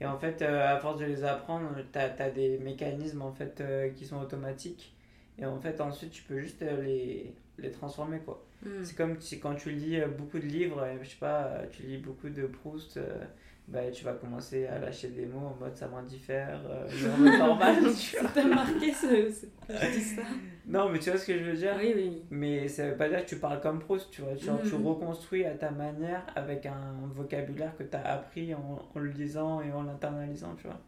[0.00, 3.62] Et en fait, à force de les apprendre, t'as, t'as des mécanismes en fait
[3.96, 4.93] qui sont automatiques.
[5.38, 8.44] Et en fait, ensuite, tu peux juste euh, les, les transformer, quoi.
[8.64, 8.84] hmm.
[8.84, 11.82] C'est comme si quand tu lis euh, beaucoup de livres, je sais pas, euh, tu
[11.82, 13.24] lis beaucoup de Proust, euh,
[13.66, 18.16] bah, tu vas commencer à lâcher des mots en mode ça m'indiffère, euh, normal, tu
[18.34, 20.22] t'a marqué ce, ce- je dis ça.
[20.66, 21.74] Non, mais tu vois ce que je veux dire?
[21.78, 22.22] Oui, oui, oui.
[22.30, 24.34] Mais ça veut pas dire que tu parles comme Proust, tu vois.
[24.36, 24.86] Genre, tu Mhm.
[24.86, 29.60] reconstruis à ta manière avec un vocabulaire que tu as appris en, en le lisant
[29.62, 30.80] et en l'internalisant, tu vois.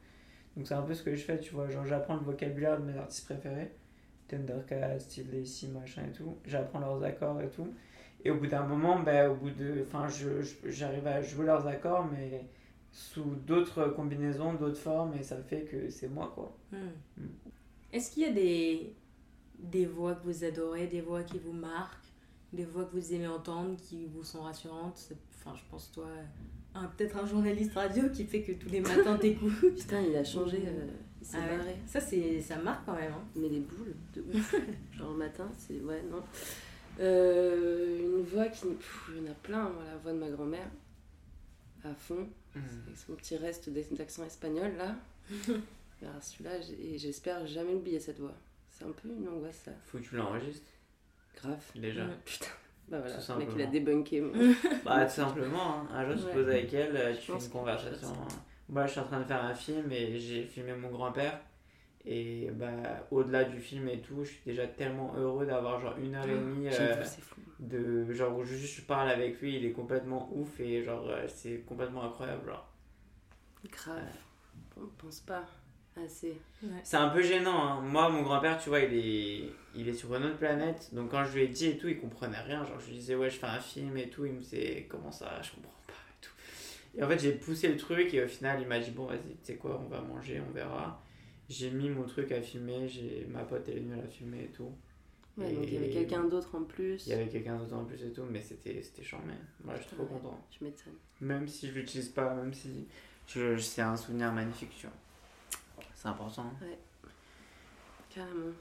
[0.57, 1.69] Donc c'est un peu ce que je fais, tu vois.
[1.69, 3.73] Genre, j'apprends le vocabulaire de mes artistes préférés.
[4.29, 6.37] Thundercat, Steve Lacy, machin et tout.
[6.45, 7.69] J'apprends leurs accords et tout.
[8.25, 9.83] Et au bout d'un moment, ben, au bout de...
[9.83, 12.45] Enfin, je, je- j'arrive à jouer leurs accords, mais
[12.91, 16.57] sous d'autres combinaisons, d'autres formes, et ça fait que c'est moi, quoi.
[16.73, 17.23] Hmm.
[17.23, 17.27] Mm.
[17.93, 18.95] Est-ce qu'il y a des,
[19.59, 22.05] des voix que vous adorez, des voix qui vous marquent,
[22.53, 25.13] des voix que vous aimez entendre, qui vous sont rassurantes?
[25.39, 26.07] Enfin, je pense, toi,
[26.75, 29.61] un- peut-être un journaliste radio qui fait que tous les matins t'écoutes.
[29.77, 30.87] Putain, il a changé, euh,
[31.27, 31.77] s'est Ah ouais.
[31.87, 33.13] Ça, c'est, ça marque quand même.
[33.13, 33.25] hein.
[33.35, 34.55] Mais les boules, de ouf.
[34.97, 35.81] Genre le matin, c'est.
[35.81, 36.23] Ouais, non.
[37.01, 38.67] Euh, une voix qui.
[38.69, 40.69] pff, Il y en a plein, moi, la voix de ma grand-mère.
[41.85, 42.29] À fond.
[42.55, 44.97] Avec son petit reste d'accent espagnol, là.
[46.03, 48.35] Alors celui-là, et j'espère jamais oublier cette voix.
[48.71, 49.73] C'est un peu une angoisse, ça.
[49.87, 50.71] Faut que tu l'enregistres,
[51.37, 51.63] Grave.
[51.75, 52.07] déjà.
[52.25, 52.47] Putain.
[52.89, 54.21] Bah voilà, Tout le mec il a débunké.
[54.21, 54.37] moi.
[54.85, 55.89] Bah, tout simplement, hein.
[55.93, 56.33] un jour tu te Ouais.
[56.35, 58.13] poses avec elle, euh, tu fais une conversation.
[58.69, 61.41] Moi, je suis en train de faire un film et j'ai filmé mon grand-père.
[62.05, 62.69] Et bah,
[63.11, 66.35] au-delà du film et tout, je suis déjà tellement heureux d'avoir genre une heure et
[66.35, 67.41] demie euh, c'est fou.
[67.59, 71.05] de genre où je, juste je parle avec lui, il est complètement ouf et genre
[71.09, 72.47] euh, c'est complètement incroyable.
[72.47, 72.73] Genre.
[73.73, 74.03] Grave.
[74.81, 75.45] On pense pas
[76.05, 76.39] assez.
[76.85, 77.61] C'est un peu gênant.
[77.61, 77.81] hein.
[77.81, 80.91] Moi, mon grand-père, tu vois, il est, il est sur une autre planète.
[80.95, 82.65] Donc quand je lui ai dit et tout, il comprenait rien.
[82.65, 84.27] Genre, je lui disais, ouais, je fais un film et tout.
[84.27, 85.73] Il me disait, comment ça, je comprends.
[86.97, 89.19] Et en fait, j'ai poussé le truc et au final, il m'a dit, bon, vas-y,
[89.19, 91.03] tu sais quoi, on va manger, on verra.
[91.49, 94.45] J'ai mis mon truc à filmer, j'ai ma pote elle est venue à la filmer
[94.45, 94.73] et tout.
[95.39, 97.07] Ouais, Et donc il y avait quelqu'un d'autre en plus.
[97.07, 99.35] Il y avait quelqu'un d'autre en plus et tout, mais c'était charmé.
[99.65, 100.09] Moi, je suis trop Ouais.
[100.09, 100.41] content.
[100.59, 100.95] Je m'étonne.
[101.21, 102.89] Même si je l'utilise pas, même si
[103.29, 104.97] je, je- c'est un souvenir magnifique, tu vois.
[105.95, 106.51] C'est important.
[108.15, 108.53] Carrément.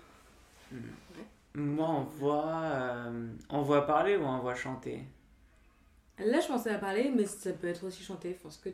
[1.56, 5.04] Moi, on voit, euh, on voit parler ou on voit chanter?
[6.20, 8.38] Là, je pensais à parler, mais ça peut être aussi chanté.
[8.40, 8.70] Enfin, ce que...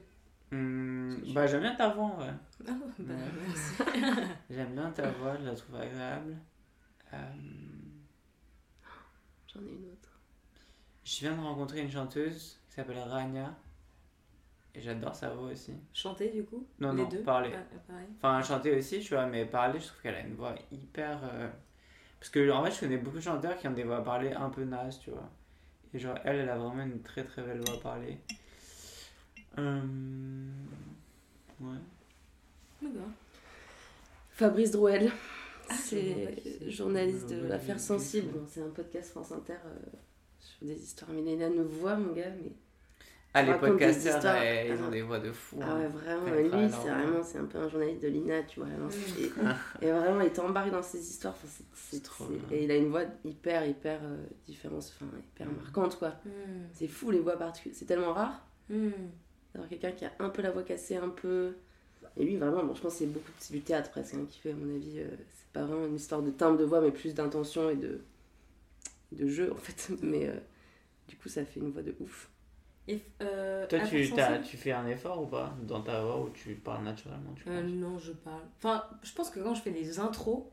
[0.51, 2.25] Hmm, que je- Bah, j'aime bien ta voix, ouais.
[2.67, 3.15] Ah, bah, Ouais.
[3.47, 3.73] merci.
[4.49, 6.35] J'aime bien ta voix, je la trouve agréable.
[7.13, 7.17] Euh,
[9.53, 10.09] J'en ai une autre.
[11.03, 13.53] Je viens de rencontrer une chanteuse qui s'appelle Rania.
[14.73, 15.73] Et j'adore sa voix aussi.
[15.93, 16.65] Chanter du coup?
[16.79, 17.23] Non, Les non, deux?
[17.23, 17.51] parler.
[17.53, 17.93] Ah, ah.
[18.17, 21.19] Enfin, chanter aussi, tu vois, mais parler, je trouve qu'elle a une voix hyper.
[21.23, 21.49] euh,
[22.19, 24.49] Parce que, en fait, je connais beaucoup de chanteurs qui ont des voix parlées un
[24.49, 25.29] peu naze, tu vois.
[25.93, 28.17] Et genre, elle, elle a vraiment une très très belle voix parlée.
[29.57, 29.81] Euh...
[31.59, 31.77] Ouais.
[32.81, 33.09] D'accord.
[34.31, 35.11] Fabrice Drouel.
[35.69, 37.79] Ah, c'est journaliste de Affaires.
[37.79, 38.39] Sensibles.
[38.47, 39.79] C'est un podcast France Inter euh,
[40.39, 42.31] sur des histoires millénaires de voix, mon gars.
[42.41, 42.51] Mais...
[43.33, 44.43] Ah, les podcasters, histoires.
[44.43, 44.85] eh, ils Ah.
[44.85, 45.57] ont des voix de fou.
[45.61, 45.79] Ah hein.
[45.79, 46.27] ouais, vraiment.
[46.37, 48.67] Il lui, c'est vraiment c'est un peu un journaliste de l'INA, tu vois.
[48.69, 49.49] vraiment, Mm.
[49.81, 51.33] Et, et vraiment, il t'embarque dans ses histoires.
[51.33, 52.27] Enfin, c'est- trop.
[52.51, 55.55] Et il a une voix hyper, hyper euh, différente, enfin, hyper Mm.
[55.61, 56.09] marquante, quoi.
[56.25, 56.63] Hmm.
[56.73, 57.77] C'est fou, les voix particulières.
[57.79, 58.45] C'est tellement rare
[59.53, 61.53] d'avoir quelqu'un qui a un peu la voix cassée, un peu.
[62.17, 64.51] Et lui, vraiment, bon, je pense que c'est beaucoup du théâtre presque hein, qui fait,
[64.51, 64.99] à mon avis.
[64.99, 68.01] euh, c'est pas vraiment une histoire de timbre de voix, mais plus d'intention et de,
[69.13, 69.89] de jeu, en fait.
[70.01, 70.33] Mais euh,
[71.07, 72.29] du coup, ça fait une voix de ouf.
[72.87, 74.11] Et, euh, Toi, tu,
[74.43, 77.61] tu fais un effort ou pas dans ta voix ou tu parles naturellement tu Euh,
[77.61, 78.41] non, je parle.
[78.57, 80.45] Enfin, je pense que quand je fais des intros,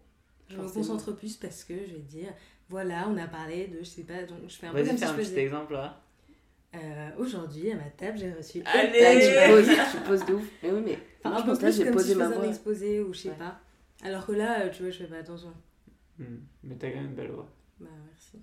[0.48, 2.28] je me concentre plus parce que je vais dire,
[2.68, 4.98] voilà, on a parlé de, je sais pas, donc je fais un peu Vas-y, comme
[4.98, 5.42] fais si un je petit faisais.
[5.44, 6.00] exemple là.
[6.74, 8.62] Euh, Aujourd'hui, à ma table, j'ai reçu.
[8.66, 9.56] Allez Ah, Ouais.
[9.56, 10.50] tu poses, tu poses de ouf.
[10.62, 10.98] Mais oui, mais.
[11.20, 12.36] Enfin, moi, un je peu pense là, plus j'ai comme posé si je ma faisais
[12.38, 13.34] un exposé ou je sais Ouais.
[13.36, 13.58] pas.
[14.04, 15.52] Alors que là, euh, tu vois, je fais pas attention.
[16.18, 16.24] Hmm.
[16.62, 17.48] Mais t'as quand même une belle voix.
[17.80, 18.38] Bah, merci.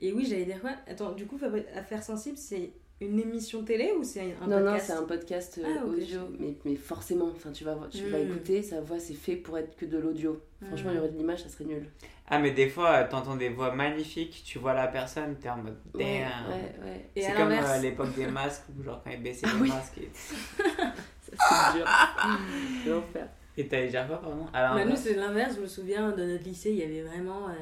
[0.00, 0.70] Et oui, j'allais dire quoi?
[0.86, 1.38] Attends, du coup,
[1.76, 2.72] Affaires sensibles, c'est
[3.02, 4.86] une émission télé ou c'est un non, non, podcast?
[4.86, 8.30] c'est un podcast euh, Ah, audio, mais, mais forcément, enfin, tu vas, tu vas Mm.
[8.30, 10.40] écouter, sa voix, c'est fait pour être que de l'audio.
[10.66, 11.86] Franchement, il y aurait de l'image, ça serait nul.
[12.28, 15.56] Ah, mais des fois, euh, t'entends des voix magnifiques, tu vois la personne, t'es en
[15.56, 16.02] mode damn.
[16.02, 17.06] Ouais, ouais, ouais.
[17.16, 17.70] Et C'est à comme l'inverse.
[17.70, 19.68] euh, à l'époque des masques où, genre, quand ils baissaient Ah les oui.
[19.68, 19.98] masques.
[19.98, 21.32] Et Ça,
[21.72, 21.86] c'est dur.
[22.84, 23.28] C'est l'enfer.
[23.56, 24.46] et t'allais dire quoi, pardon?
[24.52, 25.56] Alors, Bah, nous, c'est l'inverse.
[25.56, 27.52] Je me souviens, dans notre lycée, il y avait vraiment euh,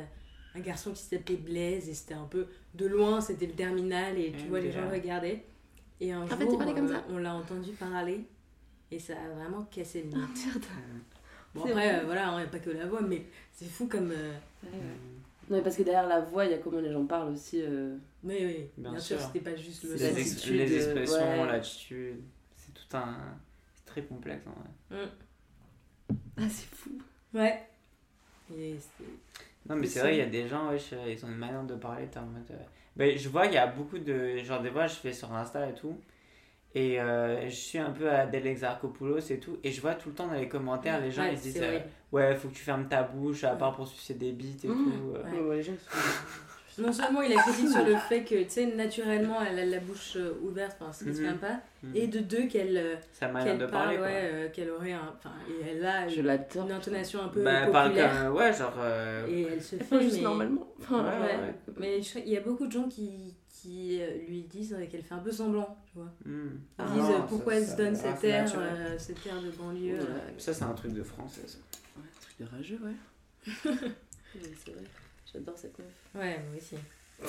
[0.58, 4.32] un garçon qui s'appelait Blaise et c'était un peu de loin, c'était le terminal et
[4.32, 5.44] tu Mm, vois, les gens regardaient.
[6.00, 7.04] Et un En fait, jour, il parlait comme euh, ça.
[7.10, 8.24] on l'a entendu parler
[8.90, 10.46] et ça a vraiment cassé le Ah, mythe.
[10.46, 10.64] merde.
[11.54, 12.00] Bon, c'est après, vrai.
[12.02, 14.10] euh, voilà, on n'a pas que la voix, mais c'est fou comme.
[14.10, 14.32] euh,
[14.62, 14.78] Ouais, ouais.
[15.48, 17.62] Non, mais parce que derrière la voix, il y a comment les gens parlent aussi.
[17.62, 19.26] euh, Oui, oui, bien, Bien sûr, sûr.
[19.32, 21.46] c'était pas juste le les, ex- les euh, expressions, ouais.
[21.46, 22.20] l'attitude,
[22.54, 23.16] c'est tout un.
[23.74, 25.04] C'est très complexe en vrai.
[25.06, 26.14] Mm.
[26.36, 26.90] Ah, c'est fou.
[27.32, 27.66] Ouais.
[28.54, 28.76] Et
[29.68, 31.62] Non, mais c'est vrai, il y a des gens, ouais, je- ils ont une manière
[31.64, 32.42] de parler, t'es en mode.
[32.50, 32.54] euh,
[32.96, 34.38] Ben, je vois qu'il y a beaucoup de.
[34.38, 35.96] Genre, des fois, je fais sur Insta et tout.
[36.74, 39.58] Et euh, je suis un peu à Delex Arcopoulos et tout.
[39.64, 41.60] Et je vois tout le temps dans les commentaires, les gens Ouais, ils se disent
[41.62, 41.78] euh.
[42.12, 43.58] Ouais, faut que tu fermes ta bouche, à Ouais.
[43.58, 44.74] part pour sucer des bites et Mmh.
[44.92, 45.12] tout.
[45.14, 45.22] euh.
[45.22, 45.30] Ouais.
[45.32, 45.62] Mais bon,
[46.78, 49.80] Non seulement il a critiqué sur le fait que, tu sais, naturellement, elle a la
[49.80, 51.26] bouche euh, ouverte, enfin, ce qui se Mhm.
[51.26, 51.60] ferme pas.
[51.82, 51.96] Mm.
[51.96, 55.14] Et de deux, qu'elle euh, qu'elle de parle, parler, ouais, euh, qu'elle aurait un.
[55.16, 58.24] Enfin, et elle a Je une, une intonation un peu Bah, elle parle populaire.
[58.24, 58.36] comme.
[58.36, 58.74] Ouais, genre.
[58.78, 59.82] euh, Et elle se fait.
[59.84, 60.22] Enfin, juste mais...
[60.22, 60.68] normalement.
[60.80, 61.54] Enfin, Ouais, Ouais, ouais.
[61.76, 65.02] mais je- il y a beaucoup de gens qui, qui euh, lui disent euh, qu'elle
[65.02, 66.12] fait un peu semblant, tu vois.
[66.24, 66.48] hmm.
[66.50, 68.98] Ils Ah, disent non, euh, pourquoi ça- elle se donne ça- cet c'est air, euh,
[68.98, 69.94] cet air de banlieue.
[69.98, 70.00] Ouais.
[70.00, 70.38] euh.
[70.38, 71.58] Ça, c'est un truc de français, ça.
[71.96, 73.46] Ouais, truc de rageux, ouais.
[74.34, 74.82] Ouais, c'est vrai.
[75.32, 75.77] J'adore cette meuf.
[76.14, 76.76] Ouais, moi aussi.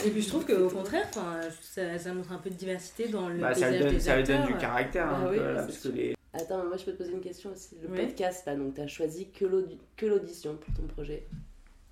[0.05, 3.27] Et puis je trouve qu'au contraire, enfin, ça, ça montre un peu de diversité dans
[3.27, 5.43] le Bah, ça lui donne, des ça lui donne du caractère, Bah un oui, peu,
[5.45, 6.15] ouais, là, c'est parce que les.
[6.31, 7.75] Attends, moi je peux te poser une question aussi.
[7.81, 8.05] Le Oui.
[8.05, 11.25] podcast là, donc t'as choisi que l'audi- que l'audition pour ton projet.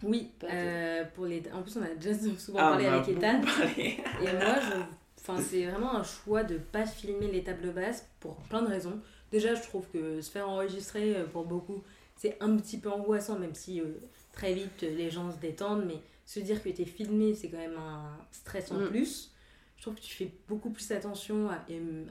[0.04, 1.42] Oui, Pas euh, pour les...
[1.52, 3.42] en plus on a déjà souvent Ah, parlé avec Ethan.
[3.42, 3.98] parlé.
[4.22, 4.78] Et moi, je...
[5.20, 9.00] enfin, c'est vraiment un choix de pas filmer les tables basses pour plein de raisons.
[9.32, 11.82] Déjà, je trouve que se faire enregistrer euh, pour beaucoup,
[12.16, 13.86] c'est un petit peu angoissant, même si euh,
[14.34, 15.86] très vite euh, les gens se détendent.
[15.88, 15.98] Mais
[16.28, 18.90] se dire que tu es filmé, c'est quand même un stress en Mm.
[18.90, 19.32] plus.
[19.78, 21.56] Je trouve que tu fais beaucoup plus attention à,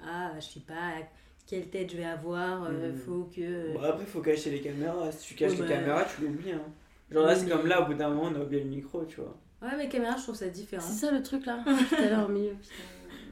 [0.08, 1.02] à je sais pas, à
[1.46, 2.64] quelle tête je vais avoir.
[2.64, 2.96] euh, Mm.
[2.96, 3.72] faut que.
[3.74, 5.12] Bon, après, faut cacher les caméras.
[5.12, 5.68] Si tu caches Ouais, les bah.
[5.68, 6.52] caméras, tu l'oublies.
[6.52, 6.62] Hein.
[7.10, 8.70] Genre là, Oui, c'est mais- comme là, au bout d'un moment, on a oublié le
[8.70, 9.36] micro, tu vois.
[9.62, 10.82] Ouais, mais caméra, je trouve ça différent.
[10.86, 12.50] C'est ça le truc là Tout à l'heure au milieu.
[12.54, 12.74] putain.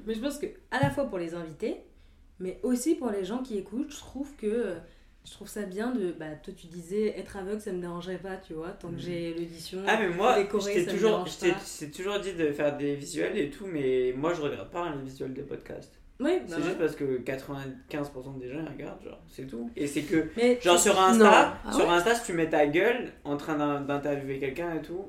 [0.06, 1.78] Mais je pense que à la fois pour les invités,
[2.40, 4.76] mais aussi pour les gens qui écoutent, je trouve que
[5.24, 8.36] je trouve ça bien de bah toi tu disais être aveugle ça me dérangerait pas,
[8.36, 9.00] tu vois, tant que Mhm.
[9.00, 9.78] j'ai l'audition.
[9.86, 10.38] Ah, mais moi,
[10.90, 11.32] me toujours, je
[11.64, 14.96] c'est toujours dit de faire des visuels et tout, mais moi, je regarde pas hein,
[14.98, 15.98] les visuels des podcasts.
[16.20, 16.62] Oui, bah c'est ouais.
[16.62, 19.68] juste parce que 95% des gens ils regardent, genre, c'est tout.
[19.76, 20.98] Et c'est que, Mais genre, sur.
[21.00, 24.82] Insta, Ah sur Insta, si tu mets ta gueule en train d'in- d'interviewer quelqu'un et
[24.82, 25.06] tout,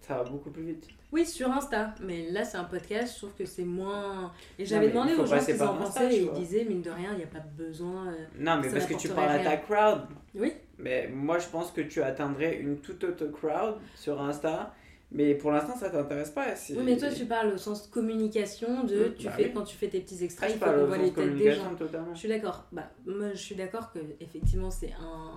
[0.00, 0.88] ça va beaucoup plus vite.
[1.12, 4.88] Oui, sur Insta, mais là c'est un podcast, je trouve que c'est moins et j'avais
[4.88, 7.24] demandé aux gens ce qu'ils en pensaient et ils disaient mine de rien, il n'y
[7.24, 10.02] a pas besoin euh, Non, mais parce que tu parles à ta crowd.
[10.34, 10.52] Oui.
[10.78, 14.74] Mais moi, je pense que tu atteindrais une toute autre crowd sur Insta.
[15.12, 16.46] Mais pour l'instant, ça t'intéresse pas.
[16.70, 19.52] Oui, mais toi tu parles au sens communication de Mm, tu bah fais oui.
[19.54, 21.52] quand tu fais tes petits Ah, extraits, je il faut qu'on voit les têtes des
[21.52, 21.74] gens.
[21.76, 22.12] totalement.
[22.12, 22.64] Je suis d'accord.
[22.72, 25.30] Bah, moi, je suis d'accord que effectivement c'est un,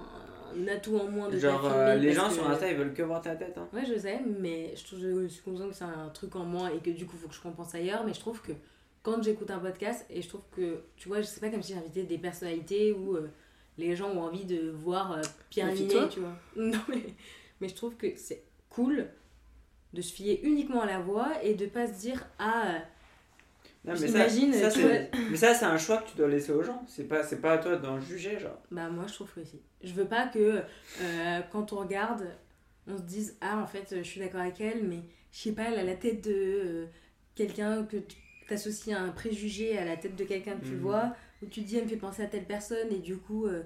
[0.55, 3.21] un atout en moins de Genre, euh, les gens sur Insta, ils veulent que voir
[3.21, 3.57] ta tête.
[3.57, 3.67] Hein.
[3.73, 6.69] Ouais, je sais, mais je, trouve, je suis consciente que c'est un truc en moins
[6.69, 8.03] et que du coup, il faut que je compense ailleurs.
[8.05, 8.53] Mais je trouve que
[9.03, 11.73] quand j'écoute un podcast, et je trouve que, tu vois, je sais pas comme si
[11.73, 13.29] j'invitais des personnalités où euh,
[13.77, 16.35] les gens ont envie de voir euh, Pierre toi tu vois.
[16.55, 17.03] Non, mais,
[17.61, 19.07] mais je trouve que c'est cool
[19.93, 22.79] de se fier uniquement à la voix et de pas se dire, ah, euh,
[23.85, 26.27] Non, mais J'imagine, ça, ça, tu c'est- mais ça, c'est un choix que tu dois
[26.27, 26.83] laisser aux gens.
[26.87, 28.61] C'est pas, c'est pas à toi d'en juger, genre.
[28.71, 29.61] Bah moi je trouve que si.
[29.81, 30.61] Je veux pas que
[31.01, 32.27] euh, quand on regarde,
[32.87, 34.99] on se dise ah en fait je suis d'accord avec elle mais
[35.31, 36.85] je sais pas elle a la tête de euh,
[37.35, 38.17] quelqu'un que tu
[38.47, 40.79] t'associes à un préjugé à la tête de quelqu'un que tu Mhm.
[40.81, 43.45] vois où tu te dis elle me fait penser à telle personne et du coup
[43.45, 43.61] euh,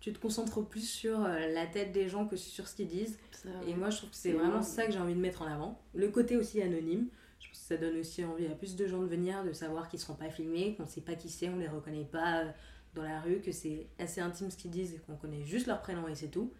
[0.00, 3.16] tu te concentres plus sur euh, la tête des gens que sur ce qu'ils disent
[3.30, 5.46] Ça, et moi je trouve que c'est vraiment ça que j'ai envie de mettre en
[5.46, 7.06] avant le côté aussi anonyme
[7.52, 10.30] ça donne aussi envie à plus de gens de venir de savoir qu'ils seront pas
[10.30, 12.50] filmés qu'on sait pas qui c'est on les reconnaît pas euh,
[12.94, 15.80] dans la rue, que c'est assez intime ce qu'ils disent et qu'on connaît juste leur
[15.80, 16.52] prénom et c'est tout.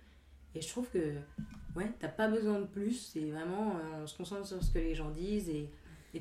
[0.54, 1.14] Et je trouve que,
[1.76, 4.78] ouais, t'as pas besoin de plus, c'est vraiment, euh, on se concentre sur ce que
[4.78, 5.70] les gens disent et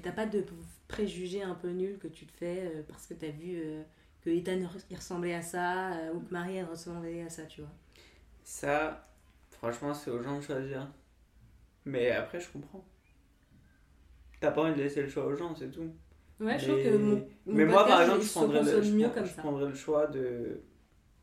[0.01, 0.43] t'as pas de
[0.87, 3.59] préjugés un peu nuls que tu te fais euh, parce que t'as vu
[4.21, 4.59] que Ethan
[4.89, 7.71] il ressemblait à ça ou que Marie elle ressemblait à ça, tu vois.
[8.43, 9.07] Ça,
[9.49, 10.87] franchement, c'est aux gens de choisir.
[11.85, 12.83] Mais après, je comprends.
[14.43, 15.89] T'as pas envie de laisser le choix aux gens, c'est tout.
[16.41, 18.83] Ouais, je Mais- trouve que mon, mon Mais moi, par exemple, je prendrais, le, consomme
[18.83, 19.41] je, mieux prends- comme je ça.
[19.41, 20.59] prendrais le choix de,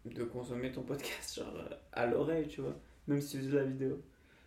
[0.06, 2.74] de consommer ton podcast genre, euh, à l'oreille, tu vois.
[3.08, 4.00] Même si tu faisais la vidéo.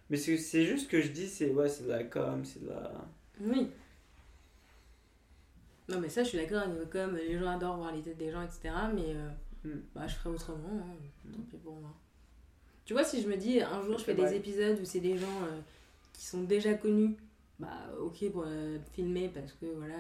[0.10, 2.92] Mais c'est juste que je dis, c'est ouais, c'est de la com, c'est de la.
[3.42, 3.70] Oui.
[5.90, 8.32] Non, mais ça, je suis d'accord, niveau com, les gens adorent voir les têtes des
[8.32, 8.74] gens, etc.
[8.96, 9.30] Mais euh,
[9.66, 9.80] Hmm.
[9.96, 11.32] bah, je ferai autrement, hein.
[11.32, 11.92] tant pis pour moi.
[12.86, 15.18] Tu vois, si je me dis un jour je fais des épisodes où c'est des
[15.18, 15.60] gens euh,
[16.12, 17.16] qui sont déjà connus,
[17.64, 19.96] bah ok pour euh, filmer parce que voilà.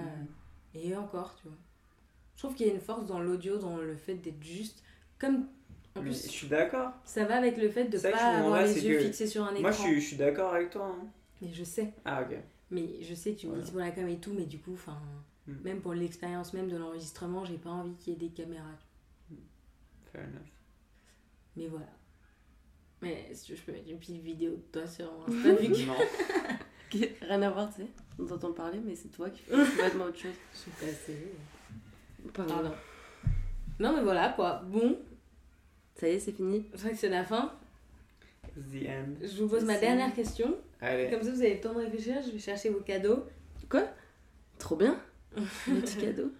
[0.75, 1.57] Et encore, tu vois.
[2.35, 4.83] Je trouve qu'il y a une force dans l'audio, dans le fait d'être juste.
[5.19, 5.47] Comme.
[5.95, 6.91] En Mais plus, je suis d'accord.
[7.05, 9.61] ça va avec le fait de pas avoir les yeux que fixés sur un écran.
[9.61, 10.87] Moi, je suis, je suis d'accord avec toi.
[10.99, 11.05] hein.
[11.41, 11.93] Mais je sais.
[12.05, 12.35] Ah, ok.
[12.71, 14.97] Mais je sais tu me dis pour la cam et tout, mais du coup, enfin,
[15.45, 15.51] Mm.
[15.61, 18.63] même pour l'expérience même de l'enregistrement, j'ai pas envie qu'il y ait des caméras.
[20.11, 20.47] Fair enough.
[21.57, 21.89] Mais voilà.
[23.01, 25.67] Mais si tu veux, je peux mettre une petite vidéo de toi sur Insta vu
[25.69, 25.95] que Non.
[26.93, 27.87] Qui- Rien à voir, tu sais.
[28.19, 30.31] On t'entend parler, mais c'est toi qui fais complètement autre chose.
[30.53, 31.31] je suis passée.
[32.33, 32.53] Pardon.
[32.53, 32.71] Pardon.
[33.79, 34.61] Non, mais voilà quoi.
[34.67, 34.97] Bon,
[35.95, 36.65] Ça y est, c'est fini.
[36.73, 37.51] c'est vrai que c'est la fin.
[38.55, 39.15] The end.
[39.23, 40.55] Je vous pose ma dernière question.
[40.79, 41.09] Allez.
[41.09, 42.15] Comme ça, vous avez le temps de réfléchir.
[42.23, 43.25] Je vais chercher vos cadeaux.
[44.59, 44.99] Trop bien.
[45.35, 45.41] Un
[45.81, 46.31] petit cadeau.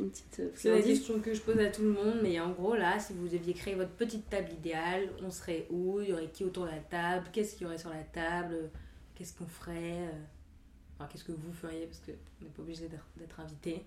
[0.00, 2.50] Une petite euh, C'est la question que je pose à tout le monde, mais en
[2.52, 6.00] gros, là, si vous deviez créer votre petite table idéale, on serait où?
[6.00, 7.26] Il y aurait qui autour de la table?
[7.32, 8.70] Qu'est-ce qu'il y aurait sur la table?
[9.18, 10.12] Qu'est-ce qu'on ferait euh,
[10.94, 12.12] Enfin, qu'est-ce que vous feriez Parce qu'on
[12.44, 13.84] n'est pas obligé d'être invité.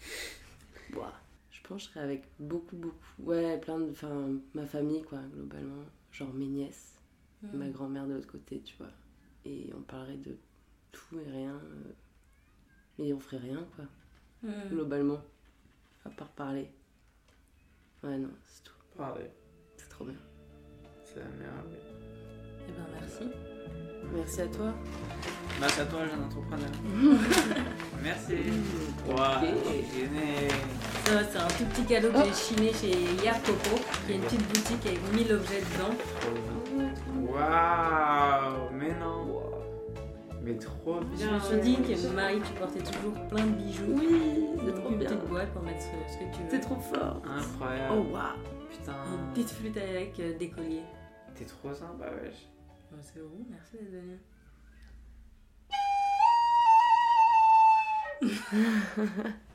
[0.90, 2.96] Je pense que je serais avec beaucoup, beaucoup.
[3.18, 3.90] Ouais, plein de.
[3.90, 5.84] Enfin, ma famille, quoi, globalement.
[6.12, 6.98] Genre mes nièces,
[7.52, 8.90] ma grand-mère de l'autre côté, tu vois.
[9.44, 10.36] Et on parlerait de
[10.92, 11.54] tout et rien.
[11.54, 11.92] euh,
[12.98, 13.84] Mais on ferait rien, quoi,
[14.42, 14.68] Hmm.
[14.70, 15.20] globalement.
[16.04, 16.70] À part parler.
[18.02, 18.72] Ouais, non, c'est tout.
[18.96, 19.28] Parlez.
[19.76, 20.18] C'est trop bien.
[21.04, 21.76] C'est vie.
[22.68, 23.24] Eh ben, merci.
[24.14, 24.66] Merci à toi.
[25.60, 26.68] Merci à toi, jeune entrepreneur.
[28.02, 28.34] Merci.
[29.06, 29.74] Wow, Ok.
[29.94, 30.50] génial.
[31.04, 34.22] Ça, c'est un tout petit cadeau que j'ai chiné chez Yar Coco, qui est une
[34.22, 35.94] petite boutique avec 1000 objets dedans.
[37.32, 39.40] Waouh, mais non.
[40.42, 41.32] Mais trop Je bien.
[41.34, 43.84] me suis dit que Marie, tu portais toujours plein de bijoux.
[43.88, 45.08] Oui, c'est trop une bien.
[45.08, 46.48] petite boîte pour mettre ce, ce que tu veux.
[46.50, 47.20] C'est trop fort.
[47.26, 47.94] Incroyable.
[47.96, 48.22] Oh, waouh.
[48.70, 48.92] Putain.
[49.12, 50.84] Une petite flûte avec euh, des colliers.
[51.34, 52.46] T'es trop sympa, wesh.
[52.90, 54.18] Bon, c'est bon, merci d'être venu.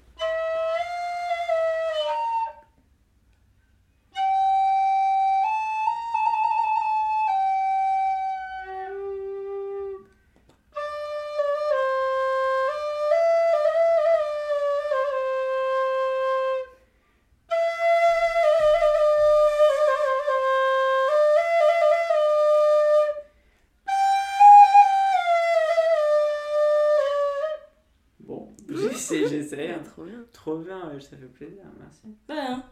[29.94, 30.26] Trop bien.
[30.34, 32.02] Trop bien, ça fait plaisir, merci.
[32.28, 32.64] Ouais, hein.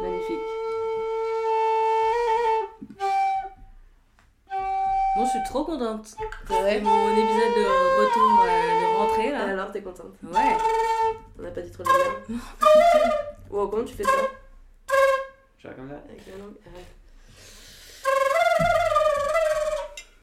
[0.00, 0.38] Magnifique.
[5.16, 6.14] Bon, je suis trop contente.
[6.46, 7.64] Vrai mon épisode de
[7.98, 9.48] retour, euh, de rentrée là.
[9.48, 10.14] Alors, t'es contente?
[10.22, 10.56] Ouais.
[11.36, 12.40] On n'a pas dit trop de merde.
[13.50, 14.10] Wow, comment tu fais ça?
[15.58, 15.96] Genre comme ça?
[16.08, 16.97] Avec la langue Arrête.